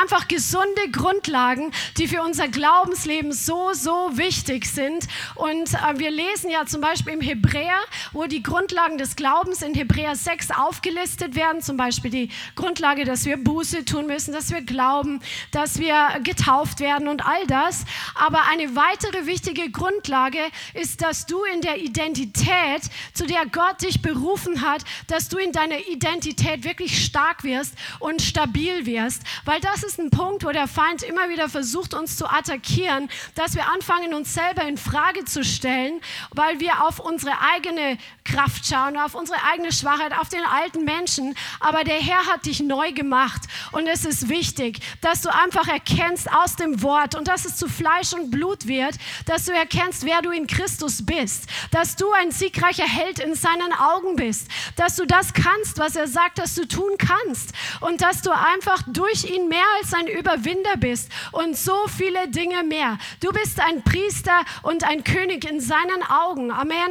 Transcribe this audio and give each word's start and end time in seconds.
Einfach 0.00 0.28
gesunde 0.28 0.90
Grundlagen, 0.90 1.72
die 1.98 2.08
für 2.08 2.22
unser 2.22 2.48
Glaubensleben 2.48 3.32
so, 3.32 3.72
so 3.72 4.10
wichtig 4.16 4.66
sind. 4.66 5.06
Und 5.34 5.74
äh, 5.74 5.98
wir 5.98 6.10
lesen 6.10 6.50
ja 6.50 6.66
zum 6.66 6.80
Beispiel 6.80 7.14
im 7.14 7.20
Hebräer, 7.20 7.78
wo 8.12 8.26
die 8.26 8.42
Grundlagen 8.42 8.98
des 8.98 9.16
Glaubens 9.16 9.62
in 9.62 9.74
Hebräer 9.74 10.16
6 10.16 10.50
aufgelistet 10.52 11.34
werden. 11.34 11.62
Zum 11.62 11.76
Beispiel 11.76 12.10
die 12.10 12.30
Grundlage, 12.56 13.04
dass 13.04 13.24
wir 13.24 13.36
Buße 13.36 13.84
tun 13.84 14.06
müssen, 14.06 14.32
dass 14.32 14.50
wir 14.50 14.62
glauben, 14.62 15.20
dass 15.50 15.78
wir 15.78 16.20
getauft 16.22 16.80
werden 16.80 17.08
und 17.08 17.26
all 17.26 17.46
das. 17.46 17.84
Aber 18.14 18.46
eine 18.50 18.74
weitere 18.76 19.26
wichtige 19.26 19.70
Grundlage 19.70 20.40
ist, 20.74 21.02
dass 21.02 21.26
du 21.26 21.42
in 21.44 21.60
der 21.60 21.78
Identität, 21.78 22.82
zu 23.12 23.26
der 23.26 23.46
Gott 23.46 23.82
dich 23.82 24.02
berufen 24.02 24.62
hat, 24.62 24.82
dass 25.06 25.28
du 25.28 25.38
in 25.38 25.52
deiner 25.52 25.78
Identität 25.88 26.64
wirklich 26.64 27.04
stark 27.04 27.44
wirst 27.44 27.74
und 27.98 28.22
stabil 28.22 28.86
wirst. 28.86 29.22
Weil 29.44 29.60
das 29.60 29.82
ist 29.82 29.89
ein 29.98 30.10
Punkt, 30.10 30.44
wo 30.44 30.50
der 30.50 30.68
Feind 30.68 31.02
immer 31.02 31.28
wieder 31.28 31.48
versucht, 31.48 31.94
uns 31.94 32.16
zu 32.16 32.30
attackieren, 32.30 33.08
dass 33.34 33.54
wir 33.54 33.68
anfangen, 33.68 34.14
uns 34.14 34.34
selber 34.34 34.62
in 34.62 34.76
Frage 34.76 35.24
zu 35.24 35.44
stellen, 35.44 36.00
weil 36.30 36.60
wir 36.60 36.84
auf 36.84 36.98
unsere 37.00 37.32
eigene 37.54 37.98
Kraft 38.24 38.66
schauen, 38.66 38.96
auf 38.96 39.14
unsere 39.14 39.38
eigene 39.52 39.72
Schwachheit, 39.72 40.12
auf 40.16 40.28
den 40.28 40.44
alten 40.44 40.84
Menschen. 40.84 41.34
Aber 41.58 41.84
der 41.84 42.00
Herr 42.00 42.26
hat 42.26 42.46
dich 42.46 42.60
neu 42.60 42.92
gemacht 42.92 43.42
und 43.72 43.86
es 43.86 44.04
ist 44.04 44.28
wichtig, 44.28 44.80
dass 45.00 45.22
du 45.22 45.30
einfach 45.34 45.68
erkennst 45.68 46.30
aus 46.32 46.56
dem 46.56 46.82
Wort 46.82 47.14
und 47.14 47.28
dass 47.28 47.44
es 47.44 47.56
zu 47.56 47.68
Fleisch 47.68 48.12
und 48.12 48.30
Blut 48.30 48.66
wird, 48.66 48.94
dass 49.26 49.44
du 49.46 49.52
erkennst, 49.52 50.04
wer 50.04 50.22
du 50.22 50.30
in 50.30 50.46
Christus 50.46 51.04
bist, 51.04 51.46
dass 51.70 51.96
du 51.96 52.10
ein 52.12 52.30
siegreicher 52.30 52.86
Held 52.86 53.18
in 53.18 53.34
seinen 53.34 53.72
Augen 53.72 54.16
bist, 54.16 54.48
dass 54.76 54.96
du 54.96 55.06
das 55.06 55.32
kannst, 55.32 55.78
was 55.78 55.96
er 55.96 56.06
sagt, 56.06 56.38
dass 56.38 56.54
du 56.54 56.66
tun 56.66 56.92
kannst 56.98 57.52
und 57.80 58.00
dass 58.00 58.22
du 58.22 58.30
einfach 58.30 58.82
durch 58.86 59.24
ihn 59.24 59.48
mehr 59.48 59.60
als 59.80 59.94
ein 59.94 60.06
Überwinder 60.06 60.76
bist 60.76 61.10
und 61.32 61.56
so 61.56 61.86
viele 61.88 62.28
Dinge 62.28 62.62
mehr. 62.62 62.98
Du 63.20 63.30
bist 63.30 63.60
ein 63.60 63.82
Priester 63.82 64.40
und 64.62 64.84
ein 64.84 65.04
König 65.04 65.48
in 65.48 65.60
seinen 65.60 66.02
Augen. 66.08 66.50
Amen. 66.50 66.90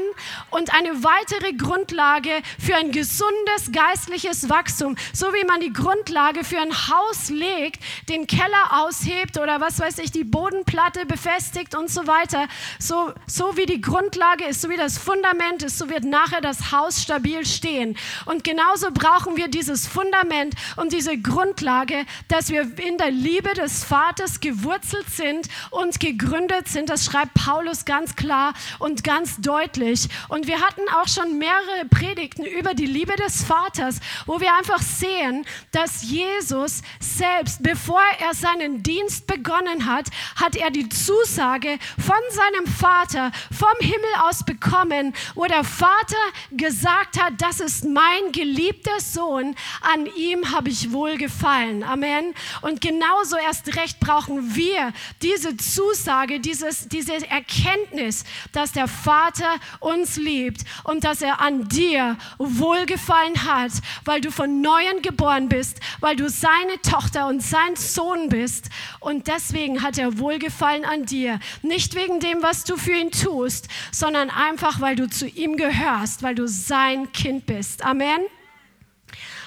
Und 0.50 0.74
eine 0.74 1.04
weitere 1.04 1.54
Grundlage 1.54 2.42
für 2.58 2.76
ein 2.76 2.92
gesundes 2.92 3.72
geistliches 3.72 4.50
Wachstum, 4.50 4.96
so 5.14 5.28
wie 5.34 5.46
man 5.46 5.60
die 5.60 5.74
Grundlage 5.74 6.44
für 6.44 6.60
ein 6.60 6.74
Haus 6.74 7.30
legt, 7.30 7.82
den 8.08 8.28
Keller 8.28 8.84
aushebt 8.84 9.38
oder 9.38 9.62
was 9.62 9.80
weiß 9.80 10.00
ich, 10.00 10.12
die 10.12 10.24
Bodenplatte 10.24 11.06
befestigt 11.06 11.76
und 11.76 11.90
so 11.90 12.08
weiter. 12.08 12.48
So, 12.80 13.14
so 13.28 13.58
wie 13.58 13.66
die 13.66 13.82
Grundlage 13.82 14.46
ist, 14.46 14.62
so 14.62 14.70
wie 14.70 14.78
das 14.78 14.98
Fundament 14.98 15.64
ist, 15.64 15.78
so 15.78 15.90
wird 15.90 16.04
nachher 16.04 16.42
das 16.42 16.72
Haus 16.72 17.02
stabil 17.02 17.46
stehen. 17.46 17.98
Und 18.26 18.44
genauso 18.44 18.92
brauchen 18.92 19.38
wir 19.38 19.48
dieses 19.48 19.88
Fundament 19.88 20.56
und 20.76 20.94
diese 20.94 21.18
Grundlage, 21.18 22.06
dass 22.28 22.50
wir 22.50 22.79
in 22.80 22.98
der 22.98 23.12
Liebe 23.12 23.54
des 23.54 23.84
Vaters 23.84 24.40
gewurzelt 24.40 25.10
sind 25.10 25.48
und 25.72 26.00
gegründet 26.00 26.68
sind. 26.68 26.90
Das 26.90 27.06
schreibt 27.06 27.34
Paulus 27.34 27.86
ganz 27.86 28.16
klar 28.16 28.54
und 28.80 29.04
ganz 29.04 29.38
deutlich. 29.38 30.08
Und 30.28 30.48
wir 30.48 30.62
hatten 30.62 30.82
auch 30.96 31.08
schon 31.08 31.38
mehrere 31.38 31.86
Predigten 31.90 32.46
über 32.46 32.74
die 32.74 32.86
Liebe 32.86 33.16
des 33.16 33.44
Vaters, 33.44 34.00
wo 34.26 34.40
wir 34.40 34.56
einfach 34.56 34.82
sehen, 34.82 35.46
dass 35.72 36.04
Jesus 36.04 36.82
selbst, 37.00 37.64
bevor 37.64 38.02
er 38.20 38.34
seinen 38.34 38.84
Dienst 38.84 39.28
begonnen 39.28 39.86
hat, 39.86 40.08
hat 40.36 40.56
er 40.56 40.72
die 40.72 40.90
Zusage 40.90 41.78
von 41.98 42.16
seinem 42.30 42.68
Vater 42.68 43.32
vom 43.52 43.68
Himmel 43.80 44.14
aus 44.24 44.44
bekommen, 44.44 45.14
wo 45.36 45.46
der 45.46 45.64
Vater 45.64 46.18
gesagt 46.52 47.22
hat, 47.22 47.34
das 47.40 47.60
ist 47.60 47.86
mein 47.86 48.32
geliebter 48.32 49.00
Sohn, 49.00 49.56
an 49.82 50.08
ihm 50.16 50.52
habe 50.52 50.70
ich 50.70 50.92
wohlgefallen. 50.92 51.84
Amen. 51.84 52.34
Und 52.62 52.69
genauso 52.82 53.38
erst 53.38 53.76
recht 53.76 54.00
brauchen 54.00 54.56
wir 54.56 54.94
diese 55.22 55.56
Zusage, 55.58 56.40
dieses, 56.40 56.88
diese 56.88 57.14
Erkenntnis, 57.30 58.24
dass 58.52 58.72
der 58.72 58.88
Vater 58.88 59.56
uns 59.80 60.18
liebt 60.18 60.64
und 60.84 61.04
dass 61.04 61.22
er 61.22 61.42
an 61.42 61.68
dir 61.70 62.18
wohlgefallen 62.38 63.46
hat, 63.46 63.72
weil 64.06 64.22
du 64.22 64.32
von 64.32 64.62
Neuem 64.62 65.02
geboren 65.02 65.50
bist, 65.50 65.80
weil 66.00 66.16
du 66.16 66.30
seine 66.30 66.82
Tochter 66.82 67.28
und 67.28 67.42
sein 67.42 67.76
Sohn 67.76 68.30
bist. 68.30 68.70
Und 69.00 69.28
deswegen 69.28 69.82
hat 69.82 69.98
er 69.98 70.20
wohlgefallen 70.20 70.86
an 70.86 71.06
dir. 71.06 71.40
Nicht 71.62 71.96
wegen 71.96 72.20
dem, 72.20 72.42
was 72.42 72.64
du 72.64 72.78
für 72.78 72.94
ihn 72.94 73.12
tust, 73.12 73.68
sondern 73.92 74.30
einfach, 74.30 74.82
weil 74.82 74.96
du 74.96 75.10
zu 75.10 75.28
ihm 75.28 75.58
gehörst, 75.58 76.24
weil 76.24 76.36
du 76.36 76.48
sein 76.48 77.12
Kind 77.12 77.46
bist. 77.46 77.84
Amen. 77.86 78.22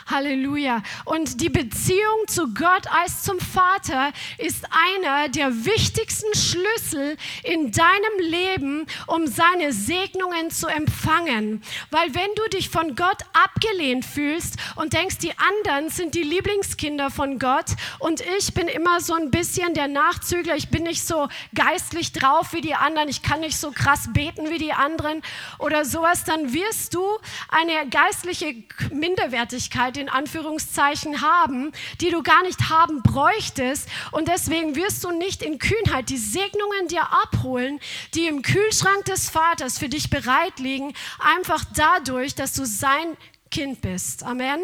Halleluja. 0.07 0.83
Und 1.05 1.41
die 1.41 1.49
Beziehung 1.49 2.27
zu 2.27 2.53
Gott 2.55 2.87
als 2.91 3.23
zum 3.23 3.39
Vater 3.39 4.13
ist 4.39 4.65
einer 4.71 5.29
der 5.29 5.65
wichtigsten 5.65 6.35
Schlüssel 6.35 7.17
in 7.45 7.73
deinem 7.73 8.19
Leben, 8.21 8.87
um 9.07 9.27
seine 9.27 9.73
Segnungen 9.73 10.51
zu 10.51 10.67
empfangen. 10.67 11.63
Weil 11.91 12.15
wenn 12.15 12.35
du 12.37 12.49
dich 12.57 12.69
von 12.69 12.97
Gott 12.97 13.19
abgelehnt 13.33 14.05
fühlst 14.05 14.57
und 14.77 14.93
denkst, 14.93 15.19
die 15.19 15.33
anderen 15.39 15.91
sind 15.91 16.15
die 16.15 16.23
Lieblingskinder 16.23 17.11
von 17.11 17.39
Gott 17.39 17.67
und 17.99 18.23
ich 18.39 18.55
bin 18.55 18.69
immer 18.69 19.01
so 19.01 19.15
ein 19.15 19.31
bisschen 19.31 19.75
der 19.75 19.89
Nachzügler, 19.89 20.57
ich 20.57 20.69
bin 20.69 20.85
nicht 20.85 21.07
so 21.07 21.29
geistlich 21.55 22.13
drauf 22.13 22.53
wie 22.53 22.61
die 22.61 22.75
anderen, 22.75 23.09
ich 23.09 23.23
kann 23.23 23.41
nicht 23.41 23.57
so 23.57 23.71
krass 23.71 24.09
beten 24.13 24.51
wie 24.51 24.59
die 24.59 24.73
anderen 24.73 25.23
oder 25.59 25.85
sowas, 25.85 26.25
dann 26.25 26.53
wirst 26.53 26.95
du 26.95 27.05
eine 27.49 27.89
geistliche 27.89 28.55
Minderwertigkeit 28.93 29.92
in 29.97 30.09
Anführungszeichen 30.09 31.23
haben, 31.23 31.73
die 32.01 32.11
du 32.11 32.23
gar 32.23 32.43
nicht 32.43 32.71
haben 32.71 33.03
bräuchtest. 33.03 33.89
Und 34.11 34.29
deswegen 34.29 34.75
wirst 34.77 35.05
du 35.05 35.11
nicht 35.11 35.43
in 35.43 35.59
Kühnheit 35.59 36.09
die 36.09 36.19
Segnungen 36.19 36.89
dir 36.89 37.13
abholen, 37.13 37.81
die 38.15 38.27
im 38.27 38.43
Kühlschrank 38.43 39.05
des 39.07 39.31
Vaters 39.31 39.79
für 39.79 39.89
dich 39.89 40.11
bereit 40.11 40.59
liegen, 40.59 40.95
einfach 41.19 41.65
dadurch, 41.75 42.35
dass 42.35 42.55
du 42.55 42.65
sein 42.65 43.17
Kind 43.53 43.83
bist. 43.83 44.25
Amen. 44.25 44.61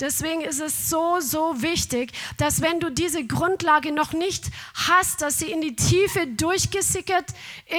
Deswegen 0.00 0.40
ist 0.40 0.60
es 0.60 0.90
so, 0.90 1.20
so 1.20 1.62
wichtig, 1.62 2.12
dass 2.36 2.60
wenn 2.60 2.80
du 2.80 2.90
diese 2.90 3.24
Grundlage 3.24 3.92
noch 3.92 4.12
nicht 4.12 4.46
hast, 4.74 5.22
dass 5.22 5.38
sie 5.38 5.52
in 5.52 5.60
die 5.60 5.76
Tiefe 5.76 6.26
durchgesickert 6.26 7.26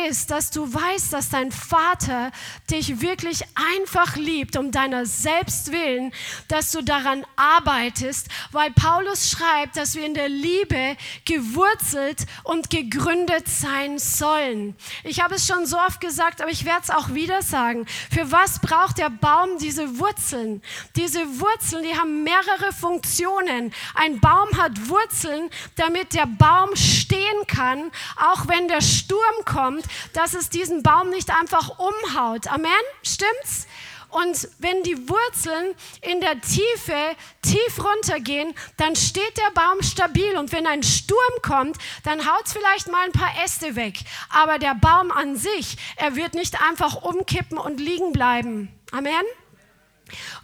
ist, 0.07 0.31
dass 0.31 0.51
du 0.51 0.73
weißt, 0.73 1.11
dass 1.11 1.29
dein 1.29 1.51
Vater 1.51 2.31
dich 2.71 3.01
wirklich 3.01 3.43
einfach 3.73 4.15
liebt, 4.15 4.55
um 4.55 4.71
deiner 4.71 5.05
selbst 5.05 5.73
willen, 5.73 6.13
dass 6.47 6.71
du 6.71 6.81
daran 6.81 7.25
arbeitest, 7.35 8.29
weil 8.53 8.71
Paulus 8.71 9.29
schreibt, 9.29 9.75
dass 9.75 9.95
wir 9.95 10.05
in 10.05 10.13
der 10.13 10.29
Liebe 10.29 10.95
gewurzelt 11.25 12.25
und 12.45 12.69
gegründet 12.69 13.49
sein 13.49 13.99
sollen. 13.99 14.75
Ich 15.03 15.19
habe 15.19 15.35
es 15.35 15.45
schon 15.45 15.65
so 15.65 15.77
oft 15.77 15.99
gesagt, 15.99 16.41
aber 16.41 16.51
ich 16.51 16.63
werde 16.63 16.83
es 16.83 16.89
auch 16.91 17.13
wieder 17.13 17.41
sagen. 17.41 17.85
Für 18.09 18.31
was 18.31 18.59
braucht 18.59 18.99
der 18.99 19.09
Baum 19.09 19.57
diese 19.59 19.99
Wurzeln? 20.45 20.61
Diese 20.95 21.39
Wurzeln, 21.39 21.83
die 21.83 21.97
haben 21.97 22.23
mehrere 22.23 22.71
Funktionen. 22.71 23.73
Ein 23.95 24.19
Baum 24.19 24.49
hat 24.57 24.89
Wurzeln, 24.89 25.49
damit 25.75 26.13
der 26.13 26.27
Baum 26.27 26.75
stehen 26.75 27.47
kann, 27.47 27.91
auch 28.17 28.47
wenn 28.47 28.67
der 28.67 28.81
Sturm 28.81 29.45
kommt, 29.45 29.85
dass 30.13 30.33
es 30.33 30.49
diesen 30.49 30.83
Baum 30.83 31.09
nicht 31.09 31.29
einfach 31.31 31.79
umhaut. 31.79 32.47
Amen? 32.47 32.71
Stimmt's? 33.03 33.67
Und 34.09 34.47
wenn 34.59 34.81
die 34.83 35.09
Wurzeln 35.09 35.75
in 36.01 36.21
der 36.21 36.39
Tiefe 36.39 37.17
tief 37.41 37.83
runtergehen, 37.83 38.53
dann 38.77 38.95
steht 38.95 39.37
der 39.37 39.51
Baum 39.53 39.81
stabil. 39.83 40.37
Und 40.37 40.53
wenn 40.53 40.65
ein 40.67 40.83
Sturm 40.83 41.41
kommt, 41.41 41.77
dann 42.05 42.25
haut 42.25 42.45
es 42.45 42.53
vielleicht 42.53 42.89
mal 42.89 43.03
ein 43.03 43.11
paar 43.11 43.31
Äste 43.43 43.75
weg. 43.75 43.99
Aber 44.29 44.57
der 44.57 44.73
Baum 44.75 45.11
an 45.11 45.35
sich, 45.35 45.75
er 45.97 46.15
wird 46.15 46.33
nicht 46.33 46.61
einfach 46.61 47.01
umkippen 47.01 47.57
und 47.57 47.81
liegen 47.81 48.13
bleiben. 48.13 48.69
Amen. 48.93 49.25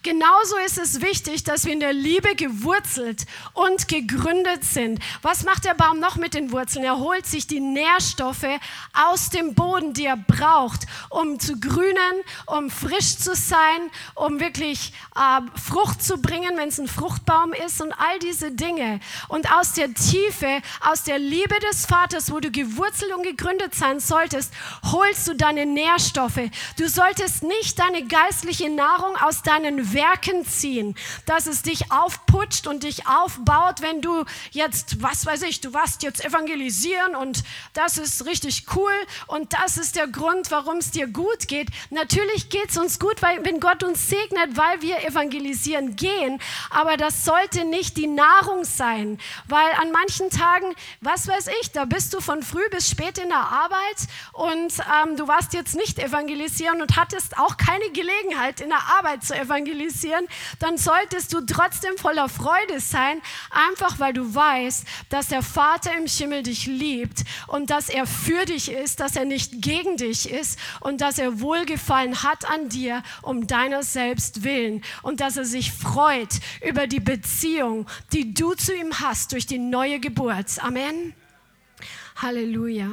Genauso 0.01 0.57
ist 0.65 0.79
es 0.79 1.01
wichtig, 1.01 1.43
dass 1.43 1.65
wir 1.65 1.73
in 1.73 1.79
der 1.79 1.93
Liebe 1.93 2.35
gewurzelt 2.35 3.25
und 3.53 3.87
gegründet 3.87 4.63
sind. 4.63 4.99
Was 5.21 5.43
macht 5.43 5.65
der 5.65 5.75
Baum 5.75 5.99
noch 5.99 6.15
mit 6.15 6.33
den 6.33 6.51
Wurzeln? 6.51 6.83
Er 6.83 6.97
holt 6.97 7.27
sich 7.27 7.45
die 7.45 7.59
Nährstoffe 7.59 8.47
aus 8.93 9.29
dem 9.29 9.53
Boden, 9.53 9.93
die 9.93 10.05
er 10.05 10.17
braucht, 10.17 10.87
um 11.09 11.39
zu 11.39 11.59
grünen, 11.59 12.23
um 12.47 12.71
frisch 12.71 13.17
zu 13.17 13.35
sein, 13.35 13.91
um 14.15 14.39
wirklich 14.39 14.91
äh, 15.15 15.41
Frucht 15.59 16.03
zu 16.03 16.17
bringen, 16.17 16.57
wenn 16.57 16.69
es 16.69 16.79
ein 16.79 16.87
Fruchtbaum 16.87 17.53
ist 17.53 17.79
und 17.79 17.93
all 17.93 18.17
diese 18.19 18.51
Dinge. 18.51 18.99
Und 19.27 19.51
aus 19.53 19.73
der 19.73 19.93
Tiefe, 19.93 20.61
aus 20.89 21.03
der 21.03 21.19
Liebe 21.19 21.59
des 21.71 21.85
Vaters, 21.85 22.31
wo 22.31 22.39
du 22.39 22.49
gewurzelt 22.49 23.13
und 23.13 23.21
gegründet 23.21 23.75
sein 23.75 23.99
solltest, 23.99 24.51
holst 24.91 25.27
du 25.27 25.35
deine 25.35 25.67
Nährstoffe. 25.67 26.49
Du 26.77 26.89
solltest 26.89 27.43
nicht 27.43 27.77
deine 27.77 28.03
geistliche 28.07 28.69
Nahrung 28.69 29.15
aus 29.17 29.43
deinem 29.43 29.50
deinen 29.51 29.93
Werken 29.93 30.45
ziehen, 30.45 30.95
dass 31.25 31.45
es 31.45 31.61
dich 31.61 31.91
aufputscht 31.91 32.67
und 32.67 32.83
dich 32.83 33.07
aufbaut, 33.07 33.81
wenn 33.81 34.01
du 34.01 34.23
jetzt, 34.51 35.03
was 35.03 35.25
weiß 35.25 35.41
ich, 35.41 35.59
du 35.59 35.73
warst 35.73 36.03
jetzt 36.03 36.23
evangelisieren 36.23 37.15
und 37.17 37.43
das 37.73 37.97
ist 37.97 38.25
richtig 38.25 38.65
cool 38.75 38.93
und 39.27 39.53
das 39.53 39.77
ist 39.77 39.97
der 39.97 40.07
Grund, 40.07 40.51
warum 40.51 40.77
es 40.77 40.91
dir 40.91 41.07
gut 41.07 41.49
geht. 41.49 41.67
Natürlich 41.89 42.49
geht 42.49 42.69
es 42.69 42.77
uns 42.77 42.97
gut, 42.97 43.21
weil, 43.21 43.43
wenn 43.43 43.59
Gott 43.59 43.83
uns 43.83 44.07
segnet, 44.07 44.55
weil 44.55 44.81
wir 44.81 45.03
evangelisieren 45.03 45.97
gehen, 45.97 46.39
aber 46.69 46.95
das 46.95 47.25
sollte 47.25 47.65
nicht 47.65 47.97
die 47.97 48.07
Nahrung 48.07 48.63
sein, 48.63 49.19
weil 49.47 49.69
an 49.81 49.91
manchen 49.91 50.29
Tagen, 50.29 50.73
was 51.01 51.27
weiß 51.27 51.47
ich, 51.61 51.73
da 51.73 51.83
bist 51.83 52.13
du 52.13 52.21
von 52.21 52.41
früh 52.41 52.67
bis 52.69 52.89
spät 52.89 53.17
in 53.17 53.27
der 53.27 53.37
Arbeit 53.37 54.07
und 54.31 54.73
ähm, 55.03 55.17
du 55.17 55.27
warst 55.27 55.53
jetzt 55.53 55.75
nicht 55.75 55.99
evangelisieren 55.99 56.81
und 56.81 56.95
hattest 56.95 57.37
auch 57.37 57.57
keine 57.57 57.89
Gelegenheit 57.91 58.61
in 58.61 58.69
der 58.69 58.81
Arbeit 58.97 59.25
zu 59.25 59.40
evangelisieren, 59.41 60.27
dann 60.59 60.77
solltest 60.77 61.33
du 61.33 61.41
trotzdem 61.41 61.97
voller 61.97 62.29
Freude 62.29 62.79
sein, 62.79 63.21
einfach 63.49 63.99
weil 63.99 64.13
du 64.13 64.33
weißt, 64.33 64.85
dass 65.09 65.27
der 65.27 65.41
Vater 65.41 65.91
im 65.97 66.05
Himmel 66.05 66.43
dich 66.43 66.65
liebt 66.65 67.23
und 67.47 67.69
dass 67.69 67.89
er 67.89 68.05
für 68.05 68.45
dich 68.45 68.71
ist, 68.71 68.99
dass 68.99 69.15
er 69.15 69.25
nicht 69.25 69.61
gegen 69.61 69.97
dich 69.97 70.31
ist 70.31 70.59
und 70.79 71.01
dass 71.01 71.19
er 71.19 71.39
Wohlgefallen 71.41 72.23
hat 72.23 72.49
an 72.49 72.69
dir 72.69 73.03
um 73.21 73.47
deiner 73.47 73.83
selbst 73.83 74.43
willen 74.43 74.83
und 75.01 75.19
dass 75.19 75.37
er 75.37 75.45
sich 75.45 75.71
freut 75.71 76.39
über 76.65 76.87
die 76.87 76.99
Beziehung, 76.99 77.87
die 78.13 78.33
du 78.33 78.53
zu 78.53 78.75
ihm 78.75 78.99
hast 78.99 79.31
durch 79.31 79.45
die 79.45 79.59
neue 79.59 79.99
Geburt. 79.99 80.63
Amen. 80.63 81.13
Halleluja. 82.15 82.87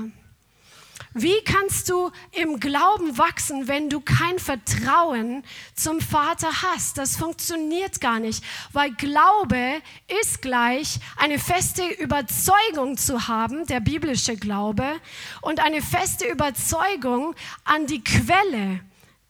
Wie 1.15 1.41
kannst 1.45 1.89
du 1.89 2.11
im 2.33 2.61
Glauben 2.61 3.19
wachsen, 3.19 3.67
wenn 3.69 3.89
du 3.89 4.01
kein 4.01 4.39
Vertrauen 4.39 5.43
zum 5.75 6.01
Vater 6.01 6.49
hast? 6.63 6.99
Das 6.99 7.17
funktioniert 7.17 8.01
gar 8.01 8.21
nicht, 8.21 8.45
weil 8.73 8.93
Glaube 8.95 9.81
ist 10.21 10.43
gleich 10.43 10.99
eine 11.17 11.39
feste 11.39 11.87
Überzeugung 11.87 12.97
zu 12.97 13.29
haben, 13.29 13.67
der 13.67 13.81
biblische 13.81 14.37
Glaube, 14.37 15.01
und 15.41 15.61
eine 15.61 15.83
feste 15.83 16.27
Überzeugung 16.27 17.35
an 17.65 17.87
die 17.87 18.03
Quelle 18.03 18.81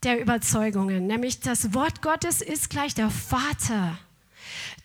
der 0.02 0.20
Überzeugungen, 0.20 1.06
nämlich 1.06 1.40
das 1.40 1.74
Wort 1.74 2.02
Gottes 2.02 2.40
ist 2.40 2.70
gleich 2.70 2.94
der 2.94 3.10
Vater. 3.10 3.98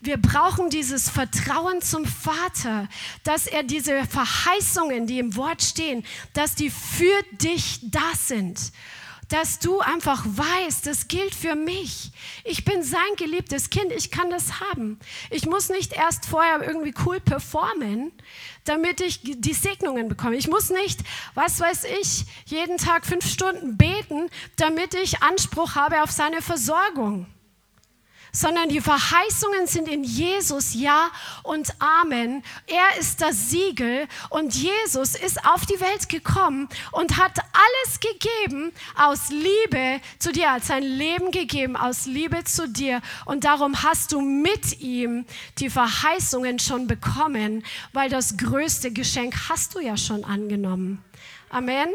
Wir 0.05 0.17
brauchen 0.17 0.69
dieses 0.69 1.09
Vertrauen 1.09 1.81
zum 1.81 2.03
Vater, 2.03 2.89
dass 3.23 3.47
er 3.47 3.63
diese 3.63 4.03
Verheißungen, 4.03 5.07
die 5.07 5.17
im 5.17 5.37
Wort 5.37 5.63
stehen, 5.63 6.05
dass 6.33 6.55
die 6.55 6.69
für 6.69 7.23
dich 7.31 7.79
da 7.83 8.11
sind. 8.13 8.73
Dass 9.29 9.59
du 9.59 9.79
einfach 9.79 10.25
weißt, 10.25 10.87
das 10.87 11.07
gilt 11.07 11.33
für 11.33 11.55
mich. 11.55 12.11
Ich 12.43 12.65
bin 12.65 12.83
sein 12.83 12.99
geliebtes 13.15 13.69
Kind, 13.69 13.93
ich 13.93 14.11
kann 14.11 14.29
das 14.29 14.59
haben. 14.59 14.99
Ich 15.29 15.45
muss 15.45 15.69
nicht 15.69 15.93
erst 15.93 16.25
vorher 16.25 16.61
irgendwie 16.61 16.93
cool 17.05 17.21
performen, 17.21 18.11
damit 18.65 18.99
ich 18.99 19.21
die 19.23 19.53
Segnungen 19.53 20.09
bekomme. 20.09 20.35
Ich 20.35 20.49
muss 20.49 20.69
nicht, 20.69 20.99
was 21.33 21.61
weiß 21.61 21.85
ich, 22.01 22.25
jeden 22.47 22.77
Tag 22.77 23.05
fünf 23.05 23.25
Stunden 23.25 23.77
beten, 23.77 24.29
damit 24.57 24.95
ich 24.95 25.23
Anspruch 25.23 25.75
habe 25.75 26.03
auf 26.03 26.11
seine 26.11 26.41
Versorgung 26.41 27.25
sondern 28.33 28.67
die 28.67 28.81
Verheißungen 28.81 29.67
sind 29.67 29.87
in 29.87 30.03
Jesus 30.03 30.73
Ja 30.73 31.11
und 31.43 31.69
Amen. 31.79 32.43
Er 32.65 32.99
ist 32.99 33.21
das 33.21 33.51
Siegel 33.51 34.07
und 34.29 34.55
Jesus 34.55 35.15
ist 35.15 35.45
auf 35.45 35.65
die 35.65 35.79
Welt 35.79 36.09
gekommen 36.09 36.67
und 36.91 37.17
hat 37.17 37.37
alles 37.37 37.99
gegeben 37.99 38.73
aus 38.95 39.29
Liebe 39.29 40.01
zu 40.17 40.31
dir, 40.31 40.51
hat 40.51 40.65
sein 40.65 40.83
Leben 40.83 41.31
gegeben 41.31 41.77
aus 41.77 42.07
Liebe 42.07 42.43
zu 42.43 42.67
dir 42.67 43.01
und 43.25 43.43
darum 43.43 43.83
hast 43.83 44.11
du 44.11 44.19
mit 44.19 44.81
ihm 44.81 45.25
die 45.59 45.69
Verheißungen 45.69 46.57
schon 46.57 46.87
bekommen, 46.87 47.63
weil 47.93 48.09
das 48.09 48.37
größte 48.37 48.91
Geschenk 48.91 49.35
hast 49.49 49.75
du 49.75 49.79
ja 49.79 49.95
schon 49.95 50.23
angenommen. 50.23 51.03
Amen. 51.49 51.89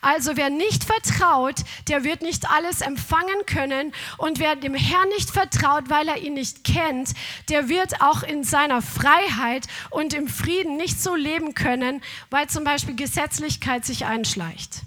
Also 0.00 0.36
wer 0.36 0.50
nicht 0.50 0.84
vertraut, 0.84 1.60
der 1.88 2.04
wird 2.04 2.22
nicht 2.22 2.50
alles 2.50 2.80
empfangen 2.80 3.46
können. 3.46 3.92
Und 4.18 4.38
wer 4.38 4.56
dem 4.56 4.74
Herrn 4.74 5.08
nicht 5.10 5.30
vertraut, 5.30 5.88
weil 5.88 6.08
er 6.08 6.18
ihn 6.18 6.34
nicht 6.34 6.64
kennt, 6.64 7.14
der 7.48 7.68
wird 7.68 8.00
auch 8.00 8.22
in 8.22 8.44
seiner 8.44 8.82
Freiheit 8.82 9.66
und 9.90 10.14
im 10.14 10.28
Frieden 10.28 10.76
nicht 10.76 11.00
so 11.00 11.14
leben 11.14 11.54
können, 11.54 12.02
weil 12.30 12.48
zum 12.48 12.64
Beispiel 12.64 12.94
Gesetzlichkeit 12.94 13.84
sich 13.84 14.04
einschleicht. 14.04 14.82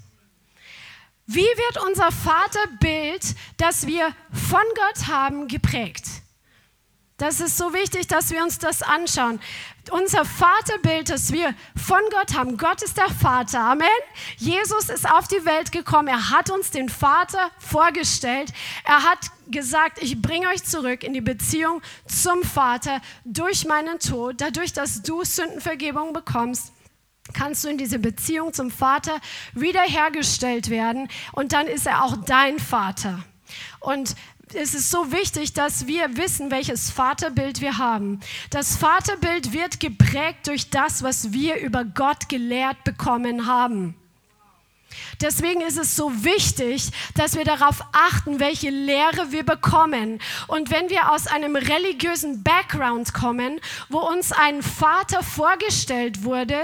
Wie 1.26 1.40
wird 1.40 1.84
unser 1.86 2.10
Vaterbild, 2.10 3.34
das 3.58 3.86
wir 3.86 4.14
von 4.32 4.62
Gott 4.74 5.08
haben, 5.08 5.46
geprägt? 5.46 6.06
Das 7.18 7.40
ist 7.40 7.56
so 7.56 7.74
wichtig, 7.74 8.06
dass 8.06 8.30
wir 8.30 8.44
uns 8.44 8.60
das 8.60 8.80
anschauen. 8.80 9.40
Unser 9.90 10.24
Vaterbild, 10.24 11.10
das 11.10 11.32
wir 11.32 11.52
von 11.74 12.00
Gott 12.12 12.38
haben, 12.38 12.56
Gott 12.56 12.80
ist 12.80 12.96
der 12.96 13.10
Vater. 13.10 13.58
Amen. 13.58 13.88
Jesus 14.36 14.88
ist 14.88 15.10
auf 15.10 15.26
die 15.26 15.44
Welt 15.44 15.72
gekommen. 15.72 16.06
Er 16.06 16.30
hat 16.30 16.48
uns 16.48 16.70
den 16.70 16.88
Vater 16.88 17.50
vorgestellt. 17.58 18.52
Er 18.84 19.02
hat 19.02 19.18
gesagt, 19.50 20.00
ich 20.00 20.22
bringe 20.22 20.46
euch 20.48 20.62
zurück 20.62 21.02
in 21.02 21.12
die 21.12 21.20
Beziehung 21.20 21.82
zum 22.06 22.44
Vater 22.44 23.00
durch 23.24 23.66
meinen 23.66 23.98
Tod. 23.98 24.40
Dadurch, 24.40 24.72
dass 24.72 25.02
du 25.02 25.24
Sündenvergebung 25.24 26.12
bekommst, 26.12 26.72
kannst 27.32 27.64
du 27.64 27.68
in 27.68 27.78
diese 27.78 27.98
Beziehung 27.98 28.52
zum 28.52 28.70
Vater 28.70 29.20
wiederhergestellt 29.54 30.70
werden. 30.70 31.08
Und 31.32 31.52
dann 31.52 31.66
ist 31.66 31.84
er 31.84 32.04
auch 32.04 32.16
dein 32.16 32.60
Vater. 32.60 33.24
Und 33.80 34.14
es 34.54 34.74
ist 34.74 34.90
so 34.90 35.12
wichtig, 35.12 35.52
dass 35.52 35.86
wir 35.86 36.16
wissen, 36.16 36.50
welches 36.50 36.90
Vaterbild 36.90 37.60
wir 37.60 37.78
haben. 37.78 38.20
Das 38.50 38.76
Vaterbild 38.76 39.52
wird 39.52 39.80
geprägt 39.80 40.46
durch 40.46 40.70
das, 40.70 41.02
was 41.02 41.32
wir 41.32 41.56
über 41.56 41.84
Gott 41.84 42.28
gelehrt 42.28 42.84
bekommen 42.84 43.46
haben. 43.46 43.94
Deswegen 45.20 45.60
ist 45.62 45.78
es 45.78 45.96
so 45.96 46.24
wichtig, 46.24 46.90
dass 47.14 47.36
wir 47.36 47.44
darauf 47.44 47.82
achten, 47.92 48.40
welche 48.40 48.70
Lehre 48.70 49.32
wir 49.32 49.44
bekommen. 49.44 50.20
Und 50.46 50.70
wenn 50.70 50.90
wir 50.90 51.12
aus 51.12 51.26
einem 51.26 51.56
religiösen 51.56 52.42
Background 52.42 53.12
kommen, 53.14 53.60
wo 53.88 53.98
uns 53.98 54.32
ein 54.32 54.62
Vater 54.62 55.22
vorgestellt 55.22 56.24
wurde, 56.24 56.58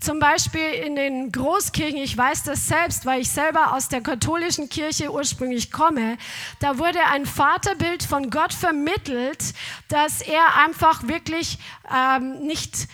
zum 0.00 0.20
Beispiel 0.20 0.60
in 0.60 0.96
den 0.96 1.32
Großkirchen, 1.32 1.98
ich 1.98 2.16
weiß 2.16 2.44
das 2.44 2.68
selbst, 2.68 3.04
weil 3.04 3.20
ich 3.20 3.30
selber 3.30 3.74
aus 3.74 3.88
der 3.88 4.00
katholischen 4.00 4.68
Kirche 4.68 5.12
ursprünglich 5.12 5.72
komme, 5.72 6.16
da 6.60 6.78
wurde 6.78 7.00
ein 7.12 7.26
Vaterbild 7.26 8.02
von 8.02 8.30
Gott 8.30 8.54
vermittelt, 8.54 9.54
dass 9.88 10.20
er 10.20 10.56
einfach 10.56 11.06
wirklich 11.08 11.58
ähm, 11.92 12.46
nicht 12.46 12.88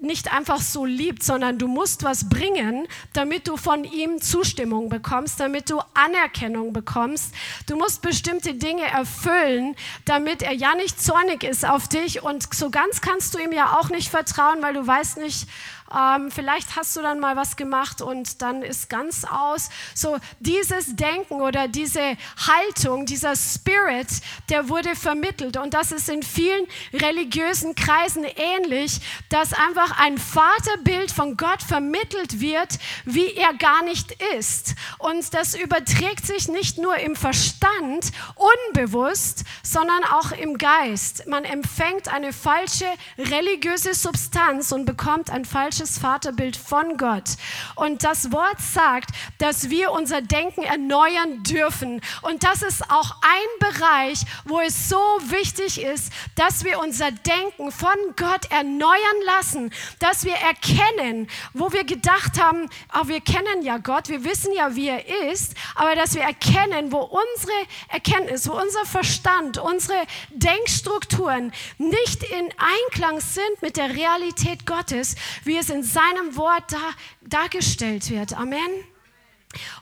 nicht 0.00 0.32
einfach 0.32 0.60
so 0.60 0.84
liebt, 0.84 1.22
sondern 1.22 1.58
du 1.58 1.66
musst 1.66 2.02
was 2.02 2.28
bringen, 2.28 2.86
damit 3.14 3.48
du 3.48 3.56
von 3.56 3.84
ihm 3.84 4.20
Zustimmung 4.20 4.90
bekommst, 4.90 5.40
damit 5.40 5.70
du 5.70 5.80
Anerkennung 5.94 6.74
bekommst. 6.74 7.34
Du 7.66 7.76
musst 7.76 8.02
bestimmte 8.02 8.54
Dinge 8.54 8.82
erfüllen, 8.82 9.74
damit 10.04 10.42
er 10.42 10.52
ja 10.52 10.74
nicht 10.74 11.00
zornig 11.00 11.42
ist 11.42 11.66
auf 11.66 11.88
dich 11.88 12.22
und 12.22 12.54
so 12.54 12.70
ganz 12.70 13.00
kannst 13.00 13.34
du 13.34 13.38
ihm 13.38 13.52
ja 13.52 13.78
auch 13.78 13.88
nicht 13.88 14.10
vertrauen, 14.10 14.60
weil 14.60 14.74
du 14.74 14.86
weißt 14.86 15.18
nicht, 15.18 15.48
ähm, 15.94 16.30
vielleicht 16.30 16.76
hast 16.76 16.96
du 16.96 17.02
dann 17.02 17.20
mal 17.20 17.36
was 17.36 17.56
gemacht 17.56 18.02
und 18.02 18.42
dann 18.42 18.62
ist 18.62 18.90
ganz 18.90 19.24
aus. 19.24 19.70
So 19.94 20.18
dieses 20.40 20.96
Denken 20.96 21.40
oder 21.40 21.68
diese 21.68 22.16
Haltung, 22.46 23.06
dieser 23.06 23.34
Spirit, 23.36 24.08
der 24.50 24.68
wurde 24.68 24.94
vermittelt. 24.94 25.56
Und 25.56 25.74
das 25.74 25.92
ist 25.92 26.08
in 26.08 26.22
vielen 26.22 26.66
religiösen 26.92 27.74
Kreisen 27.74 28.24
ähnlich, 28.24 29.00
dass 29.28 29.52
einfach 29.52 29.98
ein 29.98 30.18
Vaterbild 30.18 31.10
von 31.10 31.36
Gott 31.36 31.62
vermittelt 31.62 32.40
wird, 32.40 32.78
wie 33.04 33.32
er 33.34 33.54
gar 33.54 33.82
nicht 33.82 34.12
ist. 34.36 34.74
Und 34.98 35.32
das 35.32 35.54
überträgt 35.54 36.26
sich 36.26 36.48
nicht 36.48 36.78
nur 36.78 36.96
im 36.96 37.16
Verstand, 37.16 38.12
unbewusst, 38.34 39.44
sondern 39.62 40.04
auch 40.04 40.32
im 40.32 40.58
Geist. 40.58 41.26
Man 41.26 41.44
empfängt 41.44 42.08
eine 42.08 42.32
falsche 42.32 42.86
religiöse 43.18 43.94
Substanz 43.94 44.72
und 44.72 44.84
bekommt 44.84 45.30
ein 45.30 45.44
falsches 45.44 45.77
falsches 45.78 45.98
Vaterbild 45.98 46.56
von 46.56 46.96
Gott. 46.96 47.36
Und 47.76 48.02
das 48.02 48.32
Wort 48.32 48.60
sagt, 48.60 49.10
dass 49.38 49.70
wir 49.70 49.92
unser 49.92 50.22
Denken 50.22 50.62
erneuern 50.62 51.42
dürfen. 51.44 52.00
Und 52.22 52.42
das 52.42 52.62
ist 52.62 52.82
auch 52.90 53.16
ein 53.22 53.70
Bereich, 53.70 54.20
wo 54.44 54.60
es 54.60 54.88
so 54.88 54.96
wichtig 54.96 55.80
ist, 55.80 56.12
dass 56.34 56.64
wir 56.64 56.80
unser 56.80 57.12
Denken 57.12 57.70
von 57.70 57.96
Gott 58.16 58.50
erneuern 58.50 58.98
lassen, 59.24 59.70
dass 60.00 60.24
wir 60.24 60.34
erkennen, 60.34 61.28
wo 61.54 61.72
wir 61.72 61.84
gedacht 61.84 62.40
haben, 62.40 62.68
oh, 62.94 63.06
wir 63.06 63.20
kennen 63.20 63.62
ja 63.62 63.78
Gott, 63.78 64.08
wir 64.08 64.24
wissen 64.24 64.52
ja, 64.52 64.74
wie 64.74 64.88
er 64.88 65.30
ist, 65.30 65.54
aber 65.74 65.94
dass 65.94 66.14
wir 66.14 66.22
erkennen, 66.22 66.90
wo 66.90 66.98
unsere 66.98 67.58
Erkenntnis, 67.88 68.48
wo 68.48 68.52
unser 68.52 68.84
Verstand, 68.84 69.58
unsere 69.58 70.06
Denkstrukturen 70.30 71.52
nicht 71.78 72.24
in 72.24 72.48
Einklang 72.58 73.20
sind 73.20 73.62
mit 73.62 73.76
der 73.76 73.94
Realität 73.94 74.66
Gottes, 74.66 75.14
wie 75.44 75.56
es 75.56 75.67
in 75.70 75.82
seinem 75.82 76.36
Wort 76.36 76.72
da, 76.72 76.78
dargestellt 77.22 78.10
wird. 78.10 78.38
Amen. 78.38 78.70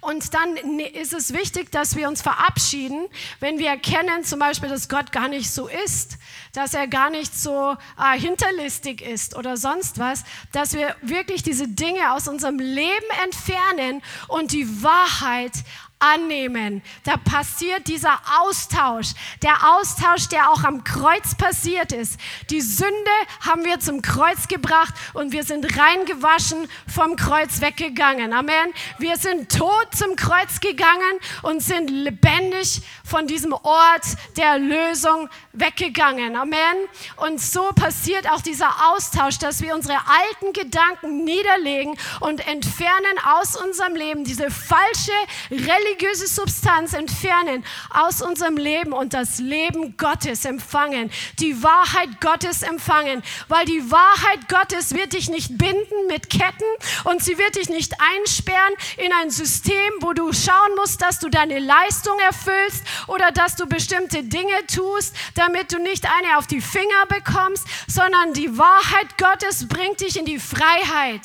Und 0.00 0.33
dann 0.35 0.57
ist 0.78 1.12
es 1.12 1.33
wichtig, 1.33 1.73
dass 1.73 1.97
wir 1.97 2.09
uns 2.09 2.23
verabschieden, 2.23 3.09
wenn 3.40 3.59
wir 3.59 3.69
erkennen 3.69 4.23
zum 4.23 4.38
Beispiel, 4.38 4.69
dass 4.69 4.88
Gott 4.88 5.11
gar 5.11 5.28
nicht 5.28 5.50
so 5.50 5.66
ist, 5.66 6.19
dass 6.52 6.73
er 6.73 6.87
gar 6.87 7.11
nicht 7.11 7.37
so 7.37 7.76
äh, 7.99 8.19
hinterlistig 8.19 9.02
ist 9.02 9.37
oder 9.37 9.57
sonst 9.57 9.99
was, 9.99 10.23
dass 10.52 10.75
wir 10.75 10.95
wirklich 11.02 11.43
diese 11.43 11.66
Dinge 11.66 12.12
aus 12.12 12.28
unserem 12.28 12.59
Leben 12.59 13.07
entfernen 13.25 14.02
und 14.28 14.52
die 14.52 14.83
Wahrheit 14.83 15.52
annehmen. 15.99 16.83
Da 17.05 17.17
passiert 17.17 17.88
dieser 17.88 18.21
Austausch. 18.41 19.12
Der 19.43 19.57
Austausch, 19.76 20.29
der 20.29 20.50
auch 20.50 20.62
am 20.65 20.85
Kreuz 20.85 21.35
passiert 21.35 21.93
ist. 21.93 22.21
Die 22.50 22.61
Sünde 22.61 22.93
haben 23.41 23.65
wir 23.65 23.81
zum 23.81 24.03
Kreuz 24.03 24.47
gebracht 24.47 24.95
und 25.15 25.33
wir 25.33 25.43
sind 25.43 25.65
reingewaschen 25.79 26.69
vom 26.87 27.17
Kreuz 27.17 27.61
weggegangen. 27.62 28.35
Amen. 28.35 28.75
Wir 28.99 29.17
sind 29.17 29.50
tot 29.50 29.88
zum 29.95 30.17
Kreuz 30.17 30.61
gegangen 30.61 31.19
und 31.43 31.62
sind 31.62 31.88
lebendig 31.88 32.83
von 33.03 33.26
diesem 33.26 33.55
Ort 33.55 34.05
der 34.37 34.59
Lösung 34.59 35.31
weggegangen. 35.55 36.37
Amen. 36.37 36.76
Und 37.17 37.41
so 37.41 37.71
passiert 37.75 38.31
auch 38.31 38.43
dieser 38.43 38.93
Austausch, 38.93 39.38
dass 39.38 39.62
wir 39.62 39.75
unsere 39.75 39.97
alten 39.97 40.53
Gedanken 40.53 41.25
niederlegen 41.25 41.97
und 42.21 42.47
entfernen 42.47 43.19
aus 43.25 43.57
unserem 43.57 43.95
Leben 43.95 44.25
diese 44.25 44.50
falsche 44.50 45.12
Religion 45.50 45.86
religiöse 45.87 46.26
Substanz 46.26 46.93
entfernen 46.93 47.64
aus 47.90 48.23
unserem 48.23 48.57
Leben 48.57 48.93
und 48.93 49.14
das 49.14 49.38
Leben 49.38 49.97
Gottes 49.97 50.45
empfangen, 50.45 51.11
die 51.38 51.62
Wahrheit 51.62 52.21
Gottes 52.21 52.62
empfangen, 52.62 53.23
weil 53.49 53.64
die 53.66 53.90
Wahrheit 53.90 54.49
Gottes 54.49 54.95
wird 54.95 55.12
dich 55.12 55.28
nicht 55.28 55.57
binden 55.57 56.07
mit 56.09 56.31
Ketten 56.31 56.64
und 57.05 57.23
sie 57.23 57.38
wird 57.38 57.57
dich 57.57 57.69
nicht 57.69 57.95
einsperren 58.16 58.75
in 58.97 59.12
ein 59.12 59.31
System, 59.31 59.93
wo 60.00 60.12
du 60.12 60.33
schauen 60.33 60.75
musst, 60.76 61.02
dass 61.02 61.21
du 61.21 61.28
deine 61.28 61.59
Leistung 61.59 62.19
erfüllst 62.21 62.83
oder 63.07 63.31
dass 63.31 63.57
du 63.57 63.66
bestimmte 63.66 64.25
Dinge 64.25 64.66
tust, 64.66 65.14
damit 65.35 65.73
du 65.73 65.78
nicht 65.78 66.05
eine 66.05 66.38
auf 66.38 66.47
die 66.47 66.61
Finger 66.61 67.07
bekommst, 67.09 67.66
sondern 67.87 68.33
die 68.33 68.59
Wahrheit 68.59 69.19
Gottes 69.19 69.69
bringt 69.69 70.00
dich 70.00 70.19
in 70.19 70.26
die 70.26 70.38
Freiheit. 70.38 71.23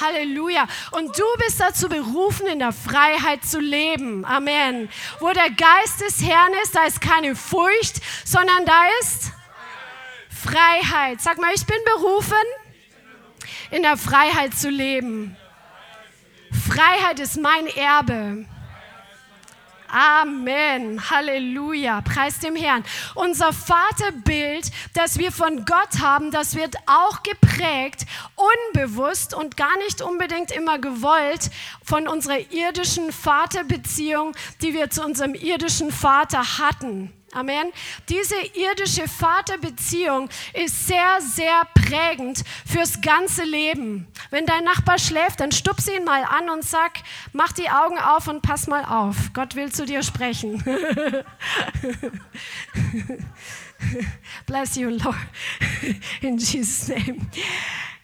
Halleluja. 0.00 0.66
Und 0.92 1.18
du 1.18 1.24
bist 1.44 1.60
dazu 1.60 1.88
berufen, 1.88 2.46
in 2.46 2.58
der 2.58 2.72
Freiheit 2.72 3.44
zu 3.44 3.60
leben. 3.60 4.24
Amen. 4.24 4.88
Wo 5.20 5.30
der 5.32 5.50
Geist 5.50 6.00
des 6.00 6.22
Herrn 6.22 6.52
ist, 6.62 6.74
da 6.74 6.84
ist 6.84 7.00
keine 7.00 7.36
Furcht, 7.36 8.00
sondern 8.24 8.64
da 8.64 8.82
ist 9.00 9.32
Freiheit. 10.28 11.20
Sag 11.20 11.38
mal, 11.38 11.52
ich 11.54 11.64
bin 11.66 11.78
berufen, 11.96 12.36
in 13.70 13.82
der 13.82 13.96
Freiheit 13.96 14.54
zu 14.54 14.68
leben. 14.68 15.36
Freiheit 16.68 17.18
ist 17.20 17.36
mein 17.40 17.66
Erbe. 17.66 18.46
Amen. 19.88 21.10
Halleluja. 21.10 22.00
Preis 22.00 22.40
dem 22.40 22.56
Herrn. 22.56 22.84
Unser 23.14 23.52
Vaterbild, 23.52 24.70
das 24.94 25.18
wir 25.18 25.32
von 25.32 25.64
Gott 25.64 26.00
haben, 26.00 26.30
das 26.30 26.54
wird 26.54 26.76
auch 26.86 27.22
geprägt, 27.22 28.06
unbewusst 28.34 29.34
und 29.34 29.56
gar 29.56 29.76
nicht 29.78 30.02
unbedingt 30.02 30.50
immer 30.50 30.78
gewollt 30.78 31.50
von 31.84 32.08
unserer 32.08 32.38
irdischen 32.52 33.12
Vaterbeziehung, 33.12 34.34
die 34.62 34.74
wir 34.74 34.90
zu 34.90 35.04
unserem 35.04 35.34
irdischen 35.34 35.92
Vater 35.92 36.58
hatten. 36.58 37.12
Amen. 37.34 37.72
Diese 38.08 38.36
irdische 38.54 39.08
Vaterbeziehung 39.08 40.28
ist 40.52 40.86
sehr, 40.86 41.20
sehr 41.20 41.64
prägend 41.74 42.44
fürs 42.64 43.00
ganze 43.00 43.42
Leben. 43.44 44.06
Wenn 44.30 44.46
dein 44.46 44.62
Nachbar 44.64 44.98
schläft, 44.98 45.40
dann 45.40 45.50
stupse 45.52 45.96
ihn 45.96 46.04
mal 46.04 46.22
an 46.24 46.48
und 46.48 46.64
sag, 46.64 46.92
mach 47.32 47.52
die 47.52 47.68
Augen 47.68 47.98
auf 47.98 48.28
und 48.28 48.42
pass 48.42 48.68
mal 48.68 48.84
auf. 48.84 49.16
Gott 49.32 49.56
will 49.56 49.72
zu 49.72 49.84
dir 49.84 50.02
sprechen. 50.02 50.62
Bless 54.46 54.76
you, 54.76 54.90
Lord. 54.90 55.16
In 56.20 56.38
Jesus' 56.38 56.88
name. 56.88 57.18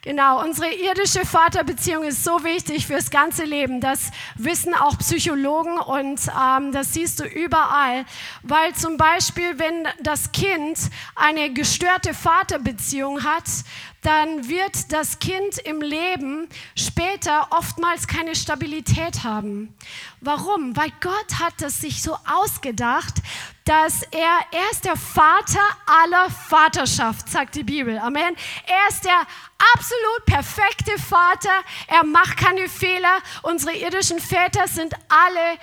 Genau, 0.02 0.42
unsere 0.42 0.72
irdische 0.72 1.26
Vaterbeziehung 1.26 2.04
ist 2.04 2.24
so 2.24 2.42
wichtig 2.42 2.86
fürs 2.86 3.10
ganze 3.10 3.44
Leben. 3.44 3.82
Das 3.82 4.10
wissen 4.34 4.72
auch 4.72 4.96
Psychologen 4.96 5.76
und 5.78 6.18
ähm, 6.28 6.72
das 6.72 6.94
siehst 6.94 7.20
du 7.20 7.24
überall. 7.24 8.06
Weil 8.42 8.74
zum 8.74 8.96
Beispiel, 8.96 9.58
wenn 9.58 9.86
das 10.02 10.32
Kind 10.32 10.78
eine 11.14 11.52
gestörte 11.52 12.14
Vaterbeziehung 12.14 13.24
hat, 13.24 13.44
dann 14.02 14.48
wird 14.48 14.92
das 14.92 15.18
Kind 15.18 15.58
im 15.58 15.82
Leben 15.82 16.48
später 16.74 17.48
oftmals 17.50 18.06
keine 18.06 18.34
Stabilität 18.34 19.24
haben. 19.24 19.74
Warum? 20.20 20.76
Weil 20.76 20.92
Gott 21.00 21.38
hat 21.38 21.60
es 21.62 21.80
sich 21.80 22.02
so 22.02 22.16
ausgedacht, 22.26 23.14
dass 23.64 24.02
er, 24.10 24.40
er 24.50 24.70
ist 24.72 24.84
der 24.84 24.96
Vater 24.96 25.60
aller 25.86 26.30
Vaterschaft, 26.30 27.28
sagt 27.28 27.54
die 27.54 27.62
Bibel. 27.62 27.98
Amen. 27.98 28.34
Er 28.66 28.88
ist 28.88 29.04
der 29.04 29.26
absolut 29.74 30.24
perfekte 30.26 30.98
Vater. 30.98 31.52
Er 31.86 32.04
macht 32.04 32.36
keine 32.36 32.68
Fehler. 32.68 33.18
Unsere 33.42 33.76
irdischen 33.76 34.18
Väter 34.18 34.66
sind 34.66 34.94
alle 35.08 35.58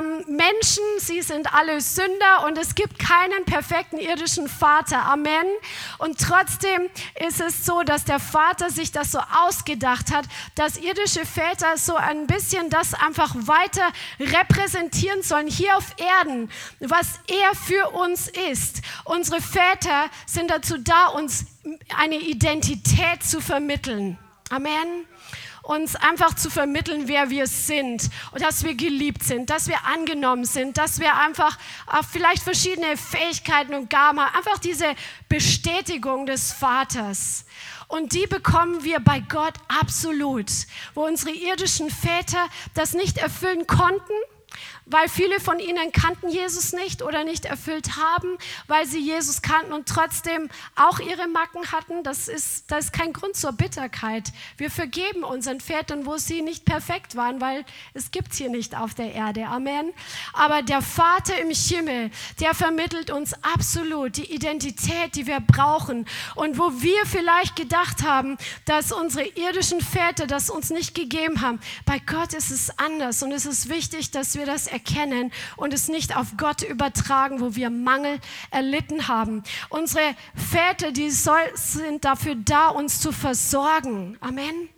ähm, 0.00 0.24
Menschen. 0.36 0.82
Sie 0.98 1.22
sind 1.22 1.52
alle 1.54 1.80
Sünder 1.80 2.44
und 2.46 2.58
es 2.58 2.74
gibt 2.74 2.98
keinen 2.98 3.44
perfekten 3.44 3.98
irdischen 3.98 4.48
Vater. 4.48 5.04
Amen. 5.04 5.46
Und 5.98 6.18
trotzdem 6.18 6.88
ist 7.26 7.40
es 7.40 7.64
so, 7.64 7.73
dass 7.82 8.04
der 8.04 8.20
Vater 8.20 8.70
sich 8.70 8.92
das 8.92 9.12
so 9.12 9.18
ausgedacht 9.46 10.12
hat, 10.12 10.26
dass 10.54 10.76
irdische 10.76 11.26
Väter 11.26 11.76
so 11.76 11.96
ein 11.96 12.26
bisschen 12.26 12.70
das 12.70 12.94
einfach 12.94 13.34
weiter 13.34 13.90
repräsentieren 14.20 15.22
sollen 15.22 15.48
hier 15.48 15.76
auf 15.76 15.94
Erden, 15.98 16.50
was 16.80 17.20
er 17.26 17.54
für 17.54 17.90
uns 17.90 18.28
ist. 18.50 18.82
Unsere 19.04 19.40
Väter 19.40 20.10
sind 20.26 20.50
dazu 20.50 20.78
da, 20.78 21.08
uns 21.08 21.46
eine 21.96 22.16
Identität 22.16 23.22
zu 23.22 23.40
vermitteln. 23.40 24.18
Amen 24.50 25.06
uns 25.64 25.96
einfach 25.96 26.34
zu 26.34 26.50
vermitteln, 26.50 27.08
wer 27.08 27.30
wir 27.30 27.46
sind 27.46 28.10
und 28.32 28.42
dass 28.42 28.64
wir 28.64 28.74
geliebt 28.74 29.22
sind, 29.22 29.50
dass 29.50 29.66
wir 29.68 29.84
angenommen 29.86 30.44
sind, 30.44 30.76
dass 30.76 31.00
wir 31.00 31.16
einfach 31.16 31.58
vielleicht 32.12 32.42
verschiedene 32.42 32.96
Fähigkeiten 32.96 33.74
und 33.74 33.88
Gaben 33.88 34.18
einfach 34.18 34.58
diese 34.58 34.94
Bestätigung 35.28 36.26
des 36.26 36.52
Vaters. 36.52 37.46
Und 37.88 38.12
die 38.12 38.26
bekommen 38.26 38.84
wir 38.84 39.00
bei 39.00 39.20
Gott 39.20 39.54
absolut, 39.68 40.50
wo 40.94 41.06
unsere 41.06 41.32
irdischen 41.32 41.90
Väter 41.90 42.46
das 42.74 42.92
nicht 42.92 43.18
erfüllen 43.18 43.66
konnten 43.66 44.12
weil 44.86 45.08
viele 45.08 45.40
von 45.40 45.58
ihnen 45.58 45.92
kannten 45.92 46.28
Jesus 46.28 46.72
nicht 46.72 47.02
oder 47.02 47.24
nicht 47.24 47.44
erfüllt 47.44 47.96
haben, 47.96 48.36
weil 48.66 48.86
sie 48.86 49.00
Jesus 49.00 49.42
kannten 49.42 49.72
und 49.72 49.88
trotzdem 49.88 50.48
auch 50.76 51.00
ihre 51.00 51.26
Macken 51.28 51.72
hatten. 51.72 52.02
Das 52.02 52.28
ist, 52.28 52.70
das 52.70 52.86
ist 52.86 52.92
kein 52.92 53.12
Grund 53.12 53.36
zur 53.36 53.52
Bitterkeit. 53.52 54.32
Wir 54.56 54.70
vergeben 54.70 55.24
unseren 55.24 55.60
Vätern, 55.60 56.06
wo 56.06 56.16
sie 56.18 56.42
nicht 56.42 56.64
perfekt 56.64 57.16
waren, 57.16 57.40
weil 57.40 57.64
es 57.94 58.10
gibt 58.10 58.34
hier 58.34 58.50
nicht 58.50 58.76
auf 58.76 58.94
der 58.94 59.12
Erde. 59.12 59.46
Amen. 59.46 59.92
Aber 60.32 60.62
der 60.62 60.82
Vater 60.82 61.38
im 61.38 61.50
Himmel, 61.50 62.10
der 62.40 62.54
vermittelt 62.54 63.10
uns 63.10 63.34
absolut 63.42 64.16
die 64.16 64.32
Identität, 64.32 65.14
die 65.14 65.26
wir 65.26 65.40
brauchen. 65.40 66.06
Und 66.34 66.58
wo 66.58 66.82
wir 66.82 67.06
vielleicht 67.06 67.56
gedacht 67.56 68.02
haben, 68.02 68.36
dass 68.66 68.92
unsere 68.92 69.26
irdischen 69.26 69.80
Väter 69.80 70.26
das 70.26 70.50
uns 70.50 70.70
nicht 70.70 70.94
gegeben 70.94 71.40
haben, 71.40 71.60
bei 71.86 71.98
Gott 71.98 72.34
ist 72.34 72.50
es 72.50 72.78
anders 72.78 73.22
und 73.22 73.32
es 73.32 73.46
ist 73.46 73.68
wichtig, 73.68 74.10
dass 74.10 74.34
wir 74.34 74.46
das 74.46 74.66
erkennen 74.74 75.32
und 75.56 75.72
es 75.72 75.88
nicht 75.88 76.16
auf 76.16 76.36
Gott 76.36 76.62
übertragen, 76.62 77.40
wo 77.40 77.54
wir 77.54 77.70
Mangel 77.70 78.18
erlitten 78.50 79.08
haben. 79.08 79.42
Unsere 79.70 80.14
Väter, 80.34 80.92
die 80.92 81.10
soll, 81.10 81.40
sind 81.54 82.04
dafür 82.04 82.34
da, 82.34 82.68
uns 82.68 83.00
zu 83.00 83.12
versorgen. 83.12 84.18
Amen. 84.20 84.68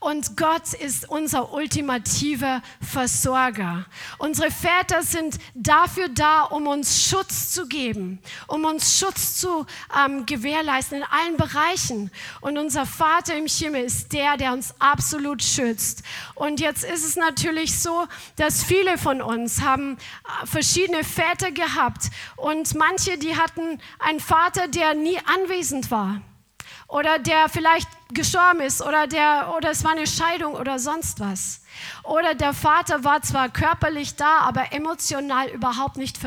Und 0.00 0.38
Gott 0.38 0.72
ist 0.72 1.10
unser 1.10 1.52
ultimativer 1.52 2.62
Versorger. 2.80 3.84
Unsere 4.16 4.50
Väter 4.50 5.02
sind 5.02 5.38
dafür 5.54 6.08
da, 6.08 6.44
um 6.44 6.66
uns 6.66 7.04
Schutz 7.04 7.52
zu 7.52 7.68
geben, 7.68 8.18
um 8.46 8.64
uns 8.64 8.98
Schutz 8.98 9.36
zu 9.36 9.66
ähm, 10.02 10.24
gewährleisten 10.24 10.98
in 10.98 11.04
allen 11.04 11.36
Bereichen. 11.36 12.10
Und 12.40 12.56
unser 12.56 12.86
Vater 12.86 13.36
im 13.36 13.46
Himmel 13.46 13.84
ist 13.84 14.14
der, 14.14 14.38
der 14.38 14.54
uns 14.54 14.74
absolut 14.78 15.42
schützt. 15.42 16.02
Und 16.34 16.60
jetzt 16.60 16.82
ist 16.82 17.04
es 17.04 17.16
natürlich 17.16 17.78
so, 17.78 18.06
dass 18.36 18.64
viele 18.64 18.96
von 18.96 19.20
uns 19.20 19.60
haben 19.60 19.98
äh, 19.98 20.46
verschiedene 20.46 21.04
Väter 21.04 21.52
gehabt 21.52 22.08
und 22.36 22.74
manche, 22.74 23.18
die 23.18 23.36
hatten 23.36 23.78
einen 23.98 24.20
Vater, 24.20 24.66
der 24.66 24.94
nie 24.94 25.18
anwesend 25.26 25.90
war 25.90 26.22
oder 26.90 27.18
der 27.18 27.48
vielleicht 27.48 27.88
gestorben 28.08 28.60
ist 28.60 28.82
oder, 28.82 29.06
der, 29.06 29.54
oder 29.56 29.70
es 29.70 29.84
war 29.84 29.92
eine 29.92 30.06
Scheidung 30.06 30.54
oder 30.54 30.78
sonst 30.78 31.20
was. 31.20 31.62
Oder 32.02 32.34
der 32.34 32.52
Vater 32.52 33.04
war 33.04 33.22
zwar 33.22 33.48
körperlich 33.48 34.16
da, 34.16 34.40
aber 34.40 34.72
emotional 34.72 35.48
überhaupt 35.48 35.96
nicht 35.96 36.18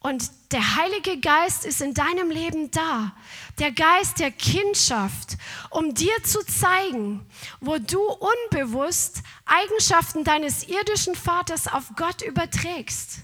Und 0.00 0.30
der 0.52 0.76
Heilige 0.76 1.20
Geist 1.20 1.64
ist 1.64 1.80
in 1.80 1.94
deinem 1.94 2.30
Leben 2.30 2.70
da. 2.70 3.12
Der 3.58 3.70
Geist 3.70 4.18
der 4.18 4.30
Kindschaft, 4.30 5.36
um 5.70 5.94
dir 5.94 6.22
zu 6.24 6.44
zeigen, 6.44 7.24
wo 7.60 7.78
du 7.78 8.00
unbewusst 8.00 9.22
Eigenschaften 9.44 10.24
deines 10.24 10.68
irdischen 10.68 11.14
Vaters 11.14 11.66
auf 11.66 11.92
Gott 11.96 12.22
überträgst. 12.22 13.20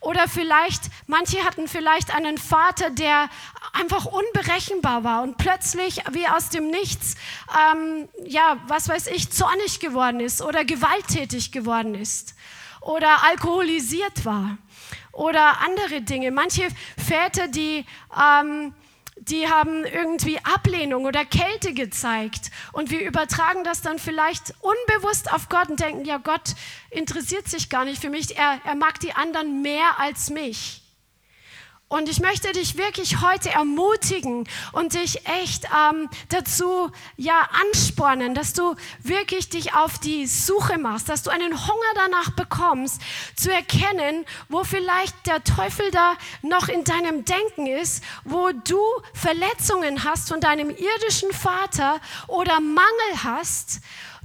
Oder 0.00 0.28
vielleicht, 0.28 0.84
manche 1.06 1.44
hatten 1.44 1.68
vielleicht 1.68 2.14
einen 2.14 2.38
Vater, 2.38 2.90
der 2.90 3.28
einfach 3.72 4.06
unberechenbar 4.06 5.04
war 5.04 5.22
und 5.22 5.38
plötzlich 5.38 6.02
wie 6.12 6.26
aus 6.26 6.48
dem 6.48 6.68
Nichts, 6.68 7.14
ähm, 7.72 8.08
ja, 8.24 8.58
was 8.66 8.88
weiß 8.88 9.06
ich, 9.08 9.30
zornig 9.30 9.80
geworden 9.80 10.20
ist 10.20 10.42
oder 10.42 10.64
gewalttätig 10.64 11.52
geworden 11.52 11.94
ist 11.94 12.34
oder 12.80 13.24
alkoholisiert 13.24 14.24
war 14.24 14.58
oder 15.12 15.60
andere 15.60 16.02
Dinge. 16.02 16.30
Manche 16.30 16.68
Väter, 16.96 17.48
die, 17.48 17.84
ähm, 18.18 18.74
die 19.28 19.48
haben 19.48 19.84
irgendwie 19.84 20.38
Ablehnung 20.42 21.04
oder 21.04 21.24
Kälte 21.24 21.74
gezeigt 21.74 22.50
und 22.72 22.90
wir 22.90 23.00
übertragen 23.00 23.62
das 23.62 23.80
dann 23.80 23.98
vielleicht 23.98 24.54
unbewusst 24.60 25.32
auf 25.32 25.48
Gott 25.48 25.68
und 25.68 25.80
denken, 25.80 26.04
ja, 26.04 26.18
Gott 26.18 26.54
interessiert 26.90 27.48
sich 27.48 27.68
gar 27.68 27.84
nicht 27.84 28.00
für 28.00 28.10
mich, 28.10 28.36
er, 28.36 28.60
er 28.64 28.74
mag 28.74 28.98
die 29.00 29.12
anderen 29.12 29.62
mehr 29.62 29.98
als 29.98 30.30
mich. 30.30 30.81
Und 31.92 32.08
ich 32.08 32.20
möchte 32.20 32.50
dich 32.52 32.78
wirklich 32.78 33.20
heute 33.20 33.50
ermutigen 33.50 34.48
und 34.72 34.94
dich 34.94 35.26
echt 35.26 35.66
ähm, 35.66 36.08
dazu 36.30 36.90
ja 37.18 37.46
anspornen, 37.66 38.34
dass 38.34 38.54
du 38.54 38.76
wirklich 39.02 39.50
dich 39.50 39.74
auf 39.74 39.98
die 39.98 40.26
Suche 40.26 40.78
machst, 40.78 41.10
dass 41.10 41.22
du 41.22 41.28
einen 41.28 41.52
Hunger 41.52 41.92
danach 41.94 42.30
bekommst, 42.30 43.02
zu 43.36 43.52
erkennen, 43.52 44.24
wo 44.48 44.64
vielleicht 44.64 45.26
der 45.26 45.44
Teufel 45.44 45.90
da 45.90 46.14
noch 46.40 46.70
in 46.70 46.82
deinem 46.84 47.26
Denken 47.26 47.66
ist, 47.66 48.02
wo 48.24 48.52
du 48.52 48.80
Verletzungen 49.12 50.02
hast 50.02 50.28
von 50.30 50.40
deinem 50.40 50.70
irdischen 50.70 51.30
Vater 51.32 52.00
oder 52.26 52.58
Mangel 52.60 53.22
hast 53.22 53.82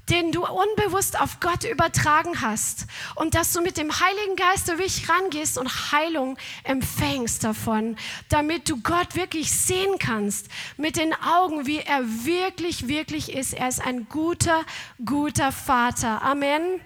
den 0.09 0.31
du 0.31 0.45
unbewusst 0.45 1.19
auf 1.19 1.39
Gott 1.39 1.63
übertragen 1.63 2.41
hast. 2.41 2.87
Und 3.15 3.35
dass 3.35 3.53
du 3.53 3.61
mit 3.61 3.77
dem 3.77 3.91
Heiligen 3.99 4.35
Geist 4.35 4.67
wirklich 4.67 5.09
rangehst 5.09 5.57
und 5.57 5.91
Heilung 5.91 6.37
empfängst 6.63 7.43
davon, 7.43 7.97
damit 8.29 8.69
du 8.69 8.81
Gott 8.81 9.15
wirklich 9.15 9.51
sehen 9.51 9.97
kannst 9.99 10.47
mit 10.77 10.97
den 10.97 11.13
Augen, 11.13 11.65
wie 11.65 11.79
er 11.79 12.03
wirklich, 12.25 12.87
wirklich 12.87 13.33
ist. 13.33 13.53
Er 13.53 13.67
ist 13.67 13.81
ein 13.81 14.07
guter, 14.09 14.63
guter 15.03 15.51
Vater. 15.51 16.21
Amen. 16.21 16.81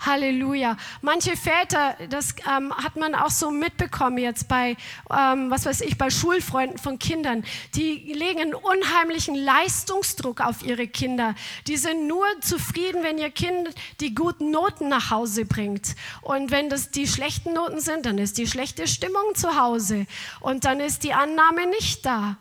Halleluja. 0.00 0.76
Manche 1.02 1.36
Väter, 1.36 1.96
das 2.08 2.34
ähm, 2.46 2.72
hat 2.74 2.96
man 2.96 3.14
auch 3.14 3.30
so 3.30 3.50
mitbekommen 3.50 4.18
jetzt 4.18 4.48
bei, 4.48 4.76
ähm, 5.10 5.50
was 5.50 5.66
weiß 5.66 5.80
ich, 5.82 5.98
bei 5.98 6.10
Schulfreunden 6.10 6.78
von 6.78 6.98
Kindern, 6.98 7.44
die 7.74 8.12
legen 8.12 8.40
einen 8.40 8.54
unheimlichen 8.54 9.34
Leistungsdruck 9.34 10.40
auf 10.40 10.62
ihre 10.62 10.88
Kinder. 10.88 11.34
Die 11.66 11.76
sind 11.76 12.06
nur 12.06 12.26
zufrieden, 12.40 13.02
wenn 13.02 13.18
ihr 13.18 13.30
Kind 13.30 13.68
die 14.00 14.14
guten 14.14 14.50
Noten 14.50 14.88
nach 14.88 15.10
Hause 15.10 15.44
bringt. 15.44 15.94
Und 16.22 16.50
wenn 16.50 16.68
das 16.70 16.90
die 16.90 17.06
schlechten 17.06 17.52
Noten 17.52 17.80
sind, 17.80 18.06
dann 18.06 18.18
ist 18.18 18.38
die 18.38 18.46
schlechte 18.46 18.86
Stimmung 18.86 19.34
zu 19.34 19.60
Hause. 19.60 20.06
Und 20.40 20.64
dann 20.64 20.80
ist 20.80 21.02
die 21.02 21.12
Annahme 21.12 21.66
nicht 21.66 22.04
da. 22.04 22.36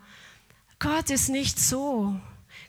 Gott 0.80 1.10
ist 1.10 1.30
nicht 1.30 1.60
so. 1.60 2.16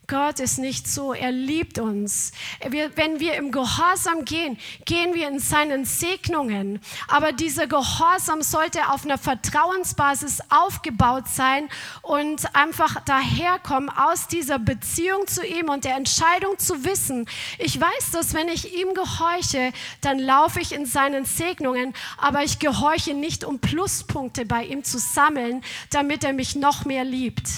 Gott 0.09 0.39
ist 0.39 0.59
nicht 0.59 0.87
so, 0.87 1.13
er 1.13 1.33
liebt 1.33 1.81
uns. 1.81 2.31
Wir, 2.69 2.97
wenn 2.97 3.19
wir 3.19 3.35
im 3.35 3.51
Gehorsam 3.51 4.25
gehen, 4.25 4.57
gehen 4.85 5.15
wir 5.15 5.27
in 5.27 5.41
seinen 5.41 5.85
Segnungen. 5.85 6.81
Aber 7.09 7.33
dieser 7.33 7.67
Gehorsam 7.67 8.43
sollte 8.43 8.89
auf 8.91 9.05
einer 9.05 9.19
Vertrauensbasis 9.19 10.43
aufgebaut 10.49 11.25
sein 11.27 11.69
und 12.03 12.55
einfach 12.55 13.01
daherkommen 13.05 13.91
aus 13.91 14.29
dieser 14.29 14.61
Beziehung 14.61 15.27
zu 15.27 15.45
ihm 15.45 15.71
und 15.71 15.85
der 15.85 15.97
Entscheidung 15.97 16.57
zu 16.59 16.85
wissen, 16.85 17.27
ich 17.59 17.81
weiß, 17.81 18.13
dass 18.13 18.33
wenn 18.33 18.49
ich 18.49 18.77
ihm 18.79 18.95
gehorche, 18.95 19.73
dann 20.03 20.21
laufe 20.21 20.61
ich 20.61 20.73
in 20.73 20.87
seinen 20.87 21.25
Segnungen, 21.25 21.95
aber 22.19 22.45
ich 22.45 22.61
gehorche 22.61 23.15
nicht, 23.15 23.45
um 23.45 23.59
Pluspunkte 23.59 24.47
bei 24.47 24.65
ihm 24.65 24.85
zu 24.85 24.99
sammeln, 24.99 25.65
damit 25.91 26.23
er 26.23 26.33
mich 26.33 26.55
noch 26.55 26.85
mehr 26.85 27.05
liebt 27.05 27.49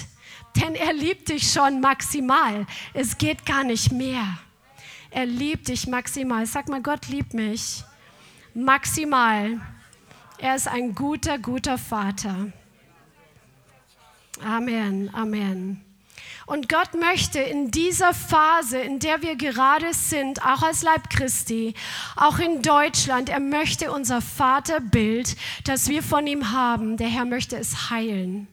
denn 0.57 0.75
er 0.75 0.93
liebt 0.93 1.29
dich 1.29 1.53
schon 1.53 1.81
maximal. 1.81 2.67
Es 2.95 3.19
geht 3.19 3.47
gar 3.47 3.65
nicht 3.65 3.93
mehr. 3.93 4.39
Er 5.11 5.27
liebt 5.27 5.69
dich 5.69 5.87
maximal. 5.87 6.47
Sag 6.47 6.69
mal, 6.69 6.83
Gott 6.83 7.09
liebt 7.09 7.35
mich 7.35 7.85
maximal. 8.55 9.61
Er 10.39 10.55
ist 10.55 10.69
ein 10.69 10.95
guter, 10.95 11.39
guter 11.39 11.79
Vater. 11.79 12.53
Amen, 14.45 15.11
Amen. 15.15 15.85
Und 16.47 16.69
Gott 16.69 16.95
möchte 16.95 17.41
in 17.41 17.71
dieser 17.71 18.15
Phase, 18.15 18.79
in 18.79 19.01
der 19.01 19.21
wir 19.21 19.37
gerade 19.37 19.93
sind, 19.93 20.43
auch 20.43 20.63
als 20.63 20.83
Leib 20.83 21.11
Christi, 21.11 21.75
auch 22.17 22.39
in 22.39 22.63
Deutschland, 22.63 23.29
er 23.29 23.41
möchte 23.41 23.93
unser 23.93 24.23
Vaterbild, 24.23 25.37
das 25.65 25.89
wir 25.89 26.03
von 26.03 26.27
ihm 26.27 26.51
haben, 26.51 26.97
der 26.97 27.09
Herr 27.09 27.27
möchte 27.27 27.57
es 27.57 27.91
heilen. 27.91 28.49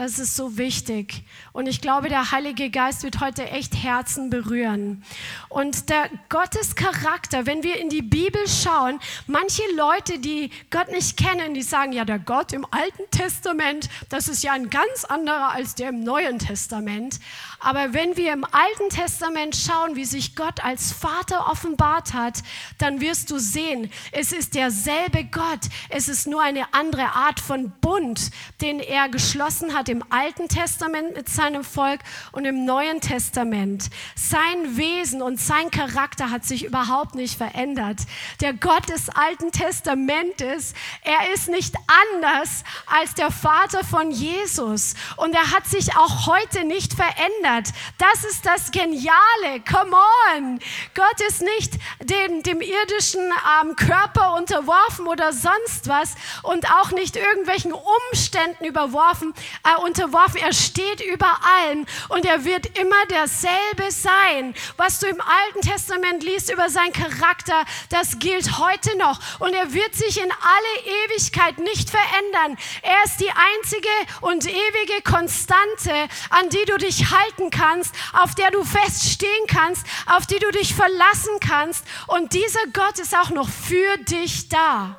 Das 0.00 0.18
ist 0.18 0.34
so 0.34 0.56
wichtig. 0.56 1.24
Und 1.52 1.66
ich 1.66 1.82
glaube, 1.82 2.08
der 2.08 2.32
Heilige 2.32 2.70
Geist 2.70 3.02
wird 3.02 3.20
heute 3.20 3.46
echt 3.50 3.74
Herzen 3.76 4.30
berühren. 4.30 5.04
Und 5.50 5.90
der 5.90 6.08
Gottescharakter, 6.30 7.44
wenn 7.44 7.62
wir 7.62 7.78
in 7.78 7.90
die 7.90 8.00
Bibel 8.00 8.40
schauen, 8.48 8.98
manche 9.26 9.60
Leute, 9.76 10.18
die 10.18 10.52
Gott 10.70 10.90
nicht 10.90 11.18
kennen, 11.18 11.52
die 11.52 11.60
sagen, 11.60 11.92
ja, 11.92 12.06
der 12.06 12.18
Gott 12.18 12.54
im 12.54 12.64
Alten 12.70 13.10
Testament, 13.10 13.90
das 14.08 14.28
ist 14.28 14.42
ja 14.42 14.54
ein 14.54 14.70
ganz 14.70 15.04
anderer 15.04 15.50
als 15.50 15.74
der 15.74 15.90
im 15.90 16.02
Neuen 16.02 16.38
Testament. 16.38 17.20
Aber 17.62 17.92
wenn 17.92 18.16
wir 18.16 18.32
im 18.32 18.44
Alten 18.44 18.88
Testament 18.88 19.54
schauen, 19.54 19.94
wie 19.94 20.06
sich 20.06 20.34
Gott 20.34 20.64
als 20.64 20.92
Vater 20.92 21.46
offenbart 21.50 22.14
hat, 22.14 22.38
dann 22.78 23.02
wirst 23.02 23.30
du 23.30 23.38
sehen, 23.38 23.92
es 24.12 24.32
ist 24.32 24.54
derselbe 24.54 25.24
Gott. 25.24 25.60
Es 25.90 26.08
ist 26.08 26.26
nur 26.26 26.42
eine 26.42 26.72
andere 26.72 27.12
Art 27.14 27.38
von 27.38 27.70
Bund, 27.82 28.30
den 28.62 28.80
er 28.80 29.10
geschlossen 29.10 29.74
hat 29.74 29.90
im 29.90 30.02
Alten 30.08 30.48
Testament 30.48 31.14
mit 31.14 31.28
seinem 31.28 31.62
Volk 31.62 32.00
und 32.32 32.46
im 32.46 32.64
Neuen 32.64 33.02
Testament. 33.02 33.90
Sein 34.14 34.78
Wesen 34.78 35.20
und 35.20 35.38
sein 35.38 35.70
Charakter 35.70 36.30
hat 36.30 36.46
sich 36.46 36.64
überhaupt 36.64 37.14
nicht 37.14 37.36
verändert. 37.36 37.98
Der 38.40 38.54
Gott 38.54 38.88
des 38.88 39.10
Alten 39.10 39.52
Testamentes, 39.52 40.72
er 41.02 41.34
ist 41.34 41.50
nicht 41.50 41.74
anders 42.16 42.64
als 42.86 43.12
der 43.14 43.30
Vater 43.30 43.84
von 43.84 44.10
Jesus. 44.10 44.94
Und 45.18 45.34
er 45.34 45.50
hat 45.50 45.66
sich 45.66 45.94
auch 45.94 46.26
heute 46.26 46.64
nicht 46.64 46.94
verändert 46.94 47.49
verändert. 47.50 47.68
Das 47.98 48.24
ist 48.24 48.46
das 48.46 48.70
Geniale. 48.70 49.60
Come 49.70 49.96
on. 50.36 50.58
Gott 50.94 51.20
ist 51.28 51.42
nicht 51.42 51.74
dem, 52.00 52.42
dem 52.42 52.60
irdischen 52.60 53.20
ähm, 53.62 53.76
Körper 53.76 54.34
unterworfen 54.34 55.06
oder 55.06 55.32
sonst 55.32 55.88
was 55.88 56.14
und 56.42 56.70
auch 56.70 56.90
nicht 56.92 57.16
irgendwelchen 57.16 57.72
Umständen 57.72 58.64
überworfen, 58.64 59.34
äh, 59.64 59.80
unterworfen. 59.82 60.40
Er 60.40 60.52
steht 60.52 61.00
über 61.00 61.38
allem 61.66 61.86
und 62.08 62.24
er 62.24 62.44
wird 62.44 62.78
immer 62.78 63.06
derselbe 63.10 63.90
sein. 63.90 64.54
Was 64.76 65.00
du 65.00 65.06
im 65.06 65.20
Alten 65.20 65.60
Testament 65.68 66.22
liest 66.22 66.52
über 66.52 66.68
seinen 66.70 66.92
Charakter, 66.92 67.64
das 67.90 68.18
gilt 68.18 68.58
heute 68.58 68.96
noch 68.98 69.18
und 69.40 69.52
er 69.54 69.72
wird 69.72 69.94
sich 69.94 70.20
in 70.20 70.30
alle 70.30 70.94
Ewigkeit 71.04 71.58
nicht 71.58 71.90
verändern. 71.90 72.58
Er 72.82 73.04
ist 73.04 73.20
die 73.20 73.30
einzige 73.30 73.88
und 74.20 74.46
ewige 74.46 75.02
Konstante, 75.02 76.08
an 76.30 76.48
die 76.50 76.64
du 76.66 76.76
dich 76.76 77.10
halten 77.10 77.39
halten 77.40 77.50
kannst, 77.50 77.94
auf 78.12 78.34
der 78.34 78.50
du 78.50 78.62
feststehen 78.64 79.46
kannst, 79.46 79.86
auf 80.06 80.26
die 80.26 80.38
du 80.38 80.50
dich 80.50 80.74
verlassen 80.74 81.40
kannst. 81.40 81.84
Und 82.06 82.32
dieser 82.32 82.66
Gott 82.72 82.98
ist 82.98 83.16
auch 83.16 83.30
noch 83.30 83.48
für 83.48 83.96
dich 83.98 84.48
da. 84.48 84.96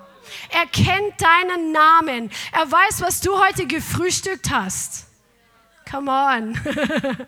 Er 0.49 0.65
kennt 0.65 1.21
deinen 1.21 1.71
Namen. 1.71 2.32
Er 2.51 2.71
weiß, 2.71 3.01
was 3.01 3.21
du 3.21 3.38
heute 3.38 3.67
gefrühstückt 3.67 4.49
hast. 4.49 5.06
Come 5.89 6.10
on. 6.12 6.60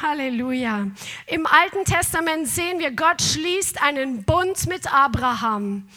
Halleluja. 0.00 0.86
Im 1.26 1.46
Alten 1.46 1.84
Testament 1.84 2.46
sehen 2.48 2.78
wir, 2.78 2.92
Gott 2.92 3.20
schließt 3.20 3.82
einen 3.82 4.24
Bund 4.24 4.66
mit 4.66 4.92
Abraham 4.92 5.88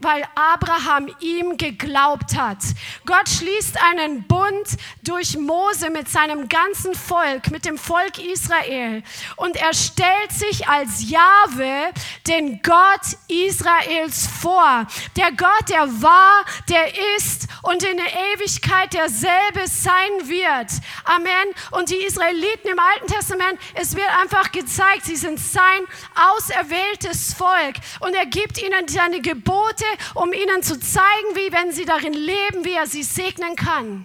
weil 0.00 0.24
Abraham 0.34 1.08
ihm 1.20 1.56
geglaubt 1.56 2.36
hat. 2.36 2.58
Gott 3.04 3.28
schließt 3.28 3.82
einen 3.82 4.26
Bund 4.26 4.76
durch 5.02 5.36
Mose 5.36 5.90
mit 5.90 6.08
seinem 6.08 6.48
ganzen 6.48 6.94
Volk, 6.94 7.50
mit 7.50 7.64
dem 7.64 7.78
Volk 7.78 8.18
Israel. 8.18 9.02
Und 9.36 9.56
er 9.56 9.74
stellt 9.74 10.32
sich 10.32 10.68
als 10.68 11.10
Jahwe, 11.10 11.92
den 12.26 12.60
Gott 12.62 13.00
Israels, 13.28 14.26
vor. 14.40 14.86
Der 15.16 15.32
Gott, 15.32 15.68
der 15.68 16.02
war, 16.02 16.44
der 16.68 17.16
ist 17.16 17.48
und 17.62 17.82
in 17.82 17.96
der 17.96 18.12
Ewigkeit 18.34 18.92
derselbe 18.92 19.66
sein 19.66 20.10
wird. 20.22 20.70
Amen. 21.04 21.54
Und 21.72 21.90
die 21.90 21.96
Israeliten 21.96 22.68
im 22.68 22.78
Alten 22.78 23.06
Testament 23.06 23.37
Testament, 23.38 23.60
es 23.74 23.94
wird 23.94 24.08
einfach 24.20 24.52
gezeigt, 24.52 25.04
sie 25.04 25.16
sind 25.16 25.38
sein 25.38 25.84
auserwähltes 26.14 27.34
Volk. 27.34 27.76
Und 28.00 28.14
er 28.14 28.26
gibt 28.26 28.60
ihnen 28.60 28.88
seine 28.88 29.20
Gebote, 29.20 29.84
um 30.14 30.32
ihnen 30.32 30.62
zu 30.62 30.78
zeigen, 30.78 31.34
wie, 31.34 31.52
wenn 31.52 31.72
sie 31.72 31.84
darin 31.84 32.12
leben, 32.12 32.64
wie 32.64 32.74
er 32.74 32.86
sie 32.86 33.02
segnen 33.02 33.56
kann. 33.56 34.04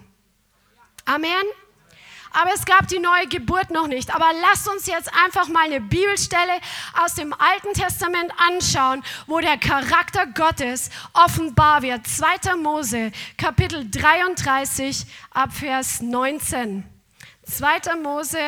Amen. 1.06 1.46
Aber 2.36 2.52
es 2.54 2.65
gab 2.65 2.88
die 2.88 2.98
neue 2.98 3.28
Geburt 3.28 3.69
noch 3.69 3.86
nicht. 3.86 4.13
Aber 4.13 4.32
lasst 4.41 4.67
uns 4.67 4.88
jetzt 4.88 5.12
einfach 5.24 5.48
mal 5.50 5.65
eine 5.65 5.82
Bibelstelle 5.82 6.60
aus 7.04 7.13
dem 7.13 7.32
Alten 7.34 7.74
Testament 7.74 8.32
anschauen, 8.38 9.04
wo 9.28 9.39
der 9.39 9.58
Charakter 9.58 10.26
Gottes 10.26 10.89
offenbar 11.13 11.84
wird. 11.84 12.08
2. 12.08 12.56
Mose, 12.56 13.12
Kapitel 13.38 13.88
33, 13.88 15.06
ab 15.32 15.54
Vers 15.54 16.02
19. 16.02 16.84
2. 17.46 17.96
Mose, 18.02 18.39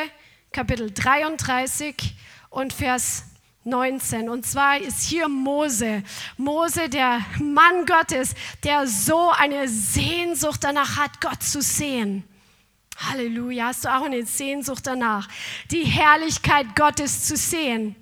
Kapitel 0.55 0.89
33 0.89 2.15
und 2.49 2.71
Vers 2.71 3.25
19. 3.65 4.29
Und 4.29 4.45
zwar 4.45 4.79
ist 4.79 5.01
hier 5.01 5.27
Mose. 5.27 6.01
Mose, 6.37 6.87
der 6.87 7.19
Mann 7.41 7.85
Gottes, 7.85 8.35
der 8.63 8.87
so 8.87 9.31
eine 9.31 9.67
Sehnsucht 9.67 10.63
danach 10.63 10.95
hat, 10.95 11.19
Gott 11.19 11.43
zu 11.43 11.61
sehen. 11.61 12.23
Halleluja, 12.95 13.65
hast 13.65 13.83
du 13.83 13.93
auch 13.93 14.05
eine 14.05 14.25
Sehnsucht 14.25 14.87
danach, 14.87 15.27
die 15.71 15.83
Herrlichkeit 15.83 16.73
Gottes 16.77 17.25
zu 17.25 17.35
sehen. 17.35 17.97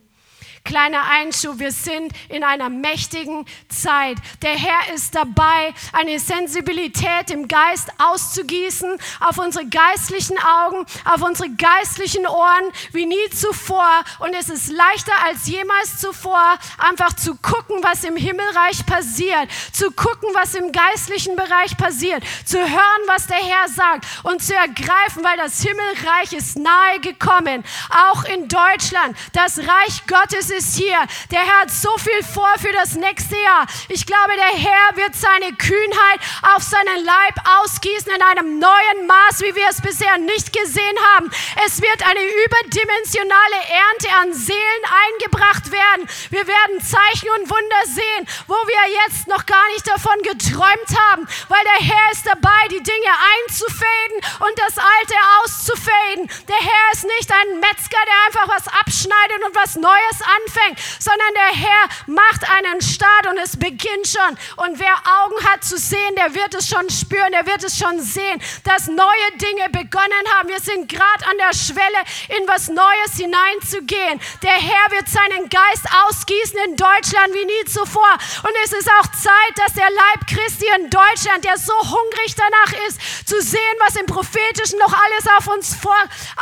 Kleiner 0.65 1.04
Einschub, 1.12 1.60
wir 1.60 1.73
sind 1.73 2.13
in 2.30 2.41
einer 2.41 2.69
mächtigen 2.69 3.45
Zeit. 3.67 4.15
Der 4.41 4.54
Herr 4.58 4.93
ist 4.95 5.13
dabei, 5.13 5.73
eine 5.91 6.17
Sensibilität 6.19 7.32
im 7.32 7.49
Geist 7.49 7.89
auszugießen 7.97 8.97
auf 9.19 9.39
unsere 9.39 9.65
geistlichen 9.65 10.38
Augen, 10.38 10.86
auf 11.04 11.21
unsere 11.21 11.49
geistlichen 11.49 12.26
Ohren 12.26 12.71
wie 12.93 13.06
nie 13.06 13.30
zuvor. 13.32 14.06
Und 14.19 14.34
es 14.39 14.47
ist 14.47 14.71
leichter 14.71 15.12
als 15.26 15.47
jemals 15.47 15.99
zuvor, 15.99 16.58
einfach 16.78 17.12
zu 17.12 17.36
gucken, 17.36 17.80
was 17.82 18.06
im 18.06 18.15
Himmelreich 18.15 18.86
passiert, 18.86 19.49
zu 19.73 19.91
gucken, 19.91 20.30
was 20.34 20.56
im 20.56 20.71
geistlichen 20.71 21.36
Bereich 21.36 21.76
passiert, 21.76 22.23
zu 22.45 22.58
hören, 22.58 23.02
was 23.08 23.28
der 23.28 23.36
Herr 23.36 23.67
sagt 23.67 24.06
und 24.23 24.41
zu 24.41 24.56
ergreifen, 24.56 25.26
weil 25.26 25.36
das 25.36 25.62
Himmelreich 25.62 26.32
ist 26.32 26.58
nahe 26.58 27.02
gekommen, 27.02 27.65
auch 28.10 28.23
in 28.23 28.47
Deutschland. 28.47 29.17
Das 29.34 29.60
Reich 29.60 30.08
Gottes 30.08 30.53
ist 30.54 30.78
hier. 30.78 31.00
Der 31.32 31.42
Herr 31.42 31.62
hat 31.62 31.72
so 31.72 31.89
viel 31.98 32.24
vor 32.24 32.54
für 32.60 32.72
das 32.72 32.96
nächste 32.96 33.36
Jahr. 33.38 33.66
Ich 33.89 34.06
glaube, 34.06 34.34
der 34.36 34.54
Herr 34.60 34.96
wird 34.96 35.16
seine 35.16 35.54
Kühnheit 35.54 36.20
auf 36.56 36.63
seinen 36.63 37.04
Leib 37.04 37.36
ausgießen 37.62 38.12
in 38.13 38.22
einem 38.22 38.60
neuen 38.60 39.08
Maß, 39.08 39.42
wie 39.42 39.56
wir 39.56 39.68
es 39.70 39.82
bisher 39.82 40.18
nicht 40.18 40.54
gesehen 40.54 40.98
haben. 41.13 41.32
Es 41.66 41.82
wird 41.82 42.06
eine 42.06 42.22
überdimensionale 42.22 43.60
Ernte 43.68 44.10
an 44.22 44.34
Seelen 44.34 44.84
eingebracht 45.10 45.72
werden. 45.72 46.08
Wir 46.30 46.46
werden 46.46 46.82
Zeichen 46.82 47.30
und 47.39 47.50
Wunder 47.50 47.84
sehen, 47.86 48.28
wo 48.48 48.56
wir 48.56 48.84
jetzt 49.06 49.28
noch 49.28 49.46
gar 49.46 49.68
nicht 49.74 49.88
davon 49.88 50.18
geträumt 50.22 50.92
haben, 51.10 51.28
weil 51.50 51.63
der 51.63 51.88
Herr 51.88 52.12
ist 52.12 52.26
dabei, 52.26 52.68
die 52.70 52.84
Dinge 52.84 53.12
einzufäden 53.42 54.18
und 54.46 54.56
das 54.60 54.78
Alte 54.78 55.18
auszufäden. 55.42 56.30
Der 56.48 56.62
Herr 56.62 56.86
ist 56.94 57.06
nicht 57.06 57.32
ein 57.32 57.60
Metzger, 57.60 58.02
der 58.06 58.18
einfach 58.28 58.48
was 58.56 58.68
abschneidet 58.68 59.44
und 59.46 59.56
was 59.56 59.76
Neues 59.76 60.20
anfängt 60.22 60.42
anfängt, 60.43 60.79
sondern 60.99 61.34
der 61.34 61.62
Herr 61.62 61.89
macht 62.08 62.49
einen 62.49 62.82
Start 62.82 63.27
und 63.27 63.38
es 63.38 63.58
beginnt 63.58 64.08
schon. 64.08 64.38
Und 64.58 64.79
wer 64.79 64.93
Augen 65.23 65.43
hat 65.45 65.63
zu 65.63 65.77
sehen, 65.77 66.15
der 66.15 66.34
wird 66.34 66.53
es 66.53 66.67
schon 66.67 66.89
spüren, 66.89 67.32
der 67.32 67.45
wird 67.45 67.63
es 67.63 67.77
schon 67.77 67.99
sehen, 68.01 68.41
dass 68.63 68.88
neue 68.88 69.27
Dinge 69.36 69.69
begonnen 69.69 70.25
haben. 70.36 70.49
Wir 70.49 70.60
sind 70.60 70.89
gerade 70.89 71.25
an 71.29 71.38
der 71.38 71.56
Schwelle, 71.56 72.01
in 72.38 72.47
was 72.47 72.69
Neues 72.69 73.17
hineinzugehen. 73.17 74.19
Der 74.41 74.53
Herr 74.56 74.91
wird 74.91 75.08
seinen 75.10 75.49
Geist 75.49 75.86
ausgießen 76.08 76.60
in 76.67 76.75
Deutschland 76.75 77.34
wie 77.34 77.45
nie 77.45 77.65
zuvor. 77.65 78.13
Und 78.43 78.53
es 78.63 78.73
ist 78.73 78.89
auch 78.99 79.08
Zeit, 79.12 79.53
dass 79.56 79.73
der 79.73 79.89
Leib 79.89 80.27
Christi 80.27 80.65
in 80.79 80.89
Deutschland, 80.89 81.43
der 81.45 81.58
so 81.58 81.73
hungrig 81.73 82.36
danach 82.36 82.73
ist, 82.88 83.27
zu 83.27 83.41
sehen, 83.41 83.75
was 83.79 83.95
im 83.95 84.06
Prophetischen 84.06 84.79
noch 84.79 84.93
alles 84.93 85.25
auf 85.38 85.47
uns, 85.53 85.75
vor, 85.75 85.95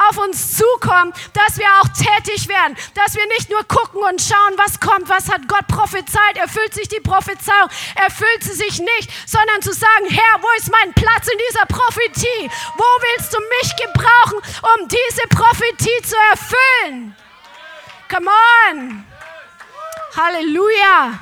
auf 0.09 0.17
uns 0.17 0.57
zukommt, 0.57 1.15
dass 1.33 1.57
wir 1.57 1.67
auch 1.79 1.87
tätig 1.89 2.47
werden, 2.47 2.75
dass 2.95 3.15
wir 3.15 3.25
nicht 3.27 3.49
nur 3.49 3.63
gucken, 3.63 3.90
gucken 3.91 4.09
und 4.09 4.21
schauen, 4.21 4.53
was 4.57 4.79
kommt, 4.79 5.09
was 5.09 5.29
hat 5.29 5.47
Gott 5.47 5.67
prophezeit, 5.67 6.37
erfüllt 6.37 6.73
sich 6.73 6.87
die 6.87 6.99
Prophezeiung, 6.99 7.69
erfüllt 7.95 8.43
sie 8.43 8.53
sich 8.53 8.79
nicht, 8.79 9.09
sondern 9.25 9.61
zu 9.61 9.73
sagen, 9.73 10.05
Herr, 10.09 10.41
wo 10.41 10.47
ist 10.57 10.71
mein 10.71 10.93
Platz 10.93 11.27
in 11.27 11.37
dieser 11.49 11.65
Prophetie? 11.65 12.51
Wo 12.77 12.83
willst 12.83 13.33
du 13.33 13.39
mich 13.39 13.75
gebrauchen, 13.75 14.39
um 14.75 14.87
diese 14.87 15.27
Prophetie 15.29 16.01
zu 16.03 16.15
erfüllen? 16.31 17.15
Come 18.09 18.29
on! 18.69 19.05
Halleluja! 20.15 21.19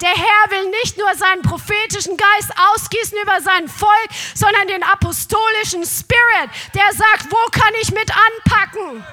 Der 0.00 0.10
Herr 0.10 0.50
will 0.50 0.70
nicht 0.82 0.98
nur 0.98 1.14
seinen 1.14 1.42
prophetischen 1.42 2.16
Geist 2.16 2.50
ausgießen 2.74 3.16
über 3.22 3.40
sein 3.40 3.68
Volk, 3.68 4.08
sondern 4.34 4.66
den 4.68 4.82
apostolischen 4.82 5.84
Spirit, 5.84 6.50
der 6.74 6.92
sagt, 6.92 7.30
wo 7.30 7.50
kann 7.50 7.72
ich 7.80 7.90
mit 7.92 8.10
anpacken? 8.10 9.04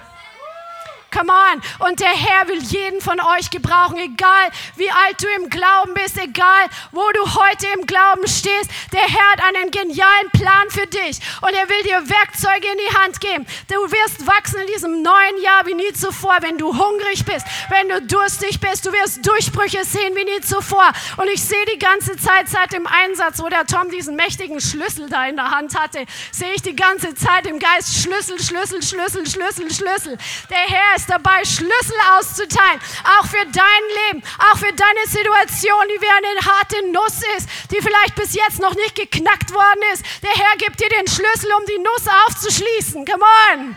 Come 1.11 1.29
on. 1.29 1.61
Und 1.87 1.99
der 1.99 2.07
Herr 2.07 2.47
will 2.47 2.63
jeden 2.63 3.01
von 3.01 3.19
euch 3.19 3.49
gebrauchen, 3.49 3.97
egal 3.97 4.47
wie 4.77 4.89
alt 4.89 5.21
du 5.21 5.27
im 5.35 5.49
Glauben 5.49 5.93
bist, 5.93 6.17
egal 6.17 6.65
wo 6.91 7.03
du 7.11 7.35
heute 7.35 7.67
im 7.77 7.85
Glauben 7.85 8.25
stehst. 8.27 8.71
Der 8.93 9.01
Herr 9.01 9.31
hat 9.31 9.43
einen 9.43 9.71
genialen 9.71 10.29
Plan 10.31 10.69
für 10.69 10.87
dich 10.87 11.19
und 11.41 11.53
er 11.53 11.67
will 11.67 11.83
dir 11.83 12.09
Werkzeuge 12.09 12.65
in 12.65 12.77
die 12.77 12.95
Hand 12.97 13.19
geben. 13.19 13.45
Du 13.67 13.75
wirst 13.91 14.25
wachsen 14.25 14.61
in 14.61 14.67
diesem 14.67 15.01
neuen 15.01 15.41
Jahr 15.41 15.65
wie 15.65 15.73
nie 15.73 15.91
zuvor, 15.91 16.37
wenn 16.39 16.57
du 16.57 16.77
hungrig 16.77 17.25
bist, 17.25 17.45
wenn 17.69 17.89
du 17.89 18.01
durstig 18.03 18.61
bist. 18.61 18.85
Du 18.85 18.93
wirst 18.93 19.25
Durchbrüche 19.27 19.83
sehen 19.83 20.15
wie 20.15 20.23
nie 20.23 20.39
zuvor. 20.39 20.91
Und 21.17 21.27
ich 21.27 21.43
sehe 21.43 21.65
die 21.73 21.79
ganze 21.79 22.15
Zeit 22.15 22.47
seit 22.47 22.71
dem 22.71 22.87
Einsatz, 22.87 23.41
wo 23.41 23.49
der 23.49 23.65
Tom 23.65 23.89
diesen 23.89 24.15
mächtigen 24.15 24.61
Schlüssel 24.61 25.09
da 25.09 25.27
in 25.27 25.35
der 25.35 25.51
Hand 25.51 25.77
hatte, 25.77 26.05
sehe 26.31 26.53
ich 26.53 26.61
die 26.61 26.75
ganze 26.75 27.13
Zeit 27.15 27.45
im 27.47 27.59
Geist 27.59 28.01
Schlüssel, 28.01 28.41
Schlüssel, 28.41 28.81
Schlüssel, 28.81 29.27
Schlüssel, 29.27 29.73
Schlüssel. 29.73 30.17
Der 30.49 30.57
Herr 30.57 31.00
ist 31.01 31.09
dabei, 31.09 31.43
Schlüssel 31.43 31.97
auszuteilen, 32.17 32.79
auch 33.17 33.25
für 33.25 33.45
dein 33.45 33.83
Leben, 34.05 34.23
auch 34.51 34.57
für 34.57 34.71
deine 34.71 35.05
Situation, 35.07 35.83
die 35.89 36.01
wie 36.01 36.09
eine 36.09 36.39
harte 36.45 36.91
Nuss 36.91 37.21
ist, 37.37 37.49
die 37.71 37.81
vielleicht 37.81 38.15
bis 38.15 38.35
jetzt 38.35 38.59
noch 38.59 38.75
nicht 38.75 38.95
geknackt 38.95 39.51
worden 39.53 39.81
ist. 39.93 40.03
Der 40.21 40.31
Herr 40.31 40.57
gibt 40.57 40.79
dir 40.79 40.89
den 40.89 41.07
Schlüssel, 41.07 41.51
um 41.57 41.65
die 41.65 41.79
Nuss 41.79 42.05
aufzuschließen. 42.27 43.05
Come 43.05 43.23
on. 43.51 43.75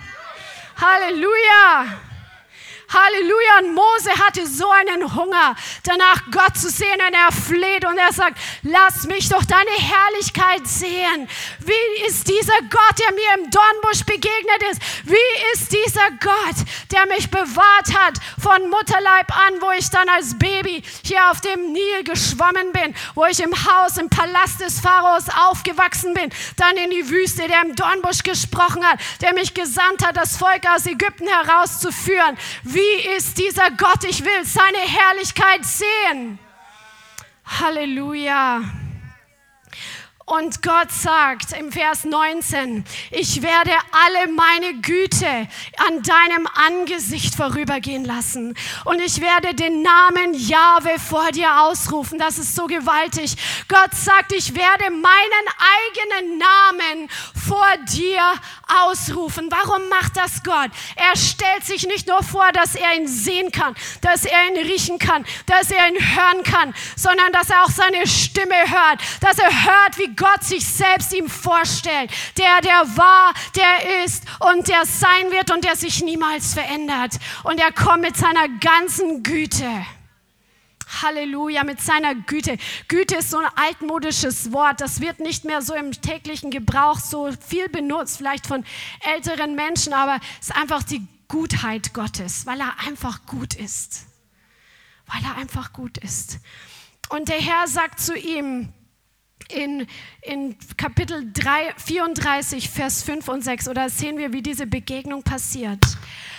Halleluja. 0.80 2.03
Halleluja. 2.94 3.58
Und 3.62 3.74
Mose 3.74 4.10
hatte 4.24 4.46
so 4.46 4.70
einen 4.70 5.14
Hunger, 5.14 5.56
danach 5.82 6.22
Gott 6.30 6.56
zu 6.56 6.70
sehen. 6.70 7.00
Und 7.06 7.14
er 7.14 7.32
fleht 7.32 7.84
und 7.84 7.98
er 7.98 8.12
sagt, 8.12 8.38
lass 8.62 9.04
mich 9.04 9.28
doch 9.28 9.44
deine 9.44 9.70
Herrlichkeit 9.70 10.66
sehen. 10.66 11.28
Wie 11.60 12.06
ist 12.06 12.28
dieser 12.28 12.58
Gott, 12.70 12.98
der 12.98 13.12
mir 13.12 13.44
im 13.44 13.50
Dornbusch 13.50 14.04
begegnet 14.04 14.62
ist? 14.70 14.80
Wie 15.04 15.52
ist 15.54 15.72
dieser 15.72 16.10
Gott, 16.20 16.56
der 16.92 17.06
mich 17.06 17.30
bewahrt 17.30 17.94
hat 17.94 18.14
von 18.40 18.70
Mutterleib 18.70 19.36
an, 19.36 19.60
wo 19.60 19.70
ich 19.72 19.90
dann 19.90 20.08
als 20.08 20.38
Baby 20.38 20.82
hier 21.04 21.30
auf 21.30 21.40
dem 21.40 21.72
Nil 21.72 22.04
geschwommen 22.04 22.72
bin, 22.72 22.94
wo 23.14 23.24
ich 23.26 23.40
im 23.40 23.52
Haus, 23.52 23.96
im 23.96 24.08
Palast 24.08 24.60
des 24.60 24.80
Pharaos 24.80 25.24
aufgewachsen 25.48 26.14
bin, 26.14 26.30
dann 26.56 26.76
in 26.76 26.90
die 26.90 27.08
Wüste, 27.08 27.48
der 27.48 27.62
im 27.62 27.74
Dornbusch 27.74 28.22
gesprochen 28.22 28.84
hat, 28.84 29.00
der 29.20 29.34
mich 29.34 29.54
gesandt 29.54 30.06
hat, 30.06 30.16
das 30.16 30.36
Volk 30.36 30.62
aus 30.74 30.86
Ägypten 30.86 31.26
herauszuführen. 31.26 32.36
Wie 32.62 32.83
wie 32.84 33.16
ist 33.16 33.38
dieser 33.38 33.70
Gott? 33.70 34.04
Ich 34.04 34.24
will 34.24 34.44
seine 34.44 34.78
Herrlichkeit 34.78 35.64
sehen. 35.64 36.38
Halleluja. 37.44 38.62
Und 40.26 40.62
Gott 40.62 40.90
sagt 40.90 41.52
im 41.52 41.70
Vers 41.70 42.04
19, 42.04 42.86
ich 43.10 43.42
werde 43.42 43.72
alle 43.92 44.32
meine 44.32 44.80
Güte 44.80 45.26
an 45.86 46.02
deinem 46.02 46.48
Angesicht 46.54 47.34
vorübergehen 47.34 48.06
lassen. 48.06 48.56
Und 48.86 49.02
ich 49.02 49.20
werde 49.20 49.54
den 49.54 49.82
Namen 49.82 50.32
Jahwe 50.32 50.98
vor 50.98 51.30
dir 51.30 51.60
ausrufen. 51.60 52.18
Das 52.18 52.38
ist 52.38 52.54
so 52.54 52.66
gewaltig. 52.66 53.36
Gott 53.68 53.94
sagt, 53.94 54.32
ich 54.32 54.54
werde 54.54 54.90
meinen 54.90 55.46
eigenen 56.16 56.38
Namen 56.38 57.10
vor 57.46 57.66
dir 57.92 58.22
ausrufen. 58.86 59.50
Warum 59.50 59.90
macht 59.90 60.16
das 60.16 60.42
Gott? 60.42 60.70
Er 60.96 61.16
stellt 61.16 61.64
sich 61.64 61.86
nicht 61.86 62.08
nur 62.08 62.22
vor, 62.22 62.50
dass 62.52 62.74
er 62.74 62.96
ihn 62.96 63.08
sehen 63.08 63.52
kann, 63.52 63.74
dass 64.00 64.24
er 64.24 64.48
ihn 64.48 64.56
riechen 64.66 64.98
kann, 64.98 65.26
dass 65.44 65.70
er 65.70 65.86
ihn 65.88 65.96
hören 65.96 66.42
kann, 66.44 66.74
sondern 66.96 67.30
dass 67.32 67.50
er 67.50 67.64
auch 67.64 67.70
seine 67.70 68.06
Stimme 68.06 68.54
hört, 68.54 69.02
dass 69.20 69.38
er 69.38 69.50
hört, 69.50 69.98
Gott 70.16 70.44
sich 70.44 70.66
selbst 70.66 71.12
ihm 71.12 71.28
vorstellt. 71.28 72.10
Der, 72.38 72.60
der 72.60 72.96
war, 72.96 73.32
der 73.54 74.04
ist 74.04 74.24
und 74.40 74.68
der 74.68 74.84
sein 74.86 75.30
wird 75.30 75.50
und 75.50 75.64
der 75.64 75.76
sich 75.76 76.02
niemals 76.02 76.54
verändert. 76.54 77.18
Und 77.42 77.60
er 77.60 77.72
kommt 77.72 78.02
mit 78.02 78.16
seiner 78.16 78.48
ganzen 78.60 79.22
Güte. 79.22 79.86
Halleluja, 81.02 81.64
mit 81.64 81.80
seiner 81.80 82.14
Güte. 82.14 82.58
Güte 82.88 83.16
ist 83.16 83.30
so 83.30 83.38
ein 83.38 83.48
altmodisches 83.56 84.52
Wort. 84.52 84.80
Das 84.80 85.00
wird 85.00 85.20
nicht 85.20 85.44
mehr 85.44 85.62
so 85.62 85.74
im 85.74 85.92
täglichen 85.92 86.50
Gebrauch 86.50 86.98
so 86.98 87.30
viel 87.46 87.68
benutzt, 87.68 88.18
vielleicht 88.18 88.46
von 88.46 88.64
älteren 89.00 89.54
Menschen, 89.54 89.92
aber 89.92 90.20
es 90.40 90.48
ist 90.48 90.56
einfach 90.56 90.82
die 90.82 91.06
Gutheit 91.28 91.94
Gottes, 91.94 92.46
weil 92.46 92.60
er 92.60 92.78
einfach 92.86 93.26
gut 93.26 93.54
ist. 93.54 94.06
Weil 95.06 95.22
er 95.24 95.36
einfach 95.36 95.72
gut 95.72 95.98
ist. 95.98 96.38
Und 97.08 97.28
der 97.28 97.40
Herr 97.40 97.66
sagt 97.66 98.00
zu 98.00 98.16
ihm, 98.16 98.72
in, 99.48 99.86
in 100.22 100.56
Kapitel 100.76 101.30
3, 101.32 101.74
34, 101.76 102.68
Vers 102.68 103.02
5 103.02 103.28
und 103.28 103.42
6, 103.42 103.68
oder 103.68 103.88
sehen 103.88 104.18
wir, 104.18 104.32
wie 104.32 104.42
diese 104.42 104.66
Begegnung 104.66 105.22
passiert. 105.22 105.80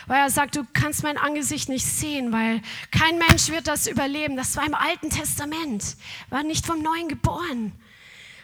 Weil 0.08 0.20
er 0.20 0.30
sagt, 0.30 0.56
du 0.56 0.66
kannst 0.74 1.04
mein 1.04 1.18
Angesicht 1.18 1.70
nicht 1.70 1.86
sehen, 1.86 2.32
weil 2.32 2.62
kein 2.92 3.18
Mensch 3.18 3.50
wird 3.50 3.68
das 3.68 3.88
überleben. 3.88 4.36
Das 4.36 4.56
war 4.56 4.66
im 4.66 4.76
Alten 4.76 5.10
Testament, 5.10 5.96
war 6.30 6.44
nicht 6.44 6.66
vom 6.66 6.82
Neuen 6.82 7.08
geboren. 7.08 7.72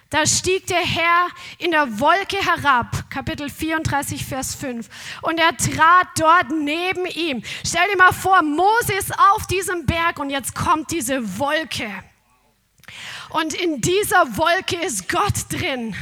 Da 0.09 0.25
stieg 0.25 0.67
der 0.67 0.81
Herr 0.81 1.27
in 1.57 1.71
der 1.71 1.99
Wolke 2.01 2.35
herab, 2.35 3.09
Kapitel 3.09 3.49
34, 3.49 4.25
Vers 4.25 4.55
5. 4.55 4.89
Und 5.21 5.39
er 5.39 5.55
trat 5.55 6.07
dort 6.17 6.51
neben 6.51 7.05
ihm. 7.05 7.41
Stell 7.65 7.87
dir 7.89 7.97
mal 7.97 8.11
vor, 8.11 8.41
Moses 8.43 9.09
auf 9.33 9.47
diesem 9.47 9.85
Berg 9.85 10.19
und 10.19 10.29
jetzt 10.29 10.53
kommt 10.53 10.91
diese 10.91 11.39
Wolke. 11.39 11.89
Und 13.31 13.53
in 13.53 13.79
dieser 13.79 14.37
Wolke 14.37 14.75
ist 14.85 15.07
Gott 15.07 15.33
drin. 15.49 15.95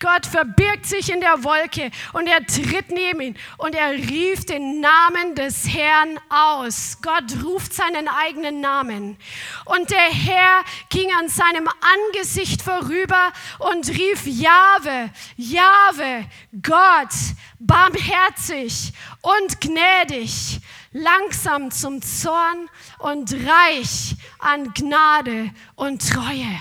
Gott 0.00 0.26
verbirgt 0.26 0.86
sich 0.86 1.12
in 1.12 1.20
der 1.20 1.44
Wolke 1.44 1.92
und 2.12 2.26
er 2.26 2.44
tritt 2.44 2.90
neben 2.90 3.20
ihn 3.20 3.38
und 3.58 3.74
er 3.74 3.92
rief 3.92 4.44
den 4.46 4.80
Namen 4.80 5.36
des 5.36 5.68
Herrn 5.68 6.18
aus. 6.28 6.98
Gott 7.02 7.44
ruft 7.44 7.72
seinen 7.72 8.08
eigenen 8.08 8.60
Namen. 8.60 9.16
Und 9.64 9.90
der 9.90 10.10
Herr 10.10 10.64
ging 10.90 11.08
an 11.20 11.28
seinem 11.28 11.68
Angesicht 12.08 12.62
vorüber 12.62 13.32
und 13.60 13.88
rief 13.88 14.26
Jahwe, 14.26 15.10
Jahwe, 15.36 16.26
Gott, 16.62 17.14
barmherzig 17.60 18.92
und 19.22 19.60
gnädig, 19.60 20.60
langsam 20.96 21.70
zum 21.70 22.00
Zorn 22.00 22.70
und 22.98 23.32
reich 23.32 24.16
an 24.38 24.72
Gnade 24.72 25.50
und 25.74 26.08
Treue. 26.08 26.60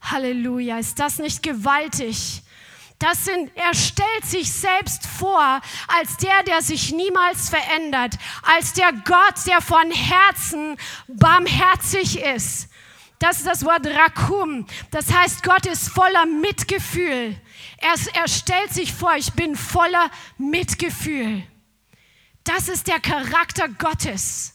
Halleluja, 0.00 0.78
ist 0.78 0.98
das 0.98 1.18
nicht 1.18 1.42
gewaltig? 1.42 2.42
Das 2.98 3.24
sind, 3.26 3.50
er 3.54 3.74
stellt 3.74 4.24
sich 4.24 4.50
selbst 4.50 5.06
vor 5.06 5.60
als 5.88 6.16
der, 6.18 6.42
der 6.44 6.62
sich 6.62 6.92
niemals 6.92 7.50
verändert, 7.50 8.14
als 8.42 8.72
der 8.72 8.92
Gott, 8.92 9.46
der 9.46 9.60
von 9.60 9.90
Herzen 9.90 10.76
barmherzig 11.08 12.22
ist. 12.22 12.68
Das 13.18 13.38
ist 13.38 13.46
das 13.46 13.64
Wort 13.64 13.86
Rakum. 13.86 14.66
Das 14.90 15.12
heißt, 15.12 15.42
Gott 15.42 15.66
ist 15.66 15.88
voller 15.88 16.26
Mitgefühl. 16.26 17.36
Er, 17.78 17.94
er 18.14 18.28
stellt 18.28 18.72
sich 18.72 18.92
vor, 18.92 19.14
ich 19.16 19.32
bin 19.32 19.56
voller 19.56 20.10
Mitgefühl. 20.38 21.42
Das 22.44 22.68
ist 22.68 22.86
der 22.86 23.00
Charakter 23.00 23.68
Gottes. 23.68 24.52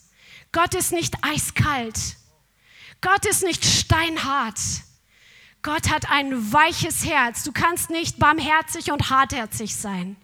Gott 0.52 0.75
ist 0.75 0.91
nicht 0.91 1.15
eiskalt. 1.23 1.97
Gott 3.02 3.25
ist 3.25 3.43
nicht 3.43 3.65
steinhart. 3.65 4.60
Gott 5.62 5.89
hat 5.89 6.10
ein 6.10 6.54
weiches 6.54 7.04
Herz. 7.06 7.43
Du 7.43 7.52
kannst 7.52 7.89
nicht 7.89 8.19
barmherzig 8.19 8.91
und 8.91 9.10
hartherzig 9.10 9.75
sein. 9.75 10.15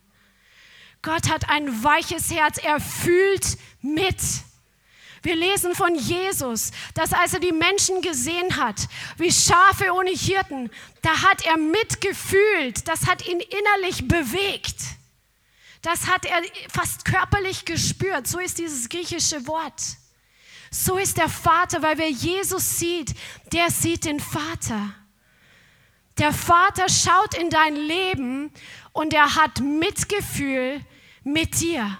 Gott 1.01 1.29
hat 1.29 1.49
ein 1.49 1.83
weiches 1.83 2.31
Herz. 2.31 2.57
Er 2.57 2.79
fühlt 2.79 3.57
mit. 3.81 4.21
Wir 5.23 5.35
lesen 5.35 5.73
von 5.73 5.95
Jesus, 5.95 6.71
dass 6.93 7.11
als 7.11 7.33
er 7.33 7.39
die 7.39 7.51
Menschen 7.51 8.01
gesehen 8.01 8.57
hat, 8.57 8.87
wie 9.17 9.31
Schafe 9.31 9.91
ohne 9.91 10.11
Hirten, 10.11 10.69
da 11.01 11.23
hat 11.23 11.45
er 11.45 11.57
mitgefühlt. 11.57 12.87
Das 12.87 13.07
hat 13.07 13.27
ihn 13.27 13.39
innerlich 13.39 14.07
bewegt. 14.07 14.77
Das 15.85 16.07
hat 16.07 16.25
er 16.25 16.41
fast 16.67 17.05
körperlich 17.05 17.63
gespürt. 17.63 18.25
So 18.25 18.39
ist 18.39 18.57
dieses 18.57 18.89
griechische 18.89 19.45
Wort. 19.45 19.79
So 20.71 20.97
ist 20.97 21.17
der 21.17 21.29
Vater, 21.29 21.83
weil 21.83 21.99
wer 21.99 22.09
Jesus 22.09 22.79
sieht, 22.79 23.13
der 23.53 23.69
sieht 23.69 24.05
den 24.05 24.19
Vater. 24.19 24.95
Der 26.17 26.33
Vater 26.33 26.89
schaut 26.89 27.35
in 27.35 27.51
dein 27.51 27.75
Leben 27.75 28.51
und 28.93 29.13
er 29.13 29.35
hat 29.35 29.59
Mitgefühl 29.59 30.81
mit 31.23 31.61
dir. 31.61 31.99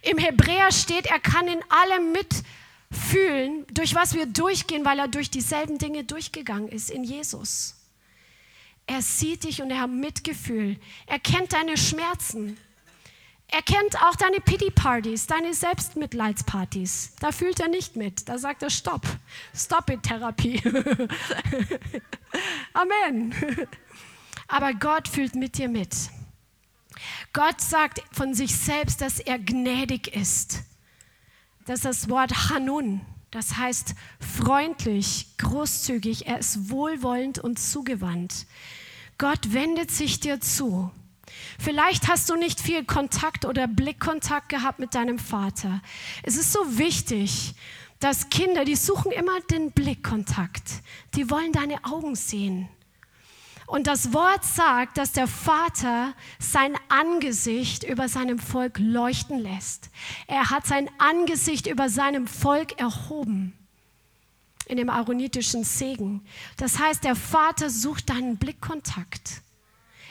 Im 0.00 0.16
Hebräer 0.16 0.72
steht, 0.72 1.04
er 1.04 1.20
kann 1.20 1.48
in 1.48 1.60
allem 1.68 2.12
mitfühlen, 2.12 3.66
durch 3.74 3.94
was 3.94 4.14
wir 4.14 4.24
durchgehen, 4.24 4.86
weil 4.86 4.98
er 4.98 5.08
durch 5.08 5.28
dieselben 5.30 5.76
Dinge 5.76 6.02
durchgegangen 6.04 6.68
ist 6.68 6.88
in 6.88 7.04
Jesus. 7.04 7.74
Er 8.86 9.02
sieht 9.02 9.44
dich 9.44 9.60
und 9.60 9.70
er 9.70 9.80
hat 9.80 9.90
Mitgefühl. 9.90 10.80
Er 11.06 11.18
kennt 11.18 11.52
deine 11.52 11.76
Schmerzen. 11.76 12.56
Er 13.50 13.62
kennt 13.62 13.96
auch 14.02 14.14
deine 14.14 14.40
Pity-Partys, 14.40 15.26
deine 15.26 15.54
Selbstmitleidspartys. 15.54 17.14
Da 17.18 17.32
fühlt 17.32 17.60
er 17.60 17.68
nicht 17.68 17.96
mit. 17.96 18.28
Da 18.28 18.36
sagt 18.36 18.62
er 18.62 18.68
Stopp. 18.68 19.06
Stop-it-Therapie. 19.54 20.62
Amen. 22.74 23.34
Aber 24.48 24.74
Gott 24.74 25.08
fühlt 25.08 25.34
mit 25.34 25.56
dir 25.56 25.68
mit. 25.68 25.94
Gott 27.32 27.60
sagt 27.60 28.02
von 28.12 28.34
sich 28.34 28.54
selbst, 28.54 29.00
dass 29.00 29.18
er 29.18 29.38
gnädig 29.38 30.14
ist. 30.14 30.62
Das 31.64 31.76
ist 31.76 31.84
das 31.84 32.08
Wort 32.10 32.50
Hanun. 32.50 33.00
Das 33.30 33.56
heißt 33.56 33.94
freundlich, 34.20 35.36
großzügig. 35.38 36.26
Er 36.26 36.38
ist 36.38 36.70
wohlwollend 36.70 37.38
und 37.38 37.58
zugewandt. 37.58 38.46
Gott 39.16 39.52
wendet 39.52 39.90
sich 39.90 40.20
dir 40.20 40.40
zu. 40.40 40.90
Vielleicht 41.58 42.08
hast 42.08 42.30
du 42.30 42.36
nicht 42.36 42.60
viel 42.60 42.84
Kontakt 42.84 43.44
oder 43.44 43.66
Blickkontakt 43.66 44.48
gehabt 44.48 44.78
mit 44.78 44.94
deinem 44.94 45.18
Vater. 45.18 45.80
Es 46.22 46.36
ist 46.36 46.52
so 46.52 46.78
wichtig, 46.78 47.54
dass 48.00 48.30
Kinder, 48.30 48.64
die 48.64 48.76
suchen 48.76 49.10
immer 49.12 49.40
den 49.50 49.72
Blickkontakt. 49.72 50.82
Die 51.14 51.30
wollen 51.30 51.52
deine 51.52 51.84
Augen 51.84 52.14
sehen. 52.14 52.68
Und 53.66 53.86
das 53.86 54.14
Wort 54.14 54.44
sagt, 54.44 54.96
dass 54.96 55.12
der 55.12 55.26
Vater 55.26 56.14
sein 56.38 56.74
Angesicht 56.88 57.84
über 57.84 58.08
seinem 58.08 58.38
Volk 58.38 58.78
leuchten 58.78 59.38
lässt. 59.38 59.90
Er 60.26 60.48
hat 60.48 60.66
sein 60.66 60.88
Angesicht 60.96 61.66
über 61.66 61.90
seinem 61.90 62.26
Volk 62.26 62.80
erhoben 62.80 63.52
in 64.68 64.78
dem 64.78 64.88
aaronitischen 64.88 65.64
Segen. 65.64 66.24
Das 66.56 66.78
heißt, 66.78 67.04
der 67.04 67.14
Vater 67.14 67.68
sucht 67.68 68.08
deinen 68.08 68.36
Blickkontakt. 68.36 69.42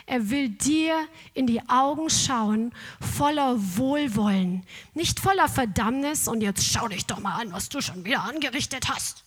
Er 0.10 0.30
will 0.30 0.48
dir 0.48 1.06
in 1.34 1.48
die 1.48 1.62
Augen 1.68 2.10
schauen, 2.10 2.74
voller 3.02 3.58
Wohlwollen, 3.78 4.66
nicht 4.94 5.20
voller 5.20 5.50
Verdammnis 5.50 6.30
und 6.30 6.40
jetzt 6.40 6.64
schau 6.64 6.88
dich 6.88 7.06
doch 7.06 7.20
mal 7.20 7.42
an, 7.42 7.52
was 7.52 7.68
du 7.68 7.82
schon 7.82 8.06
wieder 8.06 8.24
angerichtet 8.24 8.88
hast. 8.88 9.26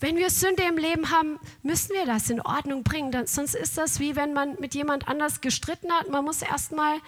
Wenn 0.00 0.16
wir 0.16 0.30
Sünde 0.30 0.64
im 0.64 0.76
Leben 0.76 1.12
haben, 1.12 1.38
müssen 1.62 1.94
wir 1.94 2.04
das 2.04 2.28
in 2.28 2.40
Ordnung 2.40 2.82
bringen. 2.82 3.28
Sonst 3.28 3.54
ist 3.54 3.78
das 3.78 4.00
wie 4.00 4.16
wenn 4.16 4.32
man 4.32 4.58
mit 4.58 4.74
jemand 4.74 5.06
anders 5.06 5.40
gestritten 5.40 5.92
hat. 5.92 6.10
Man 6.10 6.24
muss 6.24 6.42
erstmal 6.42 6.98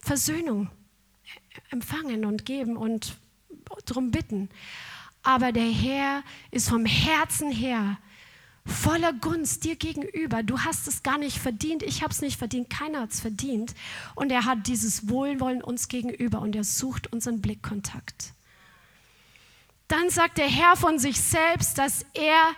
Versöhnung 0.00 0.70
empfangen 1.70 2.24
und 2.24 2.46
geben 2.46 2.78
und 2.78 3.18
darum 3.84 4.10
bitten. 4.10 4.48
Aber 5.22 5.52
der 5.52 5.70
Herr 5.70 6.22
ist 6.50 6.70
vom 6.70 6.86
Herzen 6.86 7.50
her 7.50 7.98
voller 8.66 9.12
Gunst 9.12 9.64
dir 9.64 9.76
gegenüber. 9.76 10.42
Du 10.42 10.60
hast 10.60 10.88
es 10.88 11.02
gar 11.02 11.18
nicht 11.18 11.38
verdient, 11.38 11.82
ich 11.82 12.02
habe 12.02 12.12
es 12.12 12.20
nicht 12.20 12.38
verdient, 12.38 12.70
keiner 12.70 13.00
hat 13.00 13.10
es 13.10 13.20
verdient. 13.20 13.74
Und 14.14 14.30
er 14.30 14.44
hat 14.44 14.66
dieses 14.66 15.08
Wohlwollen 15.08 15.62
uns 15.62 15.88
gegenüber 15.88 16.40
und 16.40 16.56
er 16.56 16.64
sucht 16.64 17.12
unseren 17.12 17.40
Blickkontakt. 17.40 18.32
Dann 19.88 20.08
sagt 20.08 20.38
der 20.38 20.48
Herr 20.48 20.76
von 20.76 20.98
sich 20.98 21.20
selbst, 21.20 21.76
dass 21.76 22.06
er 22.14 22.54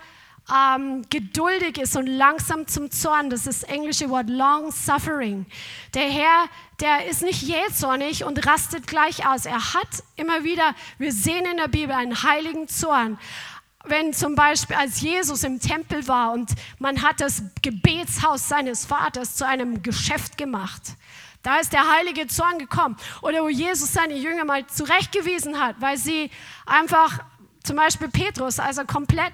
ähm, 0.48 1.04
geduldig 1.10 1.78
ist 1.78 1.96
und 1.96 2.06
langsam 2.06 2.68
zum 2.68 2.90
Zorn. 2.92 3.30
Das 3.30 3.46
ist 3.46 3.62
das 3.62 3.68
englische 3.68 4.10
Wort 4.10 4.30
long 4.30 4.70
suffering. 4.70 5.44
Der 5.94 6.08
Herr, 6.08 6.44
der 6.80 7.06
ist 7.06 7.22
nicht 7.22 7.42
jähzornig 7.42 8.22
und 8.22 8.46
rastet 8.46 8.86
gleich 8.86 9.26
aus. 9.26 9.44
Er 9.44 9.74
hat 9.74 10.04
immer 10.14 10.44
wieder, 10.44 10.74
wir 10.98 11.12
sehen 11.12 11.44
in 11.46 11.56
der 11.56 11.68
Bibel 11.68 11.94
einen 11.94 12.22
heiligen 12.22 12.68
Zorn 12.68 13.18
wenn 13.88 14.12
zum 14.12 14.34
Beispiel 14.34 14.76
als 14.76 15.00
Jesus 15.00 15.44
im 15.44 15.60
Tempel 15.60 16.06
war 16.08 16.32
und 16.32 16.50
man 16.78 17.02
hat 17.02 17.20
das 17.20 17.42
Gebetshaus 17.62 18.48
seines 18.48 18.84
Vaters 18.84 19.36
zu 19.36 19.46
einem 19.46 19.82
Geschäft 19.82 20.36
gemacht. 20.36 20.82
Da 21.42 21.58
ist 21.58 21.72
der 21.72 21.88
heilige 21.88 22.26
Zorn 22.26 22.58
gekommen. 22.58 22.96
Oder 23.22 23.42
wo 23.42 23.48
Jesus 23.48 23.92
seine 23.92 24.16
Jünger 24.16 24.44
mal 24.44 24.66
zurechtgewiesen 24.66 25.60
hat, 25.60 25.76
weil 25.80 25.96
sie 25.96 26.30
einfach, 26.66 27.20
zum 27.62 27.76
Beispiel 27.76 28.08
Petrus, 28.08 28.58
als 28.58 28.78
er 28.78 28.84
komplett 28.84 29.32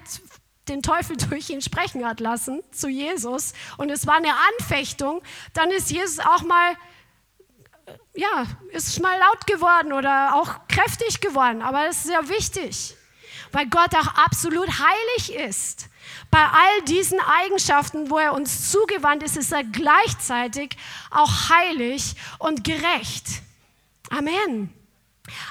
den 0.67 0.81
Teufel 0.81 1.17
durch 1.29 1.49
ihn 1.49 1.61
sprechen 1.61 2.05
hat 2.05 2.19
lassen 2.19 2.61
zu 2.71 2.87
Jesus 2.87 3.53
und 3.77 3.89
es 3.89 4.05
war 4.05 4.15
eine 4.15 4.33
Anfechtung, 4.59 5.23
dann 5.53 5.71
ist 5.71 5.89
Jesus 5.91 6.19
auch 6.19 6.43
mal, 6.43 6.75
ja, 8.13 8.45
ist 8.71 9.01
mal 9.01 9.17
laut 9.19 9.47
geworden 9.47 9.91
oder 9.91 10.35
auch 10.35 10.67
kräftig 10.67 11.19
geworden. 11.19 11.61
Aber 11.61 11.85
das 11.85 11.97
ist 11.97 12.03
sehr 12.05 12.29
wichtig 12.29 12.95
weil 13.53 13.67
Gott 13.67 13.95
auch 13.95 14.15
absolut 14.15 14.67
heilig 14.67 15.33
ist. 15.33 15.87
Bei 16.29 16.43
all 16.43 16.81
diesen 16.87 17.19
Eigenschaften, 17.21 18.09
wo 18.09 18.17
er 18.17 18.33
uns 18.33 18.69
zugewandt 18.71 19.23
ist, 19.23 19.37
ist 19.37 19.53
er 19.53 19.63
gleichzeitig 19.63 20.75
auch 21.11 21.49
heilig 21.49 22.15
und 22.39 22.63
gerecht. 22.63 23.41
Amen. 24.09 24.73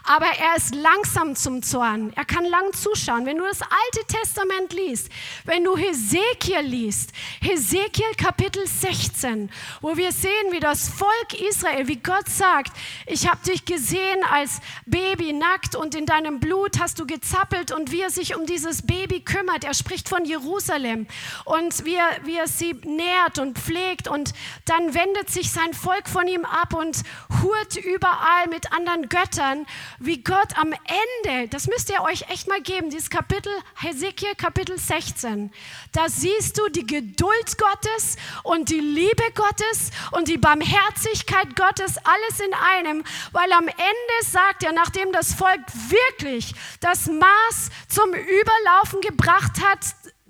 Aber 0.04 0.26
er 0.26 0.56
ist 0.56 0.74
langsam 0.74 1.34
zum 1.34 1.62
Zorn. 1.62 2.12
Er 2.14 2.26
kann 2.26 2.44
lang 2.44 2.74
zuschauen. 2.74 3.24
Wenn 3.24 3.38
du 3.38 3.44
das 3.44 3.62
Alte 3.62 4.06
Testament 4.06 4.72
liest, 4.74 5.10
wenn 5.44 5.64
du 5.64 5.76
Hesekiel 5.76 6.60
liest, 6.60 7.10
Hesekiel 7.40 8.14
Kapitel 8.18 8.66
16, 8.66 9.50
wo 9.80 9.96
wir 9.96 10.12
sehen, 10.12 10.50
wie 10.50 10.60
das 10.60 10.90
Volk 10.90 11.40
Israel, 11.48 11.88
wie 11.88 11.96
Gott 11.96 12.28
sagt, 12.28 12.76
ich 13.06 13.26
habe 13.26 13.42
dich 13.46 13.64
gesehen 13.64 14.22
als 14.30 14.60
Baby 14.84 15.32
nackt 15.32 15.74
und 15.74 15.94
in 15.94 16.04
deinem 16.04 16.38
Blut 16.38 16.78
hast 16.78 16.98
du 16.98 17.06
gezappelt 17.06 17.72
und 17.72 17.92
wie 17.92 18.02
er 18.02 18.10
sich 18.10 18.36
um 18.36 18.44
dieses 18.44 18.82
Baby 18.82 19.20
kümmert. 19.20 19.64
Er 19.64 19.74
spricht 19.74 20.06
von 20.06 20.26
Jerusalem 20.26 21.06
und 21.46 21.86
wie 21.86 21.94
er, 21.94 22.10
wie 22.24 22.36
er 22.36 22.48
sie 22.48 22.74
nährt 22.84 23.38
und 23.38 23.58
pflegt 23.58 24.06
und 24.06 24.34
dann 24.66 24.92
wendet 24.92 25.30
sich 25.30 25.50
sein 25.50 25.72
Volk 25.72 26.10
von 26.10 26.28
ihm 26.28 26.44
ab 26.44 26.74
und 26.74 27.02
hurt 27.40 27.76
überall 27.76 28.48
mit 28.50 28.70
anderen 28.72 29.08
Göttern 29.08 29.61
wie 29.98 30.22
Gott 30.22 30.56
am 30.58 30.72
Ende, 30.72 31.48
das 31.48 31.66
müsst 31.66 31.90
ihr 31.90 32.02
euch 32.02 32.28
echt 32.30 32.48
mal 32.48 32.60
geben, 32.60 32.90
dieses 32.90 33.10
Kapitel, 33.10 33.52
Hesekiel 33.80 34.34
Kapitel 34.36 34.78
16, 34.78 35.52
da 35.92 36.08
siehst 36.08 36.58
du 36.58 36.68
die 36.68 36.86
Geduld 36.86 37.58
Gottes 37.58 38.16
und 38.42 38.70
die 38.70 38.80
Liebe 38.80 39.24
Gottes 39.34 39.90
und 40.12 40.28
die 40.28 40.38
Barmherzigkeit 40.38 41.54
Gottes, 41.56 41.96
alles 41.98 42.40
in 42.40 42.54
einem, 42.54 43.04
weil 43.32 43.52
am 43.52 43.68
Ende 43.68 44.24
sagt 44.24 44.62
er, 44.62 44.72
nachdem 44.72 45.12
das 45.12 45.34
Volk 45.34 45.60
wirklich 45.88 46.54
das 46.80 47.06
Maß 47.06 47.70
zum 47.88 48.12
Überlaufen 48.12 49.00
gebracht 49.00 49.62
hat, 49.64 49.80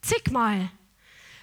zigmal, 0.02 0.70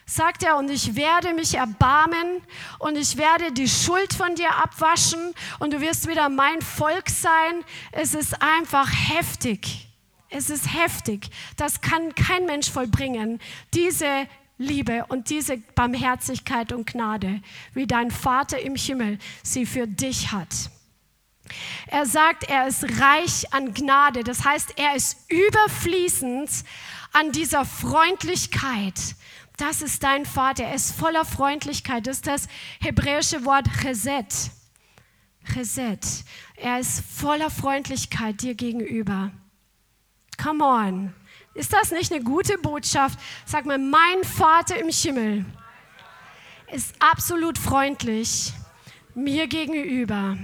sagt 0.09 0.43
er, 0.43 0.57
und 0.57 0.69
ich 0.71 0.95
werde 0.95 1.33
mich 1.33 1.55
erbarmen 1.55 2.41
und 2.79 2.97
ich 2.97 3.17
werde 3.17 3.51
die 3.51 3.69
Schuld 3.69 4.13
von 4.13 4.33
dir 4.35 4.55
abwaschen 4.55 5.33
und 5.59 5.71
du 5.71 5.81
wirst 5.81 6.07
wieder 6.07 6.29
mein 6.29 6.61
Volk 6.61 7.09
sein. 7.09 7.63
Es 7.91 8.15
ist 8.15 8.41
einfach 8.41 8.89
heftig. 8.91 9.87
Es 10.29 10.49
ist 10.49 10.73
heftig. 10.73 11.29
Das 11.57 11.81
kann 11.81 12.15
kein 12.15 12.45
Mensch 12.45 12.69
vollbringen. 12.71 13.39
Diese 13.73 14.27
Liebe 14.57 15.05
und 15.07 15.29
diese 15.29 15.57
Barmherzigkeit 15.57 16.73
und 16.73 16.85
Gnade, 16.85 17.41
wie 17.73 17.87
dein 17.87 18.11
Vater 18.11 18.59
im 18.59 18.75
Himmel 18.75 19.19
sie 19.43 19.65
für 19.65 19.87
dich 19.87 20.31
hat. 20.31 20.71
Er 21.87 22.05
sagt, 22.05 22.43
er 22.49 22.67
ist 22.67 22.83
reich 22.99 23.53
an 23.53 23.73
Gnade. 23.73 24.23
Das 24.23 24.43
heißt, 24.43 24.73
er 24.77 24.95
ist 24.95 25.17
überfließend 25.29 26.49
an 27.13 27.31
dieser 27.31 27.65
Freundlichkeit 27.65 29.15
das 29.61 29.81
ist 29.81 30.03
dein 30.03 30.25
Vater. 30.25 30.63
Er 30.63 30.75
ist 30.75 30.91
voller 30.95 31.25
Freundlichkeit. 31.25 32.07
Das 32.07 32.17
ist 32.17 32.27
das 32.27 32.47
hebräische 32.79 33.45
Wort 33.45 33.67
Chesed. 33.81 34.51
Chesed. 35.53 36.23
Er 36.55 36.79
ist 36.79 37.01
voller 37.01 37.49
Freundlichkeit 37.49 38.41
dir 38.41 38.55
gegenüber. 38.55 39.31
Come 40.41 40.63
on. 40.63 41.13
Ist 41.53 41.73
das 41.73 41.91
nicht 41.91 42.11
eine 42.11 42.23
gute 42.23 42.57
Botschaft? 42.57 43.19
Sag 43.45 43.65
mal, 43.65 43.77
mein 43.77 44.23
Vater 44.23 44.79
im 44.79 44.89
Himmel 44.89 45.45
ist 46.71 46.95
absolut 46.99 47.57
freundlich 47.57 48.53
mir 49.15 49.47
gegenüber. 49.47 50.37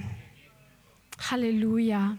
Halleluja. 1.31 2.17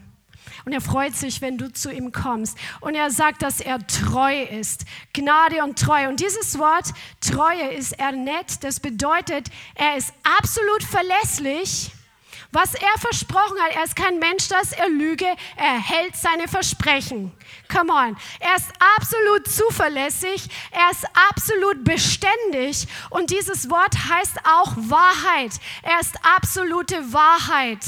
Und 0.66 0.72
er 0.72 0.81
freut 0.81 1.14
sich, 1.14 1.40
wenn 1.42 1.59
du 1.59 1.72
zu 1.72 1.92
ihm 1.92 2.11
kommst. 2.11 2.59
Und 2.81 2.96
er 2.96 3.12
sagt, 3.12 3.42
dass 3.42 3.61
er 3.61 3.87
treu 3.87 4.42
ist. 4.42 4.85
Gnade 5.12 5.62
und 5.62 5.79
Treue. 5.79 6.09
Und 6.09 6.18
dieses 6.18 6.59
Wort 6.59 6.87
Treue 7.20 7.72
ist 7.72 7.92
er 7.92 8.11
nett. 8.11 8.64
Das 8.64 8.81
bedeutet, 8.81 9.46
er 9.76 9.96
ist 9.96 10.12
absolut 10.40 10.83
verlässlich. 10.83 11.92
Was 12.50 12.74
er 12.74 12.98
versprochen 12.98 13.57
hat, 13.61 13.76
er 13.76 13.85
ist 13.85 13.94
kein 13.94 14.18
Mensch, 14.18 14.48
dass 14.48 14.72
er 14.72 14.88
lüge, 14.88 15.26
er 15.57 15.81
hält 15.81 16.16
seine 16.16 16.48
Versprechen. 16.48 17.33
Come 17.72 17.92
on. 17.92 18.16
Er 18.40 18.57
ist 18.57 18.72
absolut 18.96 19.46
zuverlässig, 19.46 20.48
er 20.70 20.90
ist 20.90 21.05
absolut 21.31 21.85
beständig 21.85 22.88
und 23.11 23.31
dieses 23.31 23.68
Wort 23.68 23.94
heißt 23.94 24.38
auch 24.44 24.72
Wahrheit. 24.76 25.52
Er 25.83 26.00
ist 26.00 26.16
absolute 26.24 27.12
Wahrheit 27.12 27.81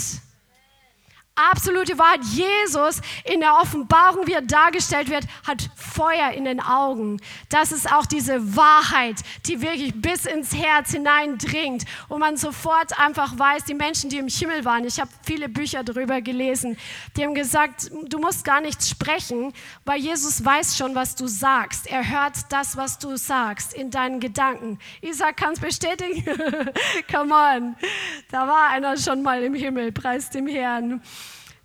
absolute 1.51 1.99
Wahrheit. 1.99 2.25
Jesus 2.25 3.01
in 3.25 3.41
der 3.41 3.55
Offenbarung, 3.55 4.27
wie 4.27 4.33
er 4.33 4.43
dargestellt 4.43 5.11
wird, 5.11 5.25
hat 5.47 5.69
Feuer 5.77 6.33
in 6.33 6.45
den 6.45 6.61
Augen. 6.61 7.21
Das 7.49 7.73
ist 7.73 7.91
auch 7.93 8.07
diese 8.07 8.57
Wahrheit, 8.57 9.17
die 9.47 9.63
wirklich 9.63 9.93
bis 9.95 10.27
ins 10.27 10.55
Herz 10.55 10.93
hineindringt, 10.93 11.85
wo 12.09 12.19
man 12.19 12.37
sofort 12.37 12.99
einfach 12.99 13.39
weiß, 13.39 13.65
die 13.65 13.75
Menschen, 13.75 14.11
die 14.11 14.19
im 14.19 14.29
Himmel 14.29 14.65
waren, 14.65 14.85
ich 14.85 15.01
habe 15.01 15.11
viele 15.23 15.49
Bücher 15.49 15.85
darüber 15.85 16.21
gelesen, 16.21 16.77
die 17.17 17.25
haben 17.25 17.35
gesagt, 17.35 17.91
du 18.05 18.19
musst 18.19 18.45
gar 18.45 18.61
nichts 18.61 18.89
sprechen, 18.89 19.53
weil 19.85 20.01
Jesus 20.01 20.45
weiß 20.45 20.77
schon, 20.77 20.95
was 20.95 21.15
du 21.15 21.27
sagst. 21.27 21.87
Er 21.87 22.09
hört 22.09 22.35
das, 22.51 22.77
was 22.77 22.99
du 22.99 23.17
sagst 23.17 23.75
in 23.75 23.91
deinen 23.91 24.21
Gedanken. 24.21 24.79
Isaac 25.01 25.37
kann 25.37 25.53
es 25.53 25.61
bestätigen. 25.61 26.25
Come 27.11 27.35
on. 27.35 27.77
Da 28.31 28.47
war 28.47 28.71
einer 28.71 28.97
schon 28.97 29.23
mal 29.23 29.43
im 29.43 29.55
Himmel, 29.55 29.93
preis 29.93 30.31
dem 30.31 30.47
Herrn. 30.47 31.03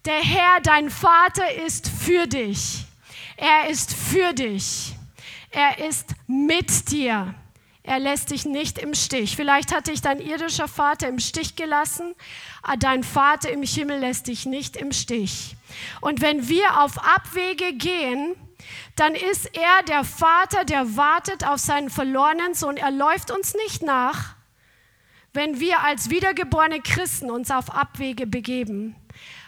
Der 0.05 0.19
Herr, 0.19 0.59
dein 0.61 0.89
Vater, 0.89 1.49
ist 1.65 1.87
für 1.87 2.27
dich. 2.27 2.83
Er 3.37 3.69
ist 3.69 3.93
für 3.93 4.33
dich. 4.33 4.95
Er 5.49 5.87
ist 5.87 6.09
mit 6.27 6.91
dir. 6.91 7.33
Er 7.83 7.99
lässt 7.99 8.31
dich 8.31 8.45
nicht 8.45 8.79
im 8.79 8.95
Stich. 8.95 9.37
Vielleicht 9.37 9.73
hat 9.73 9.87
dich 9.87 10.01
dein 10.01 10.19
irdischer 10.19 10.67
Vater 10.67 11.07
im 11.07 11.19
Stich 11.19 11.55
gelassen, 11.55 12.15
aber 12.63 12.77
dein 12.77 13.03
Vater 13.03 13.49
im 13.49 13.63
Himmel 13.63 13.99
lässt 13.99 14.27
dich 14.27 14.45
nicht 14.45 14.75
im 14.75 14.91
Stich. 14.91 15.55
Und 16.01 16.19
wenn 16.19 16.49
wir 16.49 16.81
auf 16.81 16.97
Abwege 16.97 17.71
gehen, 17.73 18.35
dann 18.97 19.15
ist 19.15 19.55
er 19.55 19.83
der 19.87 20.03
Vater, 20.03 20.65
der 20.65 20.97
wartet 20.97 21.47
auf 21.47 21.59
seinen 21.59 21.89
verlorenen 21.89 22.55
Sohn. 22.55 22.75
Er 22.75 22.91
läuft 22.91 23.31
uns 23.31 23.53
nicht 23.53 23.81
nach, 23.81 24.35
wenn 25.31 25.61
wir 25.61 25.79
als 25.79 26.09
wiedergeborene 26.09 26.81
Christen 26.81 27.31
uns 27.31 27.51
auf 27.51 27.73
Abwege 27.73 28.27
begeben 28.27 28.97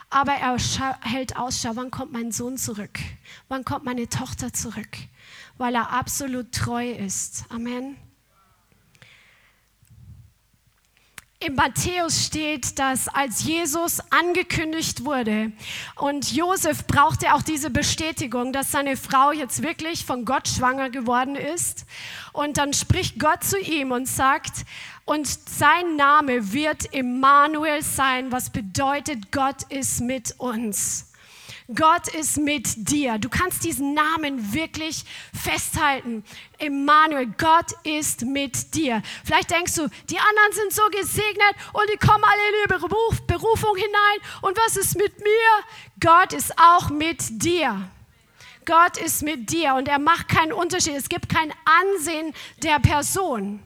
aber 0.09 0.33
er 0.33 0.57
hält 1.01 1.35
Ausschau, 1.37 1.71
wann 1.75 1.91
kommt 1.91 2.13
mein 2.13 2.31
Sohn 2.31 2.57
zurück? 2.57 2.99
Wann 3.47 3.65
kommt 3.65 3.85
meine 3.85 4.07
Tochter 4.07 4.53
zurück? 4.53 4.97
Weil 5.57 5.75
er 5.75 5.91
absolut 5.91 6.51
treu 6.51 6.91
ist. 6.91 7.45
Amen. 7.49 7.97
Im 11.45 11.55
Matthäus 11.55 12.25
steht, 12.25 12.79
dass 12.79 13.07
als 13.07 13.43
Jesus 13.43 13.99
angekündigt 14.09 15.05
wurde 15.05 15.51
und 15.95 16.31
Josef 16.31 16.87
brauchte 16.87 17.35
auch 17.35 17.43
diese 17.43 17.69
Bestätigung, 17.69 18.51
dass 18.51 18.71
seine 18.71 18.97
Frau 18.97 19.31
jetzt 19.31 19.61
wirklich 19.61 20.05
von 20.05 20.25
Gott 20.25 20.47
schwanger 20.47 20.89
geworden 20.89 21.35
ist. 21.35 21.85
Und 22.33 22.57
dann 22.57 22.73
spricht 22.73 23.19
Gott 23.19 23.43
zu 23.43 23.59
ihm 23.59 23.91
und 23.91 24.07
sagt, 24.07 24.65
und 25.05 25.27
sein 25.27 25.95
Name 25.95 26.51
wird 26.51 26.93
Emmanuel 26.93 27.83
sein, 27.83 28.31
was 28.31 28.49
bedeutet, 28.49 29.31
Gott 29.31 29.63
ist 29.69 30.01
mit 30.01 30.33
uns. 30.39 31.11
Gott 31.73 32.07
ist 32.09 32.37
mit 32.37 32.89
dir. 32.89 33.17
Du 33.17 33.27
kannst 33.27 33.63
diesen 33.63 33.95
Namen 33.95 34.53
wirklich 34.53 35.03
festhalten. 35.33 36.23
Emmanuel, 36.59 37.27
Gott 37.37 37.71
ist 37.83 38.23
mit 38.23 38.75
dir. 38.75 39.01
Vielleicht 39.23 39.49
denkst 39.49 39.73
du, 39.75 39.87
die 40.09 40.19
anderen 40.19 40.53
sind 40.53 40.73
so 40.73 40.83
gesegnet 40.91 41.55
und 41.73 41.83
die 41.91 41.97
kommen 41.97 42.23
alle 42.23 42.49
in 42.49 42.69
ihre 42.69 42.79
Beruf, 42.79 43.21
Berufung 43.25 43.75
hinein. 43.75 44.29
Und 44.41 44.57
was 44.57 44.77
ist 44.77 44.95
mit 44.95 45.19
mir? 45.19 45.63
Gott 45.99 46.33
ist 46.33 46.53
auch 46.59 46.89
mit 46.89 47.43
dir. 47.43 47.89
Gott 48.65 48.97
ist 48.97 49.23
mit 49.23 49.51
dir 49.51 49.73
und 49.75 49.87
er 49.87 49.99
macht 49.99 50.27
keinen 50.27 50.53
Unterschied. 50.53 50.95
Es 50.95 51.09
gibt 51.09 51.29
kein 51.29 51.51
Ansehen 51.65 52.33
der 52.61 52.79
Person. 52.79 53.59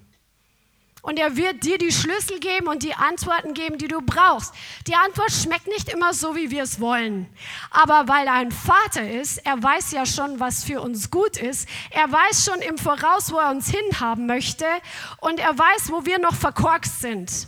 Und 1.01 1.17
er 1.17 1.38
wird 1.38 1.63
dir 1.63 1.77
die 1.77 1.91
Schlüssel 1.91 2.39
geben 2.39 2.67
und 2.67 2.83
die 2.83 2.93
Antworten 2.93 3.53
geben, 3.53 3.77
die 3.77 3.88
du 3.88 4.01
brauchst. 4.01 4.53
Die 4.88 4.95
Antwort 4.95 5.31
schmeckt 5.31 5.67
nicht 5.67 5.89
immer 5.89 6.13
so, 6.13 6.35
wie 6.35 6.51
wir 6.51 6.63
es 6.63 6.79
wollen. 6.79 7.27
Aber 7.71 8.07
weil 8.07 8.27
er 8.27 8.33
ein 8.33 8.51
Vater 8.51 9.09
ist, 9.09 9.38
er 9.45 9.62
weiß 9.62 9.91
ja 9.91 10.05
schon, 10.05 10.39
was 10.39 10.63
für 10.63 10.81
uns 10.81 11.09
gut 11.09 11.38
ist. 11.38 11.67
Er 11.91 12.12
weiß 12.12 12.45
schon 12.45 12.62
im 12.62 12.77
Voraus, 12.77 13.31
wo 13.31 13.38
er 13.38 13.51
uns 13.51 13.69
hinhaben 13.69 14.25
möchte. 14.25 14.65
Und 15.21 15.39
er 15.39 15.57
weiß, 15.57 15.91
wo 15.91 16.05
wir 16.05 16.19
noch 16.19 16.35
verkorkst 16.35 17.01
sind. 17.01 17.47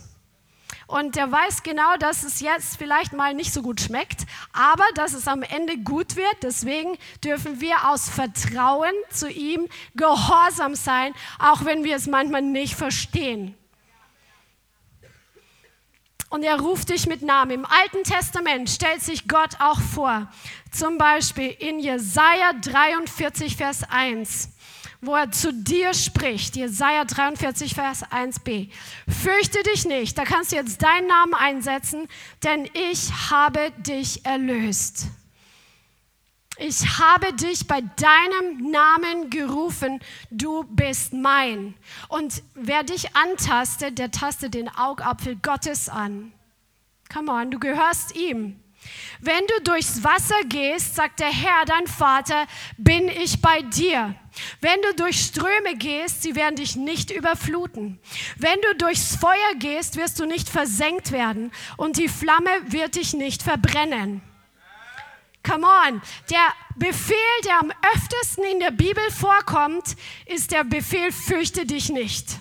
Und 0.91 1.15
der 1.15 1.31
weiß 1.31 1.63
genau, 1.63 1.95
dass 1.99 2.23
es 2.23 2.41
jetzt 2.41 2.75
vielleicht 2.75 3.13
mal 3.13 3.33
nicht 3.33 3.53
so 3.53 3.61
gut 3.61 3.79
schmeckt, 3.79 4.25
aber 4.51 4.83
dass 4.95 5.13
es 5.13 5.25
am 5.25 5.41
Ende 5.41 5.77
gut 5.77 6.17
wird. 6.17 6.35
Deswegen 6.41 6.97
dürfen 7.23 7.61
wir 7.61 7.87
aus 7.87 8.09
Vertrauen 8.09 8.91
zu 9.09 9.29
ihm 9.29 9.69
gehorsam 9.95 10.75
sein, 10.75 11.13
auch 11.39 11.63
wenn 11.63 11.85
wir 11.85 11.95
es 11.95 12.07
manchmal 12.07 12.41
nicht 12.41 12.75
verstehen. 12.75 13.55
Und 16.29 16.43
er 16.43 16.59
ruft 16.59 16.89
dich 16.89 17.07
mit 17.07 17.21
Namen. 17.21 17.51
Im 17.51 17.65
Alten 17.65 18.03
Testament 18.03 18.69
stellt 18.69 19.01
sich 19.01 19.29
Gott 19.29 19.61
auch 19.61 19.79
vor. 19.79 20.29
Zum 20.71 20.97
Beispiel 20.97 21.55
in 21.59 21.79
Jesaja 21.79 22.51
43, 22.51 23.55
Vers 23.55 23.83
1, 23.89 24.49
wo 25.01 25.15
er 25.15 25.31
zu 25.31 25.51
dir 25.51 25.93
spricht. 25.93 26.55
Jesaja 26.55 27.05
43, 27.05 27.73
Vers 27.73 28.03
1b. 28.05 28.69
Fürchte 29.07 29.63
dich 29.63 29.85
nicht, 29.85 30.17
da 30.17 30.23
kannst 30.23 30.51
du 30.51 30.55
jetzt 30.55 30.81
deinen 30.83 31.07
Namen 31.07 31.33
einsetzen, 31.33 32.07
denn 32.43 32.69
ich 32.73 33.11
habe 33.31 33.71
dich 33.77 34.25
erlöst. 34.25 35.07
Ich 36.57 36.99
habe 36.99 37.33
dich 37.33 37.65
bei 37.65 37.81
deinem 37.81 38.69
Namen 38.69 39.31
gerufen, 39.31 39.99
du 40.29 40.63
bist 40.63 41.11
mein. 41.11 41.73
Und 42.07 42.43
wer 42.53 42.83
dich 42.83 43.15
antastet, 43.15 43.97
der 43.97 44.11
tastet 44.11 44.53
den 44.53 44.69
Augapfel 44.69 45.37
Gottes 45.37 45.89
an. 45.89 46.31
Come 47.11 47.31
on, 47.31 47.49
du 47.49 47.57
gehörst 47.57 48.15
ihm. 48.15 48.59
Wenn 49.19 49.45
du 49.47 49.61
durchs 49.63 50.03
Wasser 50.03 50.41
gehst, 50.47 50.95
sagt 50.95 51.19
der 51.19 51.31
Herr, 51.31 51.65
dein 51.65 51.85
Vater, 51.85 52.47
bin 52.77 53.07
ich 53.07 53.41
bei 53.41 53.61
dir. 53.61 54.15
Wenn 54.61 54.81
du 54.81 54.95
durch 54.95 55.19
Ströme 55.19 55.75
gehst, 55.75 56.23
sie 56.23 56.35
werden 56.35 56.55
dich 56.55 56.75
nicht 56.75 57.11
überfluten. 57.11 57.99
Wenn 58.37 58.59
du 58.61 58.75
durchs 58.77 59.15
Feuer 59.15 59.55
gehst, 59.59 59.97
wirst 59.97 60.19
du 60.19 60.25
nicht 60.25 60.49
versenkt 60.49 61.11
werden 61.11 61.51
und 61.77 61.97
die 61.97 62.07
Flamme 62.07 62.49
wird 62.67 62.95
dich 62.95 63.13
nicht 63.13 63.43
verbrennen. 63.43 64.21
Come 65.43 65.67
on, 65.67 66.01
der 66.29 66.53
Befehl, 66.75 67.17
der 67.45 67.59
am 67.59 67.71
öftesten 67.93 68.43
in 68.43 68.59
der 68.59 68.71
Bibel 68.71 69.03
vorkommt, 69.11 69.95
ist 70.25 70.51
der 70.51 70.63
Befehl, 70.63 71.11
fürchte 71.11 71.65
dich 71.65 71.89
nicht. 71.89 72.37